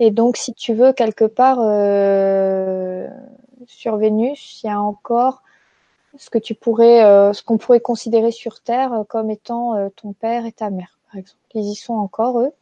Et 0.00 0.10
donc, 0.10 0.36
si 0.36 0.52
tu 0.52 0.74
veux, 0.74 0.92
quelque 0.92 1.24
part 1.24 1.58
sur 3.66 3.96
Vénus, 3.96 4.62
il 4.62 4.66
y 4.66 4.70
a 4.70 4.80
encore 4.80 5.42
ce 6.18 6.30
que 6.30 6.38
tu 6.38 6.54
pourrais, 6.54 7.00
ce 7.32 7.42
qu'on 7.42 7.58
pourrait 7.58 7.80
considérer 7.80 8.32
sur 8.32 8.60
Terre 8.60 9.04
comme 9.08 9.30
étant 9.30 9.90
ton 9.96 10.12
père 10.12 10.46
et 10.46 10.52
ta 10.52 10.70
mère, 10.70 10.98
par 11.06 11.18
exemple. 11.18 11.40
Ils 11.54 11.70
y 11.70 11.74
sont 11.74 11.94
encore 11.94 12.40
eux. 12.40 12.52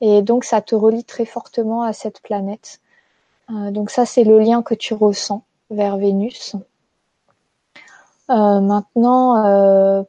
Et 0.00 0.22
donc, 0.22 0.44
ça 0.44 0.60
te 0.60 0.74
relie 0.74 1.04
très 1.04 1.24
fortement 1.24 1.82
à 1.82 1.92
cette 1.92 2.20
planète. 2.20 2.80
Euh, 3.50 3.70
donc 3.70 3.90
ça, 3.90 4.06
c'est 4.06 4.24
le 4.24 4.38
lien 4.38 4.62
que 4.62 4.74
tu 4.74 4.94
ressens 4.94 5.42
vers 5.70 5.96
Vénus. 5.96 6.54
Euh, 8.30 8.60
maintenant, 8.60 9.44
euh, 9.46 10.02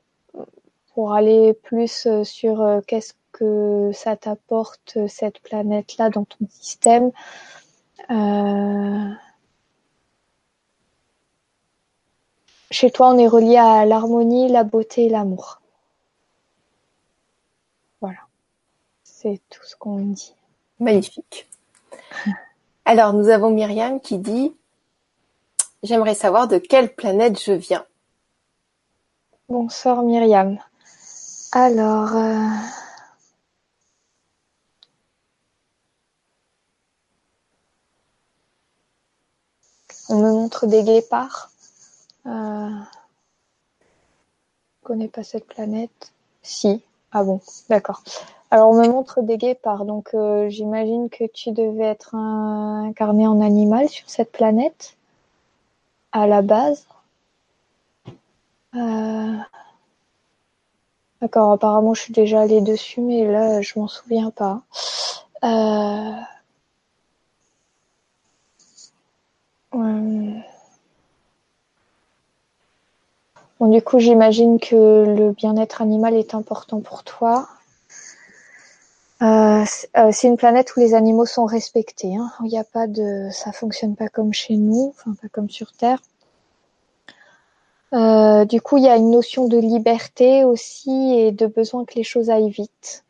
pour 0.93 1.13
aller 1.13 1.53
plus 1.53 2.07
sur 2.23 2.81
qu'est-ce 2.85 3.13
que 3.31 3.91
ça 3.93 4.17
t'apporte 4.17 4.97
cette 5.07 5.39
planète-là 5.39 6.09
dans 6.09 6.25
ton 6.25 6.45
système, 6.49 7.11
chez 12.71 12.91
toi, 12.91 13.09
on 13.09 13.17
est 13.17 13.27
relié 13.27 13.57
à 13.57 13.85
l'harmonie, 13.85 14.49
la 14.49 14.63
beauté 14.63 15.05
et 15.05 15.09
l'amour. 15.09 15.59
C'est 19.21 19.41
tout 19.49 19.65
ce 19.65 19.75
qu'on 19.75 19.97
dit. 19.99 20.33
Magnifique. 20.79 21.49
Alors, 22.85 23.11
nous 23.11 23.27
avons 23.27 23.49
Myriam 23.49 23.99
qui 23.99 24.17
dit 24.17 24.55
J'aimerais 25.83 26.15
savoir 26.15 26.47
de 26.47 26.57
quelle 26.57 26.95
planète 26.95 27.37
je 27.37 27.51
viens. 27.51 27.85
Bonsoir 29.49 30.03
Myriam. 30.03 30.57
Alors, 31.51 32.15
euh, 32.15 32.47
on 40.07 40.15
me 40.15 40.31
montre 40.31 40.65
des 40.65 40.83
guépards. 40.83 41.48
Euh... 42.29 42.69
Je 44.81 44.87
connais 44.87 45.07
pas 45.07 45.23
cette 45.23 45.47
planète. 45.47 46.13
Si. 46.41 46.81
Ah 47.11 47.23
bon, 47.23 47.41
d'accord. 47.69 48.01
Alors, 48.51 48.71
on 48.71 48.81
me 48.81 48.87
montre 48.87 49.21
des 49.21 49.37
guépards, 49.37 49.85
donc 49.85 50.11
euh, 50.15 50.49
j'imagine 50.49 51.09
que 51.09 51.25
tu 51.25 51.51
devais 51.51 51.85
être 51.85 52.15
incarné 52.15 53.27
en 53.27 53.41
animal 53.41 53.89
sur 53.89 54.09
cette 54.09 54.31
planète, 54.31 54.95
à 56.11 56.25
la 56.25 56.41
base. 56.41 56.87
Euh, 58.75 59.33
d'accord, 61.21 61.51
apparemment 61.51 61.93
je 61.93 62.01
suis 62.01 62.13
déjà 62.13 62.41
allée 62.41 62.61
dessus, 62.61 63.01
mais 63.01 63.25
là 63.25 63.61
je 63.61 63.79
m'en 63.79 63.87
souviens 63.87 64.31
pas. 64.31 64.61
Euh, 65.43 66.13
bon, 73.59 73.67
du 73.69 73.81
coup, 73.81 73.99
j'imagine 73.99 74.59
que 74.59 74.75
le 74.75 75.31
bien-être 75.31 75.81
animal 75.81 76.15
est 76.15 76.33
important 76.33 76.81
pour 76.81 77.03
toi. 77.03 77.47
Euh, 79.21 79.65
euh, 79.97 80.09
c'est 80.13 80.27
une 80.27 80.37
planète 80.37 80.75
où 80.75 80.79
les 80.79 80.93
animaux 80.93 81.25
sont 81.25 81.45
respectés. 81.45 82.15
Hein. 82.15 82.31
Il 82.43 82.47
n'y 82.47 82.57
a 82.57 82.63
pas 82.63 82.87
de, 82.87 83.29
ça 83.31 83.51
fonctionne 83.51 83.95
pas 83.95 84.07
comme 84.07 84.33
chez 84.33 84.55
nous, 84.55 84.93
enfin 84.95 85.13
pas 85.21 85.27
comme 85.27 85.49
sur 85.49 85.73
Terre. 85.73 85.99
Euh, 87.93 88.45
du 88.45 88.61
coup, 88.61 88.77
il 88.77 88.83
y 88.83 88.87
a 88.87 88.95
une 88.95 89.11
notion 89.11 89.47
de 89.47 89.57
liberté 89.57 90.45
aussi 90.45 91.15
et 91.17 91.31
de 91.31 91.47
besoin 91.47 91.85
que 91.85 91.95
les 91.95 92.03
choses 92.03 92.29
aillent 92.29 92.51
vite. 92.51 93.03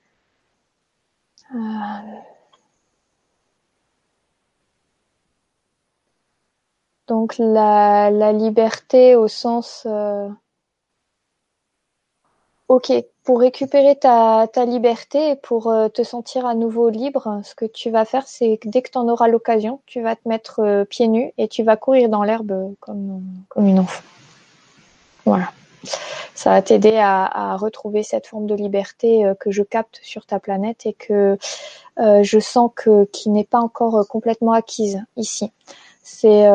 Donc 7.09 7.35
la, 7.37 8.31
liberté 8.31 9.15
au 9.15 9.27
sens 9.27 9.85
ok, 12.69 12.93
pour 13.23 13.41
récupérer 13.41 13.95
ta, 13.97 14.47
ta 14.51 14.63
liberté 14.63 15.31
et 15.31 15.35
pour 15.35 15.67
euh, 15.67 15.89
te 15.89 16.03
sentir 16.03 16.45
à 16.45 16.53
nouveau 16.55 16.89
libre, 16.89 17.41
ce 17.43 17.55
que 17.55 17.65
tu 17.65 17.89
vas 17.89 18.05
faire, 18.05 18.27
c'est 18.27 18.57
que 18.57 18.69
dès 18.69 18.81
que 18.81 18.91
tu 18.91 18.97
en 18.97 19.09
auras 19.09 19.27
l'occasion, 19.27 19.81
tu 19.85 20.01
vas 20.01 20.15
te 20.15 20.27
mettre 20.29 20.61
euh, 20.61 20.85
pieds 20.85 21.07
nus 21.07 21.33
et 21.37 21.47
tu 21.47 21.63
vas 21.63 21.75
courir 21.75 22.09
dans 22.09 22.23
l'herbe 22.23 22.73
comme, 22.79 23.21
comme 23.49 23.67
une 23.67 23.79
enfant. 23.79 24.03
Voilà. 25.25 25.51
Ça 26.35 26.51
va 26.51 26.61
t'aider 26.61 26.97
à, 26.97 27.25
à, 27.25 27.57
retrouver 27.57 28.03
cette 28.03 28.27
forme 28.27 28.45
de 28.45 28.55
liberté 28.55 29.25
euh, 29.25 29.33
que 29.33 29.51
je 29.51 29.63
capte 29.63 29.99
sur 30.03 30.25
ta 30.25 30.39
planète 30.39 30.85
et 30.85 30.93
que 30.93 31.37
je 31.97 32.39
sens 32.39 32.71
que 32.73 33.03
qui 33.11 33.29
n'est 33.29 33.43
pas 33.43 33.59
encore 33.59 34.07
complètement 34.07 34.53
acquise 34.53 35.03
ici. 35.17 35.51
C'est 36.11 36.45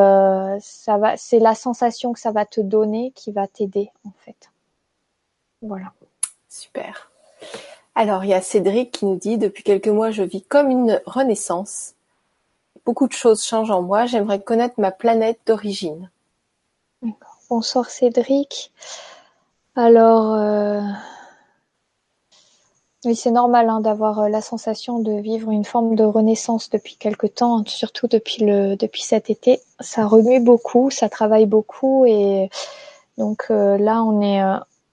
ça 0.61 0.99
va, 0.99 1.17
c'est 1.17 1.39
la 1.39 1.55
sensation 1.55 2.13
que 2.13 2.21
ça 2.21 2.33
va 2.33 2.45
te 2.45 2.61
donner 2.61 3.13
qui 3.15 3.31
va 3.31 3.47
t'aider 3.47 3.91
en 4.05 4.13
fait. 4.25 4.51
Voilà. 5.63 5.93
Super. 6.49 7.11
Alors, 7.95 8.25
il 8.25 8.31
y 8.31 8.35
a 8.35 8.43
Cédric 8.43 8.91
qui 8.91 9.07
nous 9.07 9.17
dit 9.17 9.39
Depuis 9.39 9.63
quelques 9.63 9.89
mois, 9.89 10.11
je 10.11 10.23
vis 10.23 10.43
comme 10.43 10.71
une 10.71 11.01
renaissance. 11.07 11.95
Beaucoup 12.85 13.07
de 13.07 13.13
choses 13.13 13.45
changent 13.45 13.71
en 13.71 13.83
moi. 13.83 14.07
J'aimerais 14.07 14.43
connaître 14.43 14.75
ma 14.79 14.91
planète 14.91 15.41
d'origine. 15.47 16.11
Bonsoir 17.49 17.89
Cédric. 17.89 18.73
Alors, 19.77 20.35
euh, 20.35 20.81
oui, 23.05 23.17
c'est 23.17 23.31
normal 23.31 23.69
hein, 23.69 23.81
d'avoir 23.81 24.21
euh, 24.21 24.29
la 24.29 24.41
sensation 24.41 24.99
de 24.99 25.13
vivre 25.13 25.51
une 25.51 25.65
forme 25.65 25.95
de 25.97 26.05
renaissance 26.05 26.71
depuis 26.71 26.97
quelque 26.97 27.27
temps, 27.27 27.65
surtout 27.67 28.09
depuis 28.09 28.45
le 28.45 28.77
depuis 28.77 29.03
cet 29.03 29.31
été. 29.31 29.61
Ça 29.81 30.07
remue 30.07 30.41
beaucoup, 30.41 30.91
ça 30.91 31.09
travaille 31.09 31.47
beaucoup 31.47 32.07
et 32.07 32.51
donc 33.19 33.47
euh, 33.51 33.79
là, 33.79 34.03
on 34.03 34.21
est 34.21 34.43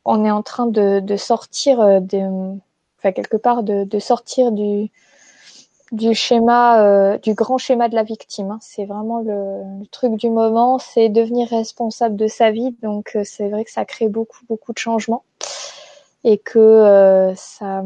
on 0.05 0.25
est 0.25 0.31
en 0.31 0.43
train 0.43 0.67
de, 0.67 0.99
de 0.99 1.15
sortir 1.15 1.79
euh, 1.79 1.99
de, 1.99 2.57
enfin 2.99 3.11
quelque 3.11 3.37
part 3.37 3.63
de, 3.63 3.83
de 3.83 3.99
sortir 3.99 4.51
du 4.51 4.89
du 5.91 6.15
schéma 6.15 6.81
euh, 6.83 7.17
du 7.17 7.33
grand 7.33 7.57
schéma 7.57 7.89
de 7.89 7.95
la 7.95 8.03
victime. 8.03 8.51
Hein. 8.51 8.59
C'est 8.61 8.85
vraiment 8.85 9.19
le, 9.19 9.79
le, 9.81 9.85
truc 9.87 10.15
du 10.15 10.29
moment, 10.29 10.79
c'est 10.79 11.09
devenir 11.09 11.49
responsable 11.49 12.15
de 12.15 12.27
sa 12.27 12.51
vie. 12.51 12.75
Donc 12.81 13.15
euh, 13.15 13.23
c'est 13.25 13.49
vrai 13.49 13.65
que 13.65 13.71
ça 13.71 13.85
crée 13.85 14.07
beaucoup 14.07 14.45
beaucoup 14.47 14.73
de 14.73 14.79
changements 14.79 15.23
et 16.23 16.37
que 16.37 17.33
ça 17.35 17.83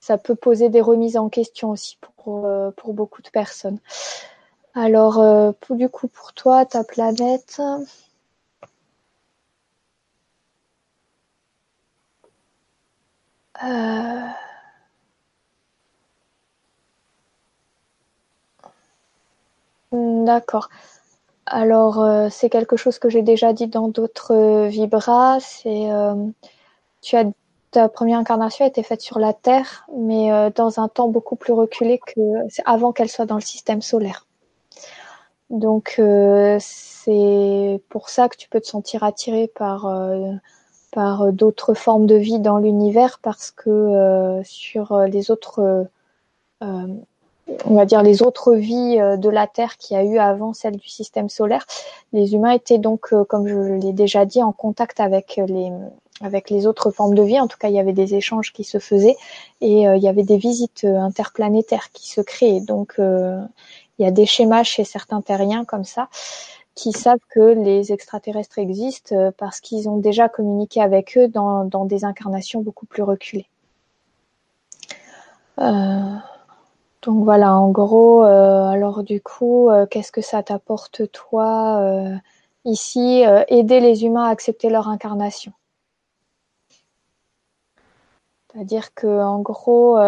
ça 0.00 0.16
peut 0.16 0.36
poser 0.36 0.68
des 0.68 0.80
remises 0.80 1.16
en 1.16 1.28
question 1.28 1.70
aussi 1.70 1.98
pour 2.00 2.46
pour 2.76 2.94
beaucoup 2.94 3.22
de 3.22 3.30
personnes. 3.30 3.78
Alors 4.74 5.22
pour, 5.60 5.76
du 5.76 5.88
coup 5.88 6.08
pour 6.08 6.32
toi 6.34 6.64
ta 6.66 6.84
planète 6.84 7.60
Euh, 13.62 14.28
d'accord. 19.92 20.68
Alors, 21.50 22.02
euh, 22.02 22.28
c'est 22.30 22.50
quelque 22.50 22.76
chose 22.76 22.98
que 22.98 23.08
j'ai 23.08 23.22
déjà 23.22 23.52
dit 23.52 23.66
dans 23.66 23.88
d'autres 23.88 24.34
euh, 24.34 24.68
vibras. 24.68 25.40
C'est 25.40 25.90
as 25.90 27.24
ta 27.70 27.88
première 27.90 28.18
incarnation 28.18 28.64
a 28.64 28.68
été 28.68 28.82
faite 28.82 29.02
sur 29.02 29.18
la 29.18 29.34
Terre, 29.34 29.86
mais 29.94 30.30
dans 30.54 30.80
un 30.80 30.88
temps 30.88 31.08
beaucoup 31.08 31.36
plus 31.36 31.52
reculé 31.52 31.98
que 31.98 32.20
avant 32.64 32.92
qu'elle 32.92 33.10
soit 33.10 33.26
dans 33.26 33.34
le 33.34 33.42
système 33.42 33.82
solaire. 33.82 34.26
Donc, 35.50 36.00
c'est 36.58 37.82
pour 37.90 38.08
ça 38.08 38.30
que 38.30 38.36
tu 38.38 38.48
peux 38.48 38.60
te 38.60 38.66
sentir 38.66 39.04
attiré 39.04 39.52
par 39.54 39.86
euh, 40.96 41.32
d'autres 41.32 41.74
formes 41.74 42.06
de 42.06 42.16
vie 42.16 42.40
dans 42.40 42.58
l'univers 42.58 43.18
parce 43.22 43.50
que 43.50 43.70
euh, 43.70 44.42
sur 44.42 44.92
euh, 44.92 45.06
les 45.06 45.30
autres 45.30 45.86
on 47.64 47.74
va 47.74 47.84
dire 47.84 48.02
les 48.02 48.22
autres 48.22 48.54
vies 48.54 48.96
de 48.96 49.28
la 49.28 49.46
Terre 49.46 49.76
qu'il 49.76 49.96
y 49.96 50.00
a 50.00 50.04
eu 50.04 50.18
avant 50.18 50.52
celle 50.52 50.76
du 50.76 50.88
système 50.88 51.28
solaire, 51.28 51.66
les 52.12 52.34
humains 52.34 52.50
étaient 52.50 52.78
donc, 52.78 53.12
comme 53.28 53.46
je 53.48 53.56
l'ai 53.56 53.92
déjà 53.92 54.24
dit, 54.24 54.42
en 54.42 54.52
contact 54.52 55.00
avec 55.00 55.40
les 55.46 55.72
avec 56.20 56.50
les 56.50 56.66
autres 56.66 56.90
formes 56.90 57.14
de 57.14 57.22
vie. 57.22 57.38
En 57.38 57.46
tout 57.46 57.58
cas, 57.58 57.68
il 57.68 57.74
y 57.74 57.78
avait 57.78 57.92
des 57.92 58.16
échanges 58.16 58.52
qui 58.52 58.64
se 58.64 58.78
faisaient 58.78 59.16
et 59.60 59.82
il 59.82 60.02
y 60.02 60.08
avait 60.08 60.24
des 60.24 60.36
visites 60.36 60.84
interplanétaires 60.84 61.90
qui 61.92 62.08
se 62.08 62.20
créaient. 62.20 62.60
Donc, 62.60 62.94
il 62.98 64.04
y 64.04 64.06
a 64.06 64.10
des 64.10 64.26
schémas 64.26 64.62
chez 64.62 64.84
certains 64.84 65.22
terriens 65.22 65.64
comme 65.64 65.84
ça 65.84 66.08
qui 66.78 66.92
savent 66.92 67.18
que 67.28 67.40
les 67.40 67.92
extraterrestres 67.92 68.58
existent 68.58 69.16
euh, 69.16 69.30
parce 69.36 69.60
qu'ils 69.60 69.88
ont 69.88 69.96
déjà 69.96 70.28
communiqué 70.28 70.80
avec 70.80 71.18
eux 71.18 71.26
dans, 71.26 71.64
dans 71.64 71.84
des 71.84 72.04
incarnations 72.04 72.60
beaucoup 72.60 72.86
plus 72.86 73.02
reculées. 73.02 73.48
Euh, 75.58 76.14
donc 77.02 77.24
voilà, 77.24 77.54
en 77.54 77.70
gros, 77.70 78.24
euh, 78.24 78.64
alors 78.68 79.02
du 79.04 79.20
coup, 79.20 79.70
euh, 79.70 79.86
qu'est-ce 79.86 80.10
que 80.10 80.20
ça 80.20 80.42
t'apporte 80.42 81.10
toi 81.12 81.78
euh, 81.80 82.16
ici 82.64 83.22
Aider 83.48 83.80
les 83.80 84.04
humains 84.04 84.24
à 84.24 84.30
accepter 84.30 84.68
leur 84.68 84.88
incarnation? 84.88 85.52
C'est-à-dire 88.52 88.92
que 88.94 89.06
en 89.06 89.40
gros, 89.40 89.98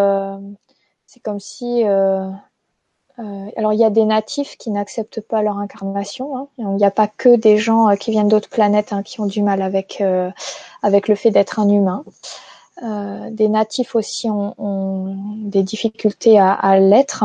c'est 1.07 1.21
comme 1.21 1.39
si 1.41 1.85
alors 1.85 3.73
il 3.73 3.79
y 3.79 3.85
a 3.85 3.91
des 3.91 4.07
natifs 4.07 4.57
qui 4.57 4.71
n'acceptent 4.71 5.21
pas 5.21 5.43
leur 5.43 5.59
incarnation. 5.59 6.37
Hein. 6.37 6.49
Il 6.59 6.67
n'y 6.77 6.85
a 6.85 6.91
pas 6.91 7.07
que 7.07 7.37
des 7.37 7.59
gens 7.59 7.95
qui 7.97 8.11
viennent 8.11 8.29
d'autres 8.29 8.49
planètes 8.49 8.93
hein, 8.93 9.03
qui 9.03 9.21
ont 9.21 9.27
du 9.27 9.43
mal 9.43 9.63
avec 9.63 10.03
avec 10.83 11.07
le 11.07 11.15
fait 11.15 11.31
d'être 11.31 11.61
un 11.61 11.69
humain. 11.69 12.05
Des 12.83 13.49
natifs 13.49 13.95
aussi 13.95 14.31
ont, 14.31 14.55
ont 14.59 15.17
des 15.37 15.63
difficultés 15.63 16.39
à, 16.39 16.53
à 16.53 16.79
l'être. 16.79 17.25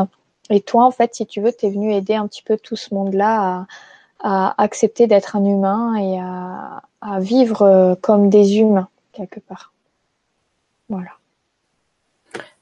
Et 0.50 0.62
toi, 0.62 0.86
en 0.86 0.92
fait, 0.92 1.16
si 1.16 1.26
tu 1.26 1.42
veux, 1.42 1.54
tu 1.54 1.66
es 1.66 1.70
venu 1.70 1.94
aider 1.94 2.16
un 2.16 2.28
petit 2.28 2.44
peu 2.44 2.58
tout 2.58 2.76
ce 2.76 2.94
monde-là 2.94 3.66
à, 4.20 4.48
à, 4.54 4.64
accepter 4.64 5.08
d'être 5.08 5.36
un 5.36 5.46
humain 5.46 5.96
et 5.96 6.20
à, 6.20 6.84
à 7.02 7.20
vivre 7.20 7.98
comme 8.02 8.30
des 8.30 8.58
humains 8.58 8.90
quelque 9.14 9.40
part. 9.40 9.74
Voilà. 10.90 11.12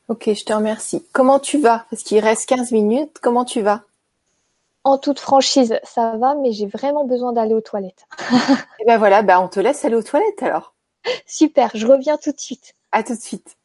Ok, 0.09 0.29
je 0.33 0.43
te 0.43 0.53
remercie. 0.53 1.05
Comment 1.11 1.39
tu 1.39 1.59
vas? 1.59 1.85
Parce 1.89 2.03
qu'il 2.03 2.19
reste 2.19 2.47
15 2.47 2.71
minutes. 2.71 3.17
Comment 3.21 3.45
tu 3.45 3.61
vas? 3.61 3.81
En 4.83 4.97
toute 4.97 5.19
franchise, 5.19 5.79
ça 5.83 6.17
va, 6.17 6.35
mais 6.35 6.51
j'ai 6.51 6.65
vraiment 6.65 7.05
besoin 7.05 7.31
d'aller 7.31 7.53
aux 7.53 7.61
toilettes. 7.61 8.05
Et 8.19 8.35
eh 8.81 8.85
ben 8.85 8.97
voilà, 8.97 9.21
bah 9.21 9.39
on 9.39 9.47
te 9.47 9.59
laisse 9.61 9.85
aller 9.85 9.95
aux 9.95 10.03
toilettes 10.03 10.43
alors. 10.43 10.73
Super, 11.25 11.71
je 11.73 11.87
reviens 11.87 12.17
tout 12.17 12.31
de 12.31 12.39
suite. 12.39 12.75
À 12.93 13.01
tout 13.01 13.15
de 13.15 13.19
suite. 13.19 13.57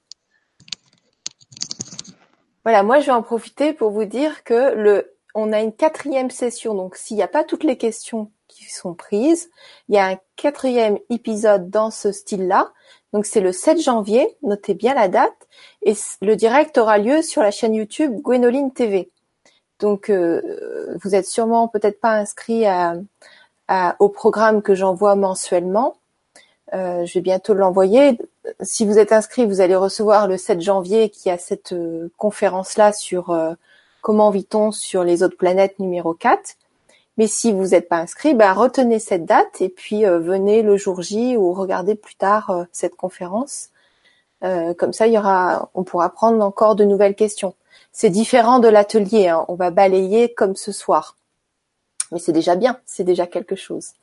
Voilà, 2.65 2.83
moi 2.83 2.99
je 3.01 3.07
vais 3.07 3.13
en 3.13 3.23
profiter 3.23 3.75
pour 3.75 3.91
vous 3.91 4.07
dire 4.07 4.43
que 4.43 4.75
le, 4.75 5.15
on 5.35 5.53
a 5.53 5.61
une 5.61 5.73
quatrième 5.73 6.31
session. 6.31 6.75
Donc 6.75 6.97
s'il 6.97 7.19
n'y 7.19 7.23
a 7.23 7.29
pas 7.29 7.45
toutes 7.45 7.63
les 7.63 7.77
questions 7.77 8.33
qui 8.49 8.65
sont 8.73 8.95
prises, 8.95 9.51
il 9.91 9.97
y 9.97 9.99
a 9.99 10.07
un 10.07 10.17
quatrième 10.37 10.99
épisode 11.11 11.69
dans 11.69 11.91
ce 11.91 12.11
style-là. 12.11 12.73
Donc 13.13 13.27
c'est 13.27 13.43
le 13.43 13.53
7 13.53 13.79
janvier, 13.79 14.39
notez 14.43 14.73
bien 14.73 14.95
la 14.95 15.09
date, 15.09 15.47
et 15.83 15.93
le 16.23 16.35
direct 16.35 16.79
aura 16.79 16.97
lieu 16.97 17.21
sur 17.21 17.43
la 17.43 17.51
chaîne 17.51 17.75
YouTube 17.75 18.23
Gwenoline 18.23 18.73
TV. 18.73 19.11
Donc 19.79 20.09
euh, 20.09 20.97
vous 21.03 21.15
êtes 21.15 21.27
sûrement 21.27 21.69
peut-être 21.69 22.01
pas 22.01 22.13
inscrit 22.13 22.65
au 23.99 24.09
programme 24.09 24.63
que 24.63 24.75
j'envoie 24.75 25.17
mensuellement. 25.17 25.98
Euh, 26.75 27.07
je 27.07 27.15
vais 27.15 27.21
bientôt 27.21 27.55
l'envoyer. 27.55 28.19
Si 28.61 28.85
vous 28.85 28.99
êtes 28.99 29.13
inscrit, 29.13 29.47
vous 29.47 29.61
allez 29.61 29.77
recevoir 29.77 30.29
le 30.29 30.37
7 30.37 30.61
janvier 30.61 31.11
qui 31.11 31.31
a 31.31 31.39
cette 31.39 31.73
euh, 31.73 32.11
conférence-là 32.17 32.93
sur 32.93 33.37
comment 34.03 34.31
vit-on 34.31 34.71
sur 34.73 35.05
les 35.05 35.23
autres 35.23 35.37
planètes 35.37 35.79
numéro 35.79 36.15
4. 36.15 36.57
Mais 37.19 37.27
si 37.27 37.53
vous 37.53 37.67
n'êtes 37.69 37.89
pas 37.89 37.99
inscrit, 37.99 38.33
ben 38.35 38.53
retenez 38.53 39.01
cette 39.01 39.25
date 39.25 39.61
et 39.61 39.69
puis 39.69 40.07
euh, 40.07 40.21
venez 40.21 40.63
le 40.63 40.77
jour 40.77 41.03
J 41.03 41.37
ou 41.37 41.53
regardez 41.53 41.97
plus 41.97 42.15
tard 42.15 42.51
euh, 42.51 42.65
cette 42.71 42.95
conférence. 42.95 43.71
Euh, 44.45 44.73
comme 44.73 44.93
ça, 44.93 45.09
il 45.09 45.15
y 45.15 45.19
aura, 45.19 45.69
on 45.75 45.83
pourra 45.83 46.11
prendre 46.11 46.43
encore 46.45 46.77
de 46.77 46.85
nouvelles 46.85 47.17
questions. 47.17 47.55
C'est 47.91 48.11
différent 48.11 48.61
de 48.61 48.69
l'atelier. 48.69 49.29
Hein. 49.29 49.45
On 49.49 49.57
va 49.57 49.73
balayer 49.73 50.33
comme 50.33 50.55
ce 50.55 50.71
soir, 50.71 51.17
mais 52.13 52.21
c'est 52.21 52.33
déjà 52.33 52.55
bien. 52.55 52.79
C'est 52.87 53.03
déjà 53.03 53.27
quelque 53.27 53.57
chose. 53.57 53.95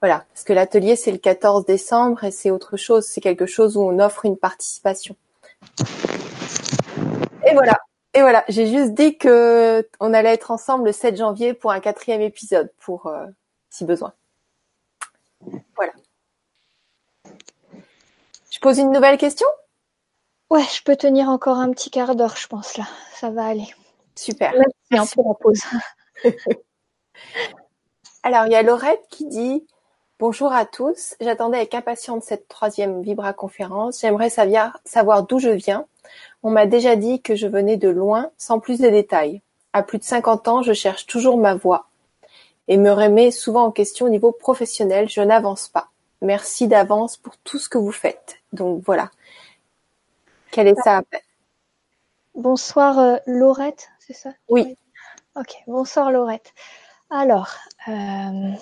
Voilà, 0.00 0.24
parce 0.32 0.44
que 0.44 0.52
l'atelier 0.52 0.96
c'est 0.96 1.12
le 1.12 1.18
14 1.18 1.64
décembre 1.66 2.24
et 2.24 2.30
c'est 2.30 2.50
autre 2.50 2.76
chose. 2.76 3.04
C'est 3.06 3.20
quelque 3.20 3.46
chose 3.46 3.76
où 3.76 3.82
on 3.82 3.98
offre 3.98 4.24
une 4.24 4.36
participation. 4.36 5.16
Et 7.46 7.52
voilà. 7.52 7.78
Et 8.12 8.22
voilà, 8.22 8.44
j'ai 8.48 8.66
juste 8.66 8.94
dit 8.94 9.18
que 9.18 9.88
on 10.00 10.12
allait 10.14 10.32
être 10.32 10.50
ensemble 10.50 10.86
le 10.86 10.92
7 10.92 11.16
janvier 11.16 11.54
pour 11.54 11.70
un 11.70 11.80
quatrième 11.80 12.22
épisode, 12.22 12.72
pour 12.78 13.06
euh, 13.06 13.26
si 13.68 13.84
besoin. 13.84 14.12
Voilà. 15.76 15.92
Je 18.50 18.58
pose 18.58 18.78
une 18.78 18.90
nouvelle 18.90 19.16
question? 19.16 19.46
Ouais, 20.50 20.64
je 20.64 20.82
peux 20.82 20.96
tenir 20.96 21.28
encore 21.28 21.58
un 21.58 21.70
petit 21.70 21.90
quart 21.90 22.16
d'heure, 22.16 22.36
je 22.36 22.48
pense 22.48 22.76
là. 22.76 22.84
Ça 23.14 23.30
va 23.30 23.46
aller. 23.46 23.68
Super. 24.16 24.52
Merci 24.90 25.16
la 25.18 25.34
pause. 25.40 25.62
Alors, 28.24 28.46
il 28.46 28.52
y 28.52 28.56
a 28.56 28.62
Laurette 28.62 29.06
qui 29.08 29.26
dit 29.26 29.66
Bonjour 30.20 30.52
à 30.52 30.66
tous. 30.66 31.14
J'attendais 31.18 31.56
avec 31.56 31.72
impatience 31.72 32.24
cette 32.24 32.46
troisième 32.46 33.00
Vibra 33.00 33.32
conférence. 33.32 34.02
J'aimerais 34.02 34.28
savoir 34.28 35.22
d'où 35.22 35.38
je 35.38 35.48
viens. 35.48 35.86
On 36.42 36.50
m'a 36.50 36.66
déjà 36.66 36.94
dit 36.94 37.22
que 37.22 37.34
je 37.34 37.46
venais 37.46 37.78
de 37.78 37.88
loin, 37.88 38.30
sans 38.36 38.60
plus 38.60 38.80
de 38.80 38.90
détails. 38.90 39.40
À 39.72 39.82
plus 39.82 39.96
de 39.96 40.04
50 40.04 40.46
ans, 40.46 40.62
je 40.62 40.74
cherche 40.74 41.06
toujours 41.06 41.38
ma 41.38 41.54
voie 41.54 41.86
et 42.68 42.76
me 42.76 42.92
remets 42.92 43.30
souvent 43.30 43.64
en 43.64 43.70
question 43.70 44.04
au 44.04 44.08
niveau 44.10 44.30
professionnel. 44.30 45.08
Je 45.08 45.22
n'avance 45.22 45.68
pas. 45.68 45.88
Merci 46.20 46.68
d'avance 46.68 47.16
pour 47.16 47.38
tout 47.38 47.58
ce 47.58 47.70
que 47.70 47.78
vous 47.78 47.90
faites. 47.90 48.40
Donc 48.52 48.82
voilà. 48.84 49.10
Quel 50.50 50.68
est 50.68 50.82
ça? 50.84 51.00
Bonsoir 52.34 52.98
euh, 52.98 53.16
Laurette, 53.24 53.88
c'est 53.98 54.12
ça? 54.12 54.34
Oui. 54.50 54.76
Ok, 55.34 55.54
bonsoir 55.66 56.12
Laurette. 56.12 56.52
Alors, 57.08 57.56
euh, 57.88 58.52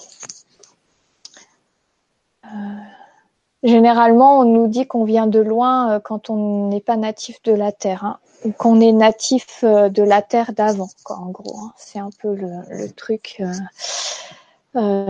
généralement, 3.63 4.41
on 4.41 4.45
nous 4.45 4.69
dit 4.69 4.87
qu'on 4.87 5.05
vient 5.05 5.27
de 5.27 5.41
loin 5.41 6.01
quand 6.01 6.31
on 6.31 6.69
n'est 6.69 6.81
pas 6.81 6.97
natif 6.97 7.43
de 7.43 7.53
la 7.53 7.73
Terre, 7.73 8.05
hein, 8.05 8.19
ou 8.45 8.53
qu'on 8.53 8.81
est 8.81 8.93
natif 8.93 9.65
de 9.65 10.03
la 10.03 10.23
Terre 10.23 10.53
d'avant, 10.53 10.91
en 11.07 11.31
gros. 11.31 11.59
Hein. 11.59 11.73
C'est 11.77 11.99
un 11.99 12.11
peu 12.21 12.35
le, 12.35 12.93
truc. 12.93 13.43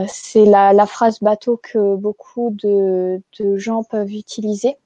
c'est 0.09 0.45
la, 0.45 0.87
phrase 0.87 1.21
bateau 1.21 1.61
que 1.63 1.97
beaucoup 1.97 2.51
de, 2.53 3.21
gens 3.57 3.83
peuvent 3.83 4.13
utiliser. 4.13 4.77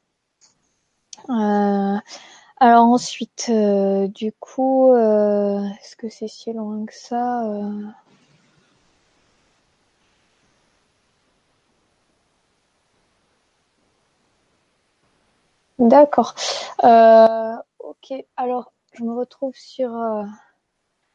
Alors 2.62 2.84
ensuite, 2.84 3.46
euh, 3.48 4.06
du 4.06 4.30
coup, 4.30 4.92
euh, 4.92 5.64
est-ce 5.82 5.96
que 5.96 6.08
c'est 6.08 6.28
si 6.28 6.52
loin 6.52 6.86
que 6.86 6.94
ça 6.94 7.42
euh? 15.82 15.88
D'accord. 15.88 16.34
ok, 17.78 18.24
alors 18.36 18.72
je 18.94 19.04
me 19.04 19.14
retrouve 19.14 19.54
sur... 19.54 19.90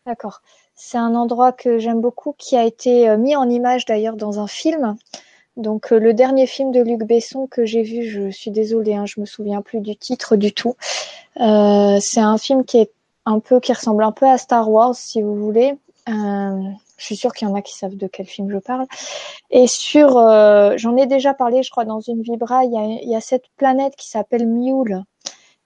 D'accord. 0.06 0.42
C'est 0.76 0.98
un 0.98 1.16
endroit 1.16 1.52
que 1.52 1.80
j'aime 1.80 2.02
beaucoup, 2.02 2.34
qui 2.38 2.56
a 2.56 2.64
été 2.64 3.16
mis 3.18 3.36
en 3.36 3.50
image 3.50 3.86
d'ailleurs 3.86 4.16
dans 4.16 4.40
un 4.40 4.48
film. 4.48 4.96
Donc 5.58 5.90
le 5.90 6.14
dernier 6.14 6.46
film 6.46 6.72
de 6.72 6.82
Luc 6.82 7.04
Besson 7.04 7.48
que 7.48 7.66
j'ai 7.66 7.82
vu, 7.82 8.04
je 8.04 8.30
suis 8.30 8.52
désolée, 8.52 8.94
hein, 8.94 9.06
je 9.08 9.20
me 9.20 9.26
souviens 9.26 9.62
plus 9.62 9.82
du 9.82 9.96
titre 9.96 10.36
du 10.36 10.54
tout. 10.54 10.76
Euh, 11.40 11.98
c'est 12.00 12.20
un 12.20 12.38
film 12.38 12.64
qui 12.64 12.78
est 12.78 12.92
un 13.26 13.40
peu 13.40 13.60
qui 13.60 13.74
ressemble 13.74 14.04
un 14.04 14.12
peu 14.12 14.28
à 14.28 14.38
Star 14.38 14.70
Wars, 14.70 14.96
si 14.96 15.22
vous 15.22 15.36
voulez. 15.36 15.76
Euh, 16.08 16.72
je 16.98 17.06
suis 17.06 17.16
sûre 17.16 17.34
qu'il 17.34 17.48
y 17.48 17.52
en 17.52 17.56
a 17.56 17.62
qui 17.62 17.76
savent 17.76 17.96
de 17.96 18.08
quel 18.08 18.26
film 18.26 18.50
je 18.50 18.58
parle. 18.58 18.86
Et 19.50 19.68
sur, 19.68 20.18
euh, 20.18 20.74
j'en 20.78 20.96
ai 20.98 21.06
déjà 21.06 21.34
parlé, 21.34 21.64
je 21.64 21.70
crois, 21.70 21.86
dans 21.86 22.00
une 22.00 22.22
vibra. 22.22 22.64
Il 22.64 23.10
y 23.10 23.16
a, 23.16 23.22
cette 23.22 23.48
planète 23.58 23.96
qui 23.96 24.10
s'appelle 24.10 24.48
Mule. 24.48 25.04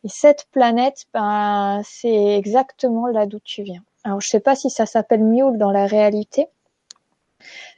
Et 0.03 0.09
cette 0.09 0.47
planète, 0.51 1.05
ben, 1.13 1.81
c'est 1.85 2.37
exactement 2.37 3.07
là 3.07 3.25
d'où 3.25 3.39
tu 3.39 3.63
viens. 3.63 3.83
Alors, 4.03 4.19
je 4.19 4.27
sais 4.27 4.39
pas 4.39 4.55
si 4.55 4.69
ça 4.69 4.85
s'appelle 4.85 5.23
Mule 5.23 5.57
dans 5.57 5.71
la 5.71 5.85
réalité, 5.85 6.47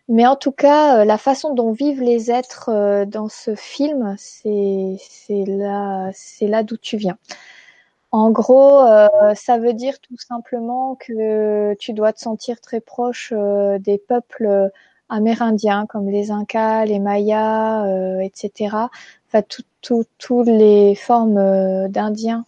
mais 0.07 0.25
en 0.25 0.37
tout 0.37 0.53
cas, 0.53 1.03
la 1.03 1.17
façon 1.17 1.53
dont 1.53 1.71
vivent 1.71 2.01
les 2.01 2.31
êtres 2.31 3.05
dans 3.05 3.27
ce 3.27 3.55
film, 3.55 4.15
c'est 4.17 4.97
là, 5.29 6.11
c'est 6.13 6.47
là 6.47 6.63
d'où 6.63 6.77
tu 6.77 6.95
viens. 6.95 7.17
En 8.13 8.29
gros, 8.29 8.79
euh, 8.79 9.09
ça 9.33 9.57
veut 9.57 9.73
dire 9.73 9.99
tout 9.99 10.17
simplement 10.19 10.95
que 10.95 11.73
tu 11.79 11.93
dois 11.93 12.13
te 12.13 12.19
sentir 12.19 12.61
très 12.61 12.79
proche 12.79 13.33
euh, 13.35 13.79
des 13.79 13.97
peuples 13.97 14.45
euh, 14.45 14.69
amérindiens 15.09 15.87
comme 15.87 16.07
les 16.07 16.29
Incas, 16.29 16.85
les 16.85 16.99
Mayas, 16.99 17.87
etc. 18.21 18.75
Enfin, 19.27 19.41
toutes 19.81 20.47
les 20.47 20.93
formes 20.93 21.87
d'Indiens, 21.89 22.45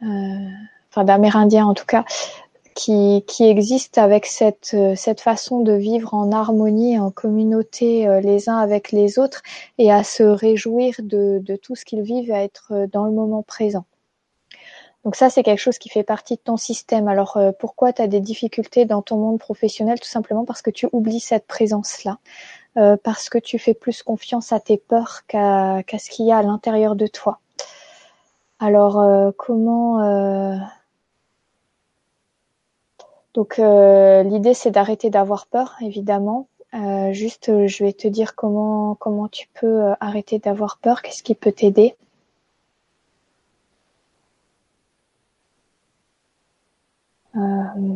enfin 0.00 1.04
d'Amérindiens 1.04 1.66
en 1.66 1.74
tout 1.74 1.86
cas, 1.86 2.04
qui, 2.76 3.24
existent 3.40 4.00
avec 4.00 4.26
cette, 4.26 4.76
cette 4.96 5.20
façon 5.20 5.60
de 5.60 5.72
vivre 5.72 6.14
en 6.14 6.30
harmonie, 6.30 7.00
en 7.00 7.10
communauté 7.10 8.20
les 8.22 8.48
uns 8.48 8.58
avec 8.58 8.92
les 8.92 9.18
autres 9.18 9.42
et 9.78 9.92
à 9.92 10.04
se 10.04 10.22
réjouir 10.22 10.94
de, 11.00 11.40
de 11.42 11.56
tout 11.56 11.74
ce 11.74 11.84
qu'ils 11.84 12.02
vivent, 12.02 12.32
à 12.32 12.42
être 12.42 12.86
dans 12.92 13.04
le 13.04 13.12
moment 13.12 13.42
présent. 13.42 13.84
Donc 15.04 15.16
ça, 15.16 15.28
c'est 15.28 15.42
quelque 15.42 15.58
chose 15.58 15.78
qui 15.78 15.90
fait 15.90 16.02
partie 16.02 16.36
de 16.36 16.40
ton 16.40 16.56
système. 16.56 17.08
Alors 17.08 17.36
euh, 17.36 17.52
pourquoi 17.58 17.92
tu 17.92 18.00
as 18.00 18.06
des 18.06 18.20
difficultés 18.20 18.86
dans 18.86 19.02
ton 19.02 19.18
monde 19.18 19.38
professionnel? 19.38 20.00
Tout 20.00 20.08
simplement 20.08 20.44
parce 20.46 20.62
que 20.62 20.70
tu 20.70 20.88
oublies 20.92 21.20
cette 21.20 21.46
présence-là, 21.46 22.18
euh, 22.78 22.96
parce 23.02 23.28
que 23.28 23.38
tu 23.38 23.58
fais 23.58 23.74
plus 23.74 24.02
confiance 24.02 24.52
à 24.52 24.60
tes 24.60 24.78
peurs 24.78 25.26
qu'à 25.26 25.82
ce 25.98 26.10
qu'il 26.10 26.26
y 26.26 26.32
a 26.32 26.38
à 26.38 26.42
l'intérieur 26.42 26.96
de 26.96 27.06
toi. 27.06 27.38
Alors 28.58 28.98
euh, 28.98 29.30
comment 29.36 29.98
Donc 33.34 33.58
l'idée, 33.58 34.54
c'est 34.54 34.70
d'arrêter 34.70 35.10
d'avoir 35.10 35.46
peur, 35.46 35.74
évidemment. 35.82 36.48
juste, 37.10 37.66
je 37.66 37.84
vais 37.84 37.92
te 37.92 38.08
dire 38.08 38.34
comment 38.36 38.94
comment 38.94 39.28
tu 39.28 39.48
peux 39.54 39.92
arrêter 40.00 40.38
d'avoir 40.38 40.78
peur. 40.78 41.02
Qu'est-ce 41.02 41.22
qui 41.22 41.34
peut 41.34 41.52
t'aider? 41.52 41.96
Euh, 47.36 47.94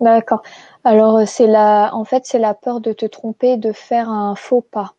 d'accord. 0.00 0.42
Alors 0.84 1.26
c'est 1.26 1.46
la, 1.46 1.90
en 1.94 2.04
fait 2.04 2.24
c'est 2.26 2.38
la 2.38 2.54
peur 2.54 2.80
de 2.80 2.92
te 2.92 3.06
tromper, 3.06 3.56
de 3.56 3.72
faire 3.72 4.08
un 4.10 4.34
faux 4.34 4.60
pas. 4.60 4.94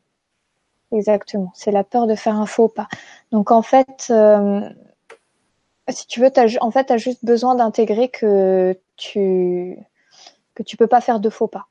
Exactement. 0.91 1.51
C'est 1.55 1.72
la 1.72 1.84
peur 1.84 2.07
de 2.07 2.15
faire 2.15 2.36
un 2.36 2.45
faux 2.45 2.68
pas. 2.70 2.88
Donc 3.32 3.51
en 3.51 3.61
fait, 3.61 4.07
euh, 4.11 4.61
si 5.89 6.07
tu 6.07 6.20
veux, 6.20 6.32
as, 6.38 6.57
en 6.61 6.72
fait, 6.72 6.91
as 6.91 6.97
juste 6.97 7.24
besoin 7.26 7.55
d'intégrer 7.55 8.09
que 8.09 8.78
tu 8.97 9.78
que 10.55 10.63
peux 10.78 10.88
pas 10.88 11.01
faire 11.01 11.20
de 11.22 11.30
faux 11.30 11.47
pas. 11.47 11.68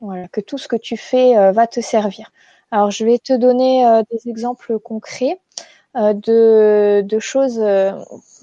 Voilà, 0.00 0.28
que 0.28 0.40
tout 0.42 0.58
ce 0.58 0.68
que 0.68 0.76
tu 0.76 0.96
fais 0.96 1.36
euh, 1.38 1.52
va 1.52 1.66
te 1.66 1.80
servir. 1.80 2.32
Alors 2.72 2.90
je 2.90 3.04
vais 3.04 3.18
te 3.18 3.32
donner 3.34 3.84
des 4.10 4.30
exemples 4.30 4.78
concrets. 4.80 5.40
Euh, 5.96 6.12
de, 6.12 7.02
de, 7.04 7.18
choses, 7.18 7.58
euh, 7.58 7.90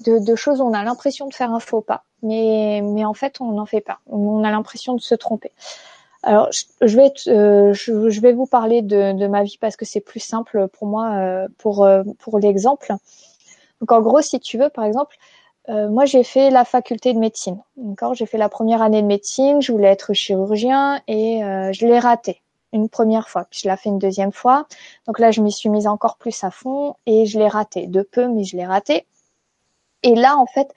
de, 0.04 0.18
de, 0.18 0.34
choses 0.36 0.60
où 0.60 0.64
on 0.64 0.74
a 0.74 0.84
l'impression 0.84 1.26
de 1.28 1.32
faire 1.32 1.50
un 1.50 1.60
faux 1.60 1.80
pas, 1.80 2.04
mais, 2.22 2.82
mais 2.84 3.06
en 3.06 3.14
fait 3.14 3.40
on 3.40 3.52
n'en 3.52 3.64
fait 3.64 3.80
pas. 3.80 4.00
On 4.06 4.44
a 4.44 4.50
l'impression 4.50 4.94
de 4.94 5.00
se 5.00 5.14
tromper. 5.14 5.52
Alors 6.22 6.50
je 6.52 6.96
vais, 6.96 7.10
euh, 7.28 7.72
je, 7.72 8.20
vais 8.20 8.34
vous 8.34 8.44
parler 8.44 8.82
de, 8.82 9.12
de, 9.12 9.26
ma 9.28 9.44
vie 9.44 9.56
parce 9.58 9.76
que 9.76 9.86
c'est 9.86 10.00
plus 10.00 10.20
simple 10.20 10.68
pour 10.68 10.88
moi 10.88 11.46
pour 11.56 11.88
pour 12.18 12.38
l'exemple. 12.38 12.92
Donc 13.80 13.92
en 13.92 14.02
gros, 14.02 14.20
si 14.20 14.40
tu 14.40 14.58
veux, 14.58 14.68
par 14.68 14.84
exemple, 14.84 15.16
moi 15.68 16.04
j'ai 16.04 16.24
fait 16.24 16.50
la 16.50 16.66
faculté 16.66 17.14
de 17.14 17.18
médecine. 17.18 17.62
D'accord, 17.78 18.12
j'ai 18.12 18.26
fait 18.26 18.38
la 18.38 18.50
première 18.50 18.82
année 18.82 19.00
de 19.00 19.06
médecine. 19.06 19.62
Je 19.62 19.72
voulais 19.72 19.88
être 19.88 20.12
chirurgien 20.12 21.00
et 21.08 21.40
je 21.72 21.86
l'ai 21.86 21.98
raté 21.98 22.42
une 22.72 22.88
première 22.88 23.28
fois, 23.28 23.46
puis 23.50 23.60
je 23.62 23.68
l'ai 23.68 23.76
fait 23.76 23.88
une 23.88 23.98
deuxième 23.98 24.32
fois. 24.32 24.66
Donc 25.06 25.18
là, 25.18 25.30
je 25.30 25.40
m'y 25.40 25.52
suis 25.52 25.68
mise 25.68 25.86
encore 25.86 26.16
plus 26.16 26.44
à 26.44 26.50
fond 26.50 26.94
et 27.06 27.26
je 27.26 27.38
l'ai 27.38 27.48
raté. 27.48 27.86
De 27.86 28.02
peu, 28.02 28.28
mais 28.28 28.44
je 28.44 28.56
l'ai 28.56 28.66
raté. 28.66 29.06
Et 30.02 30.14
là, 30.14 30.36
en 30.36 30.46
fait, 30.46 30.72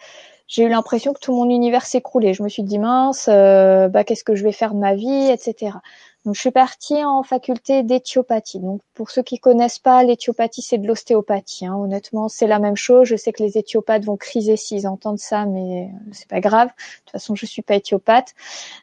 j'ai 0.47 0.63
eu 0.63 0.69
l'impression 0.69 1.13
que 1.13 1.19
tout 1.19 1.33
mon 1.33 1.49
univers 1.49 1.85
s'écroulait. 1.85 2.33
Je 2.33 2.43
me 2.43 2.49
suis 2.49 2.63
dit 2.63 2.79
mince, 2.79 3.27
euh, 3.29 3.87
bah 3.87 4.03
qu'est-ce 4.03 4.23
que 4.23 4.35
je 4.35 4.43
vais 4.43 4.51
faire 4.51 4.73
de 4.73 4.79
ma 4.79 4.95
vie, 4.95 5.29
etc. 5.29 5.77
Donc 6.23 6.35
je 6.35 6.39
suis 6.39 6.51
partie 6.51 7.03
en 7.03 7.23
faculté 7.23 7.81
d'éthiopathie. 7.81 8.59
Donc 8.59 8.81
pour 8.93 9.09
ceux 9.09 9.23
qui 9.23 9.39
connaissent 9.39 9.79
pas, 9.79 10.03
l'éthiopathie 10.03 10.61
c'est 10.61 10.77
de 10.77 10.87
l'ostéopathie. 10.87 11.65
Hein. 11.65 11.75
Honnêtement, 11.75 12.29
c'est 12.29 12.45
la 12.45 12.59
même 12.59 12.75
chose. 12.75 13.07
Je 13.07 13.15
sais 13.15 13.31
que 13.33 13.41
les 13.41 13.57
éthiopathes 13.57 14.05
vont 14.05 14.17
criser 14.17 14.55
s'ils 14.55 14.87
entendent 14.87 15.19
ça, 15.19 15.45
mais 15.45 15.85
euh, 15.85 16.09
c'est 16.11 16.27
pas 16.27 16.39
grave. 16.39 16.67
De 16.67 16.73
toute 17.05 17.11
façon, 17.11 17.33
je 17.33 17.45
suis 17.47 17.63
pas 17.63 17.75
éthiopathe. 17.75 18.35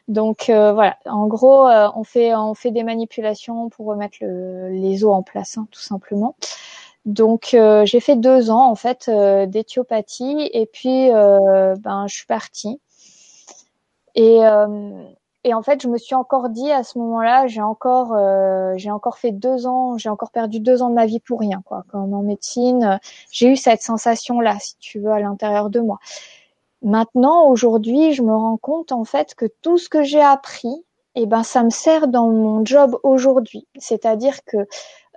Donc 0.09 0.49
euh, 0.49 0.73
voilà. 0.73 0.97
En 1.05 1.27
gros, 1.27 1.65
euh, 1.67 1.89
on 1.95 2.03
fait 2.03 2.35
on 2.35 2.53
fait 2.55 2.71
des 2.71 2.83
manipulations 2.83 3.69
pour 3.69 3.85
remettre 3.85 4.17
les 4.21 5.05
os 5.05 5.13
en 5.13 5.23
place, 5.23 5.57
hein, 5.57 5.67
tout 5.71 5.81
simplement. 5.81 6.35
Donc 7.05 7.55
j'ai 7.85 7.99
fait 8.01 8.17
deux 8.17 8.51
ans 8.51 8.69
en 8.69 8.75
fait 8.75 9.09
d'éthiopathie 9.09 10.49
et 10.53 10.65
puis 10.65 11.09
ben 11.09 12.05
je 12.07 12.13
suis 12.13 12.25
partie. 12.27 12.79
Et 14.15 14.41
et 15.45 15.53
en 15.53 15.61
fait, 15.61 15.81
je 15.81 15.87
me 15.87 15.97
suis 15.97 16.15
encore 16.15 16.49
dit 16.49 16.69
à 16.71 16.83
ce 16.83 16.97
moment-là, 16.99 17.47
j'ai 17.47 17.61
encore, 17.61 18.13
euh, 18.13 18.73
j'ai 18.75 18.91
encore 18.91 19.17
fait 19.17 19.31
deux 19.31 19.67
ans, 19.67 19.97
j'ai 19.97 20.09
encore 20.09 20.31
perdu 20.31 20.59
deux 20.59 20.81
ans 20.81 20.89
de 20.89 20.95
ma 20.95 21.05
vie 21.05 21.21
pour 21.21 21.39
rien, 21.39 21.61
quoi. 21.65 21.85
Comme 21.91 22.13
en 22.13 22.23
médecine, 22.23 22.99
j'ai 23.31 23.49
eu 23.51 23.55
cette 23.55 23.81
sensation-là, 23.81 24.57
si 24.59 24.75
tu 24.79 24.99
veux, 24.99 25.11
à 25.11 25.19
l'intérieur 25.19 25.69
de 25.69 25.79
moi. 25.79 25.99
Maintenant, 26.81 27.47
aujourd'hui, 27.49 28.13
je 28.13 28.21
me 28.21 28.33
rends 28.33 28.57
compte 28.57 28.91
en 28.91 29.05
fait 29.05 29.35
que 29.35 29.45
tout 29.61 29.77
ce 29.77 29.89
que 29.89 30.03
j'ai 30.03 30.21
appris, 30.21 30.85
eh 31.15 31.25
ben, 31.25 31.43
ça 31.43 31.63
me 31.63 31.69
sert 31.69 32.07
dans 32.07 32.29
mon 32.29 32.63
job 32.65 32.97
aujourd'hui. 33.03 33.67
C'est-à-dire 33.77 34.43
que 34.45 34.57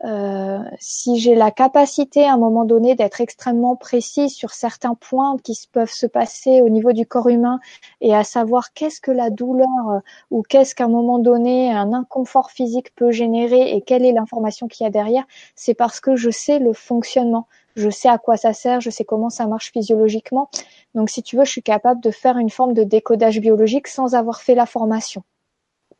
euh, 0.04 0.58
si 0.80 1.20
j'ai 1.20 1.36
la 1.36 1.52
capacité 1.52 2.24
à 2.24 2.32
un 2.32 2.36
moment 2.36 2.64
donné 2.64 2.96
d'être 2.96 3.20
extrêmement 3.20 3.76
précis 3.76 4.30
sur 4.30 4.50
certains 4.50 4.94
points 4.94 5.36
qui 5.44 5.56
peuvent 5.70 5.92
se 5.92 6.06
passer 6.06 6.60
au 6.60 6.68
niveau 6.68 6.92
du 6.92 7.06
corps 7.06 7.28
humain 7.28 7.60
et 8.00 8.12
à 8.12 8.24
savoir 8.24 8.72
qu'est-ce 8.72 9.00
que 9.00 9.12
la 9.12 9.30
douleur 9.30 9.68
euh, 9.90 10.00
ou 10.32 10.42
qu'est-ce 10.42 10.74
qu'à 10.74 10.84
un 10.84 10.88
moment 10.88 11.20
donné 11.20 11.72
un 11.72 11.92
inconfort 11.92 12.50
physique 12.50 12.92
peut 12.96 13.12
générer 13.12 13.76
et 13.76 13.80
quelle 13.80 14.04
est 14.04 14.12
l'information 14.12 14.66
qu'il 14.66 14.84
y 14.84 14.86
a 14.88 14.90
derrière, 14.90 15.24
c'est 15.54 15.74
parce 15.74 16.00
que 16.00 16.16
je 16.16 16.30
sais 16.30 16.58
le 16.58 16.72
fonctionnement, 16.72 17.46
je 17.76 17.88
sais 17.88 18.08
à 18.08 18.18
quoi 18.18 18.36
ça 18.36 18.52
sert, 18.52 18.80
je 18.80 18.90
sais 18.90 19.04
comment 19.04 19.30
ça 19.30 19.46
marche 19.46 19.70
physiologiquement. 19.70 20.50
Donc 20.96 21.10
si 21.10 21.22
tu 21.22 21.36
veux, 21.36 21.44
je 21.44 21.50
suis 21.50 21.62
capable 21.62 22.00
de 22.00 22.10
faire 22.10 22.38
une 22.38 22.50
forme 22.50 22.74
de 22.74 22.82
décodage 22.82 23.40
biologique 23.40 23.86
sans 23.86 24.14
avoir 24.16 24.40
fait 24.40 24.56
la 24.56 24.66
formation 24.66 25.22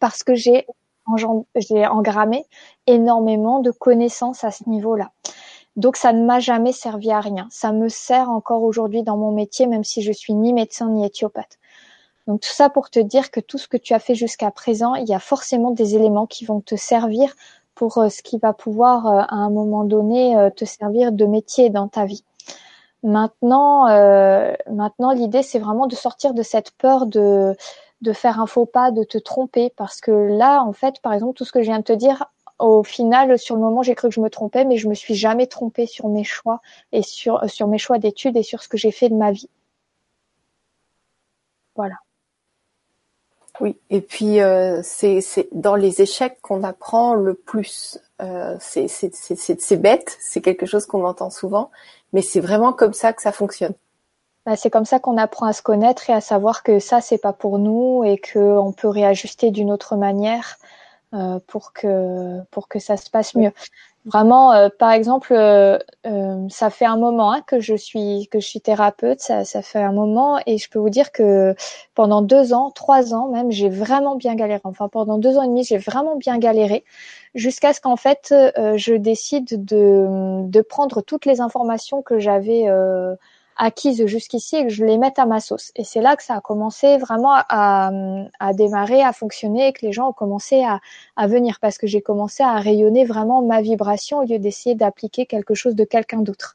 parce 0.03 0.24
que 0.24 0.34
j'ai 0.34 0.66
j'ai 1.57 1.86
engrammé 1.86 2.44
énormément 2.86 3.61
de 3.61 3.70
connaissances 3.70 4.44
à 4.44 4.50
ce 4.50 4.68
niveau-là. 4.68 5.11
Donc 5.76 5.96
ça 5.96 6.12
ne 6.12 6.24
m'a 6.24 6.38
jamais 6.38 6.72
servi 6.72 7.11
à 7.11 7.20
rien. 7.20 7.48
Ça 7.50 7.72
me 7.72 7.88
sert 7.88 8.28
encore 8.30 8.62
aujourd'hui 8.62 9.03
dans 9.03 9.16
mon 9.16 9.32
métier, 9.32 9.66
même 9.66 9.84
si 9.84 10.03
je 10.03 10.12
suis 10.12 10.34
ni 10.34 10.53
médecin 10.53 10.90
ni 10.90 11.07
éthiopathe. 11.07 11.59
Donc 12.26 12.40
tout 12.40 12.53
ça 12.53 12.68
pour 12.68 12.90
te 12.90 13.00
dire 13.00 13.30
que 13.30 13.40
tout 13.40 13.59
ce 13.59 13.68
que 13.68 13.76
tu 13.76 13.94
as 13.94 13.98
fait 13.98 14.14
jusqu'à 14.14 14.50
présent, 14.50 14.94
il 14.94 15.09
y 15.09 15.14
a 15.14 15.18
forcément 15.18 15.70
des 15.70 15.96
éléments 15.96 16.26
qui 16.26 16.44
vont 16.44 16.61
te 16.61 16.76
servir 16.76 17.34
pour 17.74 17.98
euh, 17.98 18.09
ce 18.09 18.22
qui 18.22 18.38
va 18.38 18.53
pouvoir 18.53 19.07
euh, 19.07 19.20
à 19.28 19.34
un 19.34 19.50
moment 19.50 19.84
donné 19.84 20.36
euh, 20.36 20.50
te 20.50 20.64
servir 20.64 21.12
de 21.12 21.24
métier 21.24 21.70
dans 21.70 21.88
ta 21.88 22.05
vie. 22.05 22.24
Maintenant, 23.03 23.86
maintenant 24.70 25.11
l'idée 25.11 25.42
c'est 25.42 25.59
vraiment 25.59 25.88
de 25.88 25.96
sortir 25.96 26.34
de 26.34 26.44
cette 26.44 26.70
peur 26.70 27.07
de 27.07 27.57
de 28.03 28.12
faire 28.12 28.40
un 28.40 28.46
faux 28.46 28.66
pas, 28.66 28.90
de 28.90 29.05
te 29.05 29.16
tromper, 29.16 29.72
parce 29.76 30.00
que 30.00 30.11
là, 30.11 30.62
en 30.62 30.72
fait, 30.72 31.00
par 31.00 31.12
exemple, 31.12 31.34
tout 31.34 31.44
ce 31.44 31.53
que 31.53 31.61
je 31.62 31.66
viens 31.66 31.78
de 31.78 31.84
te 31.84 31.92
dire, 31.92 32.26
au 32.59 32.82
final, 32.82 33.38
sur 33.38 33.57
le 33.57 33.62
moment, 33.62 33.82
j'ai 33.82 33.94
cru 33.94 34.09
que 34.09 34.14
je 34.14 34.20
me 34.20 34.30
trompais, 34.30 34.64
mais 34.64 34.76
je 34.76 34.88
me 34.88 34.94
suis 34.94 35.14
jamais 35.14 35.46
trompée 35.46 35.86
sur 35.86 36.09
mes 36.09 36.24
choix 36.24 36.61
et 36.92 37.03
sur, 37.03 37.48
sur 37.48 37.66
mes 37.68 37.78
choix 37.78 37.98
d'études 37.98 38.36
et 38.36 38.42
sur 38.42 38.62
ce 38.62 38.68
que 38.68 38.76
j'ai 38.76 38.90
fait 38.90 39.09
de 39.09 39.14
ma 39.14 39.32
vie. 39.32 39.48
Voilà. 41.74 41.96
Oui, 43.61 43.76
et 43.90 44.00
puis 44.00 44.40
euh, 44.40 44.80
c'est 44.82 45.20
dans 45.53 45.76
les 45.76 46.03
échecs 46.03 46.38
qu'on 46.42 46.62
apprend 46.64 47.14
le 47.14 47.34
plus. 47.34 47.98
Euh, 48.20 48.57
c'est 48.61 49.76
bête, 49.76 50.16
c'est 50.20 50.40
quelque 50.40 50.66
chose 50.66 50.86
qu'on 50.86 51.05
entend 51.05 51.30
souvent, 51.30 51.70
mais 52.12 52.22
c'est 52.22 52.40
vraiment 52.40 52.72
comme 52.72 52.94
ça 52.94 53.12
que 53.12 53.22
ça 53.22 53.32
fonctionne. 53.32 53.74
Bah, 54.45 54.57
c'est 54.57 54.70
comme 54.70 54.84
ça 54.84 54.99
qu'on 54.99 55.18
apprend 55.18 55.47
à 55.47 55.53
se 55.53 55.62
connaître 55.62 56.11
et 56.11 56.12
à 56.12 56.20
savoir 56.20 56.64
que 56.64 56.80
ça 56.80 57.01
c'est 57.01 57.18
pas 57.18 57.32
pour 57.32 57.59
nous 57.61 58.03
et 58.05 58.18
qu'on 58.18 58.72
peut 58.76 58.88
réajuster 58.88 59.53
d'une 59.53 59.70
autre 59.70 59.95
manière 59.95 60.59
euh, 61.14 61.38
pour 61.47 61.72
que 61.72 62.40
pour 62.51 62.68
que 62.68 62.80
ça 62.80 62.97
se 62.97 63.09
passe 63.09 63.34
mieux. 63.36 63.53
Vraiment, 64.05 64.53
euh, 64.53 64.68
par 64.76 64.90
exemple, 64.90 65.32
euh, 65.32 65.78
ça 66.49 66.70
fait 66.70 66.86
un 66.86 66.97
moment 66.97 67.32
hein, 67.32 67.43
que 67.47 67.61
je 67.61 67.76
suis 67.76 68.28
que 68.32 68.40
je 68.40 68.47
suis 68.47 68.61
thérapeute, 68.61 69.20
ça, 69.20 69.45
ça 69.45 69.62
fait 69.62 69.78
un 69.78 69.93
moment 69.93 70.40
et 70.47 70.59
je 70.59 70.68
peux 70.68 70.80
vous 70.80 70.90
dire 70.90 71.12
que 71.12 71.55
pendant 71.95 72.20
deux 72.20 72.53
ans, 72.53 72.72
trois 72.72 73.14
ans 73.14 73.28
même, 73.28 73.53
j'ai 73.53 73.68
vraiment 73.68 74.16
bien 74.16 74.34
galéré. 74.34 74.61
Enfin, 74.64 74.88
pendant 74.88 75.18
deux 75.18 75.36
ans 75.38 75.45
et 75.45 75.49
demi, 75.49 75.62
j'ai 75.62 75.78
vraiment 75.78 76.16
bien 76.16 76.38
galéré 76.38 76.84
jusqu'à 77.36 77.72
ce 77.74 77.80
qu'en 77.80 77.97
fait, 77.97 78.34
je 78.57 78.95
décide 78.95 79.64
de 79.64 80.43
de 80.49 80.61
prendre 80.62 81.01
toutes 81.01 81.26
les 81.26 81.40
informations 81.40 82.03
que 82.03 82.18
j'avais 82.18 82.66
acquises 83.57 84.07
jusqu'ici 84.07 84.57
et 84.57 84.64
que 84.64 84.70
je 84.70 84.84
les 84.84 84.98
mette 84.98 85.18
à 85.18 85.26
ma 85.26 85.40
sauce. 85.40 85.72
Et 85.76 85.84
c'est 85.84 86.00
là 86.00 86.16
que 86.16 86.22
ça 86.22 86.36
a 86.36 86.40
commencé 86.40 86.98
vraiment 86.98 87.34
à, 87.34 87.90
à 88.40 88.53
démarrer, 88.53 89.03
à 89.03 89.12
fonctionner 89.12 89.68
et 89.68 89.72
que 89.72 89.84
les 89.84 89.92
gens 89.92 90.09
ont 90.09 90.12
commencé 90.12 90.62
à, 90.64 90.80
à 91.16 91.26
venir 91.26 91.59
parce 91.61 91.78
que 91.78 91.86
j'ai 91.86 92.03
commencé 92.03 92.42
à 92.42 92.57
rayonner 92.57 93.05
vraiment 93.05 93.42
ma 93.42 93.61
vibration 93.62 94.18
au 94.18 94.24
lieu 94.24 94.38
d'essayer 94.38 94.74
d'appliquer 94.74 95.26
quelque 95.26 95.55
chose 95.55 95.74
de 95.74 95.84
quelqu'un 95.84 96.20
d'autre. 96.20 96.55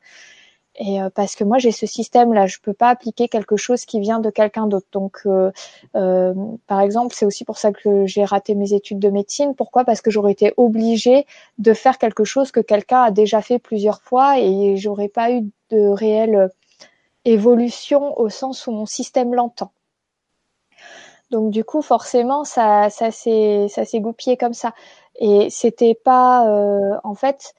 Et 0.78 1.02
euh, 1.02 1.10
parce 1.10 1.36
que 1.36 1.44
moi 1.44 1.58
j'ai 1.58 1.72
ce 1.72 1.86
système 1.86 2.34
là, 2.34 2.46
je 2.46 2.58
peux 2.62 2.74
pas 2.74 2.90
appliquer 2.90 3.28
quelque 3.28 3.58
chose 3.58 3.86
qui 3.86 4.00
vient 4.00 4.20
de 4.20 4.30
quelqu'un 4.30 4.68
d'autre. 4.68 4.88
Donc, 4.92 5.22
euh, 5.26 5.52
euh, 5.96 6.34
par 6.68 6.82
exemple, 6.82 7.16
c'est 7.18 7.26
aussi 7.26 7.46
pour 7.46 7.58
ça 7.58 7.72
que 7.72 8.06
j'ai 8.06 8.24
raté 8.24 8.54
mes 8.54 8.74
études 8.74 9.00
de 9.00 9.10
médecine. 9.10 9.56
Pourquoi? 9.56 9.86
Parce 9.86 10.02
que 10.02 10.12
j'aurais 10.12 10.34
été 10.34 10.54
obligée 10.58 11.26
de 11.58 11.74
faire 11.74 11.98
quelque 11.98 12.24
chose 12.24 12.52
que 12.52 12.60
quelqu'un 12.60 13.02
a 13.04 13.12
déjà 13.12 13.42
fait 13.42 13.60
plusieurs 13.60 14.02
fois 14.02 14.40
et 14.40 14.78
j'aurais 14.78 15.10
pas 15.10 15.32
eu 15.32 15.42
de 15.72 15.90
réel 15.90 16.52
évolution 17.28 18.20
au 18.20 18.30
sens 18.30 18.68
où 18.68 18.72
mon 18.72 18.86
système 18.86 19.34
l'entend. 19.34 19.72
Donc 21.32 21.52
du 21.52 21.64
coup, 21.64 21.82
forcément, 21.82 22.44
ça, 22.46 22.90
ça 22.90 23.12
s'est, 23.12 23.68
ça 23.70 23.86
s'est 23.86 24.00
goupillé 24.00 24.38
comme 24.38 24.54
ça. 24.54 24.74
Et 25.20 25.50
c'était 25.50 25.96
pas, 25.96 26.48
euh, 26.50 26.96
en 27.04 27.16
fait, 27.16 27.54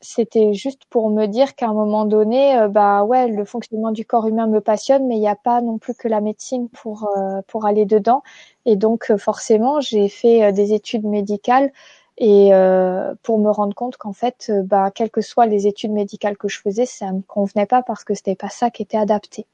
c'était 0.00 0.54
juste 0.54 0.84
pour 0.90 1.10
me 1.10 1.26
dire 1.26 1.54
qu'à 1.56 1.68
un 1.68 1.74
moment 1.74 2.06
donné, 2.06 2.58
euh, 2.58 2.68
bah 2.68 3.04
ouais, 3.04 3.28
le 3.28 3.44
fonctionnement 3.44 3.92
du 3.92 4.04
corps 4.06 4.26
humain 4.26 4.46
me 4.46 4.60
passionne, 4.60 5.06
mais 5.06 5.16
il 5.16 5.20
n'y 5.20 5.28
a 5.28 5.36
pas 5.36 5.60
non 5.62 5.78
plus 5.78 5.94
que 5.94 6.08
la 6.08 6.20
médecine 6.20 6.68
pour 6.70 7.08
euh, 7.16 7.42
pour 7.48 7.66
aller 7.66 7.86
dedans. 7.86 8.22
Et 8.66 8.76
donc 8.76 9.14
forcément, 9.18 9.80
j'ai 9.80 10.08
fait 10.08 10.52
des 10.52 10.72
études 10.74 11.04
médicales 11.04 11.72
et 12.18 12.54
euh, 12.54 13.14
pour 13.22 13.38
me 13.38 13.50
rendre 13.50 13.74
compte 13.74 13.96
qu'en 13.96 14.12
fait, 14.12 14.46
euh, 14.50 14.62
bah, 14.62 14.90
quelles 14.94 15.10
que 15.10 15.20
soient 15.20 15.46
les 15.46 15.66
études 15.66 15.92
médicales 15.92 16.36
que 16.36 16.48
je 16.48 16.60
faisais, 16.60 16.86
ça 16.86 17.10
me 17.12 17.22
convenait 17.22 17.66
pas 17.66 17.82
parce 17.82 18.04
que 18.04 18.14
c'était 18.14 18.36
pas 18.36 18.50
ça 18.50 18.70
qui 18.70 18.82
était 18.82 18.96
adapté. 18.96 19.46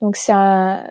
Donc 0.00 0.16
c'est 0.16 0.32
un, 0.32 0.88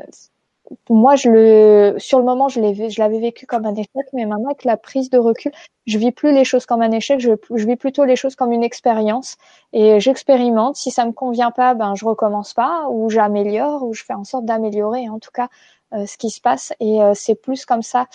moi 0.90 1.16
je 1.16 1.30
le, 1.30 1.96
sur 2.00 2.20
le 2.20 2.26
moment 2.26 2.50
je 2.50 2.60
l'ai, 2.60 2.90
je 2.90 3.00
l'avais 3.00 3.20
vécu 3.20 3.46
comme 3.46 3.66
un 3.66 3.76
échec, 3.76 4.06
mais 4.12 4.26
maintenant 4.26 4.50
avec 4.50 4.66
la 4.66 4.76
prise 4.76 5.10
de 5.10 5.18
recul, 5.18 5.52
je 5.86 5.98
vis 5.98 6.12
plus 6.12 6.34
les 6.34 6.44
choses 6.44 6.66
comme 6.66 6.82
un 6.82 6.92
échec, 6.92 7.20
je, 7.22 7.32
vis 7.52 7.76
plutôt 7.78 8.04
les 8.04 8.18
choses 8.18 8.36
comme 8.36 8.52
une 8.52 8.64
expérience 8.64 9.38
et 9.72 10.00
j'expérimente. 10.02 10.76
Si 10.76 10.92
ça 10.92 11.06
me 11.06 11.12
convient 11.14 11.52
pas, 11.52 11.74
ben 11.76 11.96
je 11.96 12.04
recommence 12.06 12.54
pas 12.54 12.88
ou 12.90 13.10
j'améliore 13.10 13.84
ou 13.84 13.94
je 13.94 14.04
fais 14.04 14.14
en 14.14 14.26
sorte 14.26 14.46
d'améliorer 14.46 15.08
en 15.08 15.20
tout 15.20 15.32
cas 15.32 15.48
euh, 15.94 16.06
ce 16.06 16.18
qui 16.18 16.32
se 16.32 16.42
passe 16.42 16.74
et 16.82 17.00
c'est 17.14 17.36
plus 17.36 17.66
comme 17.66 17.84
ça 17.84 18.08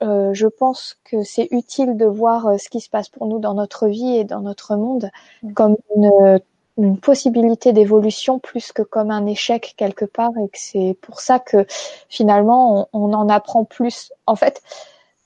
je 0.00 0.46
pense 0.46 0.96
que 1.04 1.22
c'est 1.22 1.48
utile 1.50 1.96
de 1.96 2.06
voir 2.06 2.46
euh, 2.46 2.58
ce 2.58 2.68
qui 2.68 2.80
se 2.80 2.88
passe 2.88 3.08
pour 3.08 3.26
nous 3.26 3.38
dans 3.38 3.54
notre 3.54 3.86
vie 3.86 4.16
et 4.16 4.24
dans 4.24 4.40
notre 4.40 4.76
monde 4.76 5.10
mm. 5.42 5.52
comme 5.52 5.76
une, 5.96 6.40
une 6.78 6.98
possibilité 6.98 7.72
d'évolution 7.72 8.38
plus 8.38 8.72
que 8.72 8.82
comme 8.82 9.10
un 9.10 9.26
échec 9.26 9.74
quelque 9.76 10.04
part 10.04 10.32
et 10.38 10.48
que 10.48 10.58
c'est 10.58 10.96
pour 11.02 11.20
ça 11.20 11.38
que 11.38 11.66
finalement 12.08 12.88
on, 12.92 13.10
on, 13.10 13.12
en 13.12 13.28
apprend 13.28 13.64
plus. 13.64 14.12
En 14.26 14.36
fait, 14.36 14.62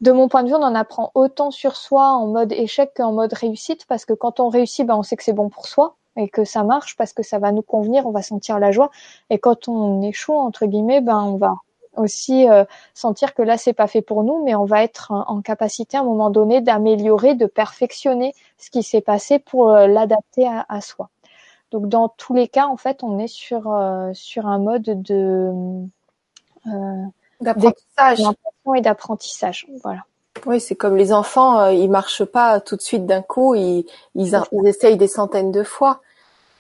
de 0.01 0.13
mon 0.13 0.29
point 0.29 0.43
de 0.43 0.49
vue, 0.49 0.55
on 0.55 0.63
en 0.63 0.75
apprend 0.75 1.11
autant 1.15 1.51
sur 1.51 1.77
soi 1.77 2.09
en 2.09 2.27
mode 2.27 2.53
échec 2.53 2.93
qu'en 2.97 3.13
mode 3.13 3.33
réussite 3.33 3.87
parce 3.87 4.05
que 4.05 4.13
quand 4.13 4.41
on 4.41 4.49
réussit, 4.49 4.87
ben, 4.87 4.97
on 4.97 5.03
sait 5.03 5.17
que 5.17 5.25
c'est 5.25 5.33
bon 5.33 5.49
pour 5.49 5.67
soi 5.67 5.97
et 6.17 6.29
que 6.29 6.45
ça 6.45 6.63
marche 6.63 6.97
parce 6.97 7.13
que 7.13 7.23
ça 7.23 7.39
va 7.39 7.53
nous 7.53 7.63
convenir, 7.63 8.07
on 8.07 8.11
va 8.11 8.23
sentir 8.23 8.59
la 8.59 8.71
joie. 8.73 8.91
Et 9.31 9.39
quand 9.39 9.69
on 9.69 10.03
échoue 10.03 10.35
entre 10.35 10.67
guillemets, 10.67 11.01
ben 11.01 11.21
on 11.23 11.37
va 11.37 11.55
aussi 11.97 12.49
euh, 12.49 12.65
sentir 12.95 13.35
que 13.35 13.43
là 13.43 13.59
c'est 13.59 13.73
pas 13.73 13.87
fait 13.87 14.03
pour 14.03 14.25
nous, 14.25 14.43
mais 14.45 14.55
on 14.55 14.65
va 14.65 14.83
être 14.83 15.13
en, 15.13 15.41
capacité 15.43 15.97
à 15.97 16.01
un 16.01 16.05
moment 16.05 16.31
donné 16.31 16.61
d'améliorer, 16.61 17.35
de 17.35 17.47
perfectionner 17.47 18.35
ce 18.59 18.71
qui 18.71 18.83
s'est 18.83 19.01
passé 19.01 19.39
pour 19.39 19.71
euh, 19.71 19.87
l'adapter 19.87 20.47
à, 20.47 20.65
à, 20.69 20.81
soi. 20.81 21.11
Donc 21.71 21.89
dans 21.89 22.09
tous 22.09 22.35
les 22.35 22.49
cas, 22.49 22.67
en 22.67 22.77
fait, 22.77 23.03
on 23.03 23.19
est 23.19 23.29
sur 23.29 23.73
euh, 23.73 24.11
sur 24.15 24.47
un 24.47 24.59
mode 24.59 24.83
de 24.83 25.51
d'apprentissage 27.41 28.21
et 28.77 28.81
d'apprentissage. 28.81 29.67
Voilà. 29.83 30.05
Oui, 30.47 30.61
c'est 30.61 30.75
comme 30.75 30.97
les 30.97 31.13
enfants, 31.13 31.69
ils 31.69 31.91
marchent 31.91 32.25
pas 32.25 32.61
tout 32.61 32.77
de 32.77 32.81
suite 32.81 33.07
d'un 33.07 33.23
coup, 33.23 33.55
ils, 33.55 33.87
ils, 34.15 34.35
ils, 34.53 34.67
essayent 34.67 34.97
des 34.97 35.09
centaines 35.09 35.53
de 35.53 35.63
fois. 35.63 36.01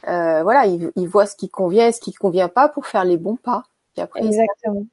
voilà, 0.04 0.66
ils, 0.66 0.92
ils, 0.96 1.08
voient 1.08 1.26
ce 1.26 1.34
qui 1.34 1.48
convient 1.48 1.88
et 1.88 1.92
ce 1.92 2.00
qui 2.00 2.12
convient 2.12 2.48
pas 2.48 2.68
pour 2.68 2.86
faire 2.86 3.04
les 3.04 3.16
bons 3.16 3.36
pas. 3.36 3.64
Et 3.96 4.02
après, 4.02 4.20
Exactement. 4.20 4.84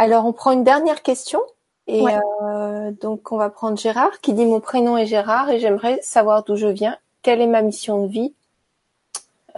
Alors, 0.00 0.24
on 0.24 0.32
prend 0.32 0.52
une 0.52 0.64
dernière 0.64 1.02
question. 1.02 1.42
Et 1.86 2.02
euh, 2.42 2.90
donc, 2.90 3.32
on 3.32 3.36
va 3.36 3.50
prendre 3.50 3.76
Gérard 3.76 4.20
qui 4.22 4.32
dit 4.32 4.46
mon 4.46 4.58
prénom 4.58 4.96
est 4.96 5.04
Gérard 5.04 5.50
et 5.50 5.60
j'aimerais 5.60 6.00
savoir 6.00 6.42
d'où 6.42 6.56
je 6.56 6.68
viens, 6.68 6.96
quelle 7.20 7.42
est 7.42 7.46
ma 7.46 7.60
mission 7.60 8.06
de 8.06 8.10
vie 8.10 8.32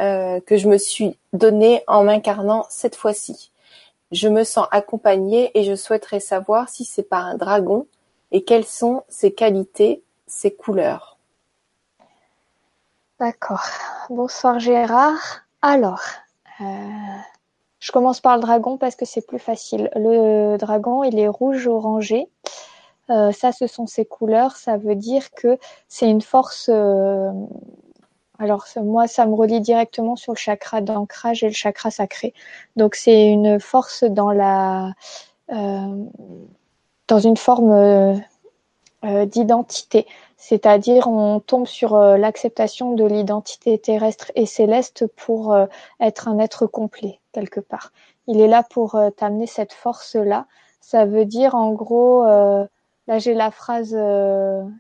euh, 0.01 0.41
que 0.41 0.57
je 0.57 0.67
me 0.67 0.79
suis 0.79 1.17
donnée 1.33 1.85
en 1.87 2.03
m'incarnant 2.03 2.67
cette 2.71 2.97
fois-ci? 2.97 3.53
Je 4.11 4.27
me 4.27 4.43
sens 4.43 4.67
accompagnée 4.73 5.53
et 5.57 5.63
je 5.63 5.77
souhaiterais 5.77 6.19
savoir 6.19 6.69
si 6.69 6.85
c'est 6.85 7.05
par 7.05 7.25
un 7.25 7.37
dragon 7.37 7.87
et 8.33 8.43
quelles 8.43 8.67
sont 8.67 9.05
ses 9.09 9.33
qualités, 9.33 10.03
ses 10.27 10.53
couleurs. 10.53 11.19
D'accord. 13.21 13.69
Bonsoir 14.11 14.59
Gérard. 14.59 15.45
Alors, 15.61 16.03
euh, 16.61 16.65
je 17.83 17.91
commence 17.91 18.21
par 18.21 18.37
le 18.37 18.43
dragon 18.43 18.77
parce 18.77 18.95
que 18.95 19.05
c'est 19.05 19.27
plus 19.27 19.41
facile. 19.41 19.91
Le 19.97 20.57
dragon, 20.57 21.03
il 21.03 21.19
est 21.19 21.27
rouge 21.27 21.67
orangé. 21.67 22.29
Euh, 23.11 23.33
ça, 23.33 23.51
ce 23.51 23.67
sont 23.67 23.89
ses 23.89 24.05
couleurs. 24.05 24.55
Ça 24.57 24.77
veut 24.77 24.95
dire 24.95 25.33
que 25.33 25.59
c'est 25.89 26.09
une 26.09 26.21
force. 26.21 26.71
Euh, 26.73 27.33
alors 28.39 28.67
moi, 28.77 29.09
ça 29.09 29.27
me 29.27 29.35
relie 29.35 29.61
directement 29.61 30.15
sur 30.15 30.33
le 30.33 30.39
chakra 30.39 30.81
d'ancrage 30.81 31.43
et 31.43 31.49
le 31.49 31.55
chakra 31.55 31.91
sacré. 31.91 32.35
Donc 32.77 32.95
c'est 32.95 33.27
une 33.27 33.59
force 33.59 34.05
dans 34.05 34.31
la 34.31 34.93
euh, 35.51 36.05
dans 37.09 37.19
une 37.19 37.37
forme 37.37 38.23
d'identité. 39.03 40.07
C'est-à-dire, 40.37 41.09
on 41.09 41.41
tombe 41.41 41.67
sur 41.67 41.99
l'acceptation 41.99 42.95
de 42.95 43.05
l'identité 43.05 43.77
terrestre 43.77 44.31
et 44.37 44.47
céleste 44.47 45.09
pour 45.17 45.57
être 45.99 46.29
un 46.29 46.39
être 46.39 46.67
complet 46.67 47.19
quelque 47.33 47.61
part. 47.61 47.93
Il 48.27 48.41
est 48.41 48.49
là 48.49 48.63
pour 48.63 48.99
t'amener 49.17 49.47
cette 49.47 49.73
force-là. 49.73 50.47
Ça 50.81 51.07
veut 51.07 51.25
dire, 51.25 51.55
en 51.55 51.73
gros, 51.73 52.25
là 52.25 53.19
j'ai 53.19 53.35
la 53.35 53.51
phrase, 53.51 53.97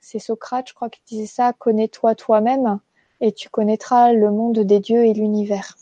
c'est 0.00 0.18
Socrate, 0.18 0.68
je 0.68 0.74
crois, 0.74 0.90
qui 0.90 1.00
disait 1.06 1.26
ça, 1.26 1.52
connais-toi 1.58 2.14
toi-même 2.14 2.78
et 3.22 3.32
tu 3.32 3.48
connaîtras 3.48 4.12
le 4.12 4.30
monde 4.30 4.58
des 4.58 4.80
dieux 4.80 5.06
et 5.06 5.14
l'univers. 5.14 5.76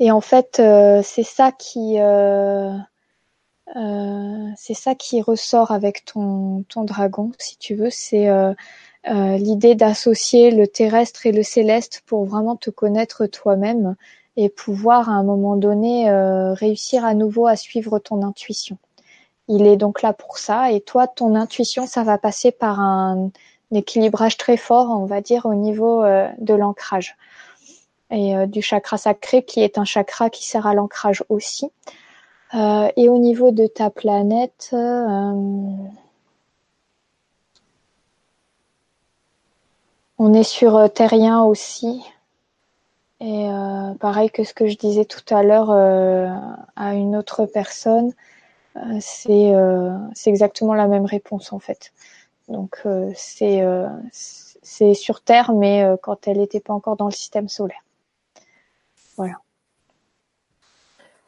Et 0.00 0.10
en 0.10 0.20
fait, 0.20 0.58
euh, 0.58 1.02
c'est 1.04 1.22
ça 1.22 1.52
qui 1.52 1.96
euh, 1.98 2.72
euh, 3.76 4.48
c'est 4.56 4.74
ça 4.74 4.94
qui 4.94 5.20
ressort 5.20 5.70
avec 5.70 6.04
ton 6.04 6.64
dragon, 6.76 7.32
si 7.38 7.58
tu 7.58 7.74
veux. 7.74 7.90
C'est 7.90 8.28
l'idée 9.06 9.74
d'associer 9.74 10.50
le 10.50 10.66
terrestre 10.66 11.26
et 11.26 11.32
le 11.32 11.42
céleste 11.42 12.02
pour 12.06 12.24
vraiment 12.24 12.56
te 12.56 12.70
connaître 12.70 13.26
toi-même 13.26 13.96
et 14.38 14.48
pouvoir 14.48 15.10
à 15.10 15.12
un 15.12 15.22
moment 15.22 15.56
donné 15.56 16.10
réussir 16.54 17.04
à 17.04 17.12
nouveau 17.12 17.46
à 17.46 17.56
suivre 17.56 17.98
ton 17.98 18.22
intuition. 18.22 18.78
Il 19.48 19.66
est 19.66 19.76
donc 19.76 20.00
là 20.00 20.12
pour 20.12 20.38
ça 20.38 20.72
et 20.72 20.80
toi, 20.80 21.06
ton 21.06 21.34
intuition, 21.34 21.86
ça 21.86 22.04
va 22.04 22.18
passer 22.18 22.52
par 22.52 22.80
un 22.80 23.30
équilibrage 23.72 24.36
très 24.36 24.56
fort, 24.56 24.90
on 24.90 25.06
va 25.06 25.20
dire, 25.20 25.44
au 25.44 25.54
niveau 25.54 26.02
de 26.04 26.54
l'ancrage 26.54 27.16
et 28.10 28.36
euh, 28.36 28.46
du 28.46 28.62
chakra 28.62 28.96
sacré 28.96 29.44
qui 29.44 29.60
est 29.60 29.78
un 29.78 29.84
chakra 29.84 30.30
qui 30.30 30.46
sert 30.46 30.66
à 30.66 30.74
l'ancrage 30.74 31.24
aussi. 31.28 31.70
Euh, 32.54 32.90
et 32.96 33.08
au 33.08 33.18
niveau 33.18 33.50
de 33.50 33.66
ta 33.66 33.90
planète, 33.90 34.70
euh, 34.72 35.32
on 40.18 40.32
est 40.32 40.44
sur 40.44 40.90
terrien 40.92 41.42
aussi. 41.42 42.02
Et 43.20 43.48
pareil 43.98 44.30
que 44.30 44.44
ce 44.44 44.54
que 44.54 44.68
je 44.68 44.76
disais 44.76 45.04
tout 45.04 45.34
à 45.34 45.42
l'heure 45.42 45.70
à 46.76 46.94
une 46.94 47.16
autre 47.16 47.46
personne, 47.46 48.12
c'est 49.00 49.52
c'est 50.14 50.30
exactement 50.30 50.74
la 50.74 50.86
même 50.86 51.04
réponse 51.04 51.52
en 51.52 51.58
fait. 51.58 51.92
Donc 52.46 52.80
c'est 53.16 53.64
c'est 54.12 54.94
sur 54.94 55.20
Terre, 55.20 55.52
mais 55.52 55.84
quand 56.00 56.28
elle 56.28 56.38
n'était 56.38 56.60
pas 56.60 56.74
encore 56.74 56.96
dans 56.96 57.06
le 57.06 57.12
système 57.12 57.48
solaire. 57.48 57.82
Voilà. 59.16 59.34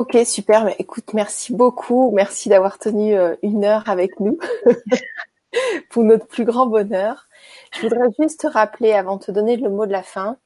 Ok, 0.01 0.16
super. 0.24 0.64
Mais 0.64 0.76
écoute, 0.78 1.12
merci 1.12 1.53
beaucoup. 1.53 2.11
Merci 2.12 2.49
d'avoir 2.49 2.78
tenu 2.78 3.14
euh, 3.14 3.36
une 3.43 3.66
heure 3.66 3.86
avec 3.86 4.18
nous 4.18 4.38
pour 5.91 6.05
notre 6.05 6.26
plus 6.26 6.47
grand 6.47 6.64
bonheur. 6.64 7.28
Je 7.74 7.82
voudrais 7.82 8.09
juste 8.18 8.41
te 8.41 8.47
rappeler, 8.47 8.93
avant 8.93 9.16
de 9.16 9.24
te 9.24 9.30
donner 9.30 9.59
le 9.59 9.68
mot 9.68 9.84
de 9.84 9.93
la 9.93 10.03
fin, 10.03 10.38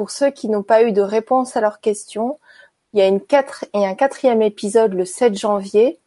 pour 0.00 0.10
ceux 0.10 0.30
qui 0.30 0.48
n'ont 0.48 0.62
pas 0.62 0.82
eu 0.82 0.92
de 0.92 1.02
réponse 1.02 1.58
à 1.58 1.60
leurs 1.60 1.78
questions, 1.78 2.38
il 2.94 3.00
y 3.00 3.02
a 3.02 3.06
une 3.06 3.20
un 3.74 3.94
quatrième 3.94 4.40
épisode 4.40 4.94
le 4.94 5.04
7 5.04 5.36
janvier. 5.36 5.98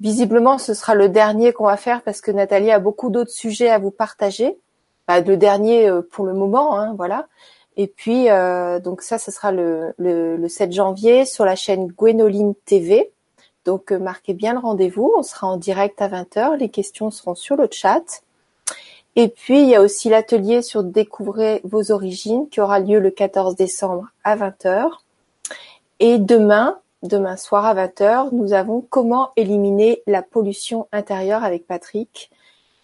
Visiblement, 0.00 0.56
ce 0.56 0.72
sera 0.72 0.94
le 0.94 1.10
dernier 1.10 1.52
qu'on 1.52 1.66
va 1.66 1.76
faire 1.76 2.00
parce 2.00 2.22
que 2.22 2.30
Nathalie 2.30 2.70
a 2.70 2.78
beaucoup 2.78 3.10
d'autres 3.10 3.30
sujets 3.30 3.68
à 3.68 3.78
vous 3.78 3.90
partager. 3.90 4.56
Bah, 5.06 5.20
le 5.20 5.36
dernier 5.36 5.86
euh, 5.86 6.00
pour 6.00 6.24
le 6.24 6.32
moment, 6.32 6.78
hein, 6.78 6.94
voilà. 6.96 7.26
Et 7.76 7.88
puis, 7.88 8.30
euh, 8.30 8.80
donc 8.80 9.02
ça, 9.02 9.18
ce 9.18 9.30
sera 9.30 9.52
le, 9.52 9.92
le, 9.98 10.48
7 10.48 10.72
janvier 10.72 11.26
sur 11.26 11.44
la 11.44 11.54
chaîne 11.54 11.88
Gwénoline 11.88 12.54
TV. 12.64 13.12
Donc, 13.66 13.92
euh, 13.92 13.98
marquez 13.98 14.32
bien 14.32 14.54
le 14.54 14.60
rendez-vous. 14.60 15.12
On 15.14 15.22
sera 15.22 15.46
en 15.46 15.58
direct 15.58 16.00
à 16.00 16.08
20h. 16.08 16.56
Les 16.56 16.70
questions 16.70 17.10
seront 17.10 17.34
sur 17.34 17.56
le 17.56 17.68
chat. 17.70 18.22
Et 19.14 19.28
puis, 19.28 19.62
il 19.62 19.68
y 19.68 19.74
a 19.74 19.82
aussi 19.82 20.08
l'atelier 20.08 20.62
sur 20.62 20.82
Découvrez 20.82 21.60
vos 21.64 21.92
origines 21.92 22.48
qui 22.48 22.60
aura 22.60 22.80
lieu 22.80 22.98
le 22.98 23.10
14 23.10 23.56
décembre 23.56 24.08
à 24.24 24.36
20h. 24.36 24.88
Et 26.00 26.18
demain, 26.18 26.78
demain 27.02 27.36
soir 27.36 27.66
à 27.66 27.74
20h, 27.74 28.30
nous 28.32 28.52
avons 28.54 28.80
comment 28.80 29.30
éliminer 29.36 30.02
la 30.06 30.22
pollution 30.22 30.88
intérieure 30.92 31.44
avec 31.44 31.66
Patrick. 31.66 32.30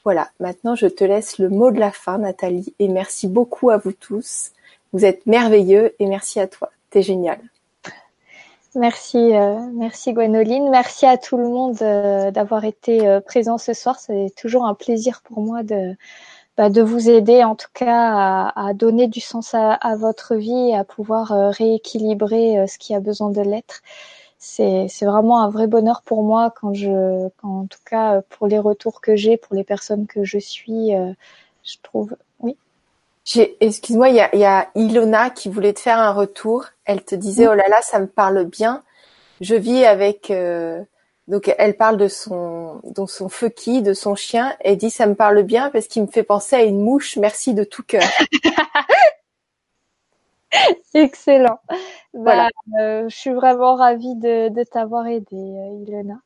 Voilà, 0.04 0.28
maintenant 0.40 0.74
je 0.74 0.86
te 0.86 1.04
laisse 1.04 1.38
le 1.38 1.48
mot 1.48 1.70
de 1.70 1.80
la 1.80 1.92
fin, 1.92 2.18
Nathalie, 2.18 2.74
et 2.78 2.88
merci 2.88 3.26
beaucoup 3.26 3.70
à 3.70 3.76
vous 3.76 3.92
tous. 3.92 4.52
Vous 4.92 5.04
êtes 5.04 5.26
merveilleux 5.26 5.94
et 5.98 6.06
merci 6.06 6.40
à 6.40 6.46
toi. 6.46 6.70
T'es 6.90 7.02
génial. 7.02 7.38
Merci, 8.78 9.34
euh, 9.34 9.58
merci 9.74 10.12
Gwenoline. 10.12 10.70
Merci 10.70 11.04
à 11.04 11.18
tout 11.18 11.36
le 11.36 11.48
monde 11.48 11.82
euh, 11.82 12.30
d'avoir 12.30 12.64
été 12.64 13.08
euh, 13.08 13.20
présent 13.20 13.58
ce 13.58 13.72
soir. 13.74 13.98
C'est 13.98 14.32
toujours 14.36 14.66
un 14.66 14.74
plaisir 14.74 15.20
pour 15.22 15.40
moi 15.40 15.64
de, 15.64 15.96
bah, 16.56 16.68
vous 16.68 17.10
aider, 17.10 17.42
en 17.42 17.56
tout 17.56 17.70
cas, 17.74 18.52
à, 18.54 18.74
donner 18.74 19.08
du 19.08 19.18
sens 19.20 19.52
à, 19.54 19.96
votre 19.96 20.36
vie 20.36 20.74
à 20.74 20.84
pouvoir 20.84 21.28
rééquilibrer 21.52 22.66
ce 22.68 22.78
qui 22.78 22.94
a 22.94 23.00
besoin 23.00 23.30
de 23.30 23.40
l'être. 23.42 23.82
C'est, 24.38 24.86
vraiment 25.02 25.40
un 25.42 25.50
vrai 25.50 25.66
bonheur 25.66 26.02
pour 26.02 26.22
moi 26.22 26.52
quand 26.60 26.72
je, 26.74 27.28
en 27.42 27.66
tout 27.66 27.80
cas, 27.84 28.22
pour 28.30 28.46
les 28.46 28.58
retours 28.60 29.00
que 29.00 29.16
j'ai, 29.16 29.36
pour 29.36 29.56
les 29.56 29.64
personnes 29.64 30.06
que 30.06 30.24
je 30.24 30.38
suis, 30.38 30.92
je 31.64 31.76
trouve 31.82 32.16
Excuse-moi, 33.36 34.08
il 34.08 34.16
y 34.16 34.20
a, 34.20 34.34
y 34.34 34.44
a, 34.44 34.68
Ilona 34.74 35.30
qui 35.30 35.48
voulait 35.48 35.72
te 35.72 35.80
faire 35.80 35.98
un 35.98 36.12
retour. 36.12 36.66
Elle 36.84 37.04
te 37.04 37.14
disait, 37.14 37.46
oh 37.46 37.54
là 37.54 37.68
là, 37.68 37.80
ça 37.82 37.98
me 37.98 38.06
parle 38.06 38.44
bien. 38.44 38.82
Je 39.40 39.54
vis 39.54 39.84
avec... 39.84 40.30
Euh, 40.30 40.82
donc 41.26 41.54
elle 41.58 41.76
parle 41.76 41.98
de 41.98 42.08
son, 42.08 42.80
de 42.84 43.04
son 43.04 43.28
fucky, 43.28 43.82
de 43.82 43.92
son 43.92 44.14
chien. 44.14 44.54
Et 44.62 44.76
dit, 44.76 44.88
ça 44.88 45.06
me 45.06 45.14
parle 45.14 45.42
bien 45.42 45.68
parce 45.70 45.86
qu'il 45.86 46.02
me 46.02 46.06
fait 46.06 46.22
penser 46.22 46.56
à 46.56 46.62
une 46.62 46.80
mouche. 46.80 47.18
Merci 47.18 47.52
de 47.52 47.64
tout 47.64 47.82
cœur. 47.82 48.02
Excellent. 50.94 51.60
Bah, 52.14 52.48
euh, 52.80 53.06
je 53.10 53.14
suis 53.14 53.34
vraiment 53.34 53.74
ravie 53.76 54.14
de, 54.16 54.48
de 54.48 54.62
t'avoir 54.64 55.06
aidé, 55.06 55.26
euh, 55.36 55.84
Ilona. 55.86 56.18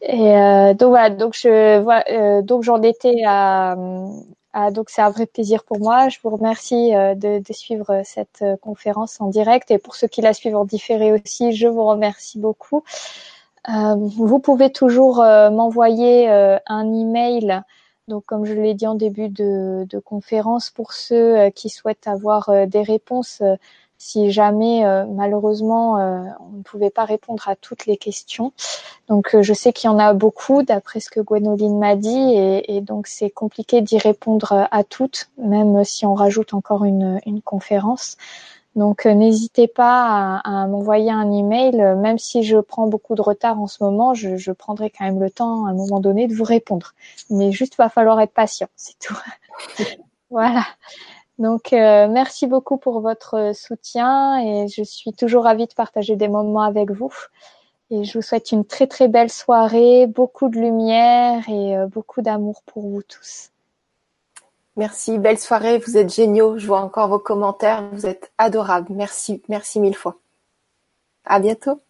Et 0.00 0.74
donc 0.74 0.88
voilà, 0.88 1.10
donc 1.10 1.34
je 1.34 1.78
vois, 1.80 2.02
donc 2.42 2.64
j'en 2.64 2.82
étais 2.82 3.22
à, 3.24 3.76
donc 4.72 4.90
c'est 4.90 5.02
un 5.02 5.10
vrai 5.10 5.26
plaisir 5.26 5.64
pour 5.64 5.78
moi. 5.78 6.08
Je 6.08 6.18
vous 6.22 6.30
remercie 6.30 6.94
euh, 6.94 7.14
de, 7.14 7.38
de, 7.38 7.52
suivre 7.52 8.02
cette 8.04 8.42
euh, 8.42 8.56
conférence 8.56 9.20
en 9.20 9.28
direct 9.28 9.70
et 9.70 9.78
pour 9.78 9.94
ceux 9.94 10.08
qui 10.08 10.22
la 10.22 10.32
suivent 10.32 10.56
en 10.56 10.64
différé 10.64 11.12
aussi, 11.12 11.52
je 11.52 11.68
vous 11.68 11.84
remercie 11.84 12.38
beaucoup. 12.38 12.82
Euh, 13.68 13.94
vous 13.94 14.38
pouvez 14.40 14.72
toujours 14.72 15.16
m'envoyer 15.18 16.28
un 16.28 16.92
email. 16.92 17.62
Donc 18.08 18.24
comme 18.24 18.44
je 18.44 18.54
l'ai 18.54 18.74
dit 18.74 18.86
en 18.86 18.94
début 18.94 19.28
de, 19.28 19.86
de 19.88 19.98
conférence, 19.98 20.70
pour 20.70 20.94
ceux 20.94 21.50
qui 21.50 21.68
souhaitent 21.68 22.08
avoir 22.08 22.50
des 22.66 22.82
réponses 22.82 23.42
si 24.00 24.32
jamais 24.32 24.86
euh, 24.86 25.04
malheureusement 25.04 25.98
euh, 25.98 26.22
on 26.40 26.56
ne 26.56 26.62
pouvait 26.62 26.88
pas 26.88 27.04
répondre 27.04 27.46
à 27.48 27.54
toutes 27.54 27.84
les 27.84 27.98
questions. 27.98 28.52
Donc 29.08 29.34
euh, 29.34 29.42
je 29.42 29.52
sais 29.52 29.74
qu'il 29.74 29.90
y 29.90 29.92
en 29.92 29.98
a 29.98 30.14
beaucoup 30.14 30.62
d'après 30.62 31.00
ce 31.00 31.10
que 31.10 31.20
Gwenoline 31.20 31.78
m'a 31.78 31.96
dit 31.96 32.34
et, 32.66 32.80
donc 32.80 33.06
c'est 33.06 33.28
compliqué 33.28 33.82
d'y 33.82 33.98
répondre 33.98 34.66
à 34.70 34.84
toutes, 34.84 35.28
même 35.36 35.84
si 35.84 36.06
on 36.06 36.14
rajoute 36.14 36.54
encore 36.54 36.86
une, 36.86 37.20
une 37.26 37.42
conférence. 37.42 38.16
Donc 38.74 39.04
n'hésitez 39.04 39.68
pas 39.68 40.40
à, 40.44 40.66
m'envoyer 40.66 41.10
un 41.10 41.30
email, 41.30 41.76
même 41.98 42.18
si 42.18 42.42
je 42.42 42.56
prends 42.56 42.86
beaucoup 42.86 43.14
de 43.14 43.20
retard 43.20 43.60
en 43.60 43.66
ce 43.66 43.84
moment, 43.84 44.14
je, 44.14 44.36
je, 44.36 44.52
prendrai 44.52 44.88
quand 44.88 45.04
même 45.04 45.20
le 45.20 45.30
temps 45.30 45.66
à 45.66 45.70
un 45.70 45.74
moment 45.74 46.00
donné 46.00 46.26
de 46.26 46.34
vous 46.34 46.44
répondre. 46.44 46.94
Mais 47.28 47.52
juste 47.52 47.76
va 47.76 47.90
falloir 47.90 48.18
être 48.20 48.32
patient, 48.32 48.68
c'est 48.76 48.98
tout. 48.98 49.18
voilà. 50.30 50.64
Donc, 51.40 51.72
euh, 51.72 52.06
merci 52.06 52.46
beaucoup 52.46 52.76
pour 52.76 53.00
votre 53.00 53.52
soutien 53.54 54.38
et 54.44 54.68
je 54.68 54.82
suis 54.82 55.14
toujours 55.14 55.44
ravie 55.44 55.66
de 55.66 55.72
partager 55.72 56.14
des 56.14 56.28
moments 56.28 56.62
avec 56.62 56.90
vous. 56.90 57.12
Et 57.90 58.04
je 58.04 58.18
vous 58.18 58.22
souhaite 58.22 58.52
une 58.52 58.66
très 58.66 58.86
très 58.86 59.08
belle 59.08 59.30
soirée, 59.30 60.06
beaucoup 60.06 60.50
de 60.50 60.58
lumière 60.60 61.48
et 61.48 61.78
euh, 61.78 61.86
beaucoup 61.86 62.20
d'amour 62.20 62.60
pour 62.66 62.82
vous 62.82 63.02
tous. 63.02 63.50
Merci, 64.76 65.18
belle 65.18 65.38
soirée, 65.38 65.78
vous 65.78 65.96
êtes 65.96 66.12
géniaux. 66.12 66.58
Je 66.58 66.66
vois 66.66 66.82
encore 66.82 67.08
vos 67.08 67.18
commentaires, 67.18 67.88
vous 67.92 68.04
êtes 68.04 68.30
adorables. 68.36 68.92
Merci, 68.92 69.42
merci 69.48 69.80
mille 69.80 69.96
fois. 69.96 70.18
À 71.24 71.40
bientôt. 71.40 71.80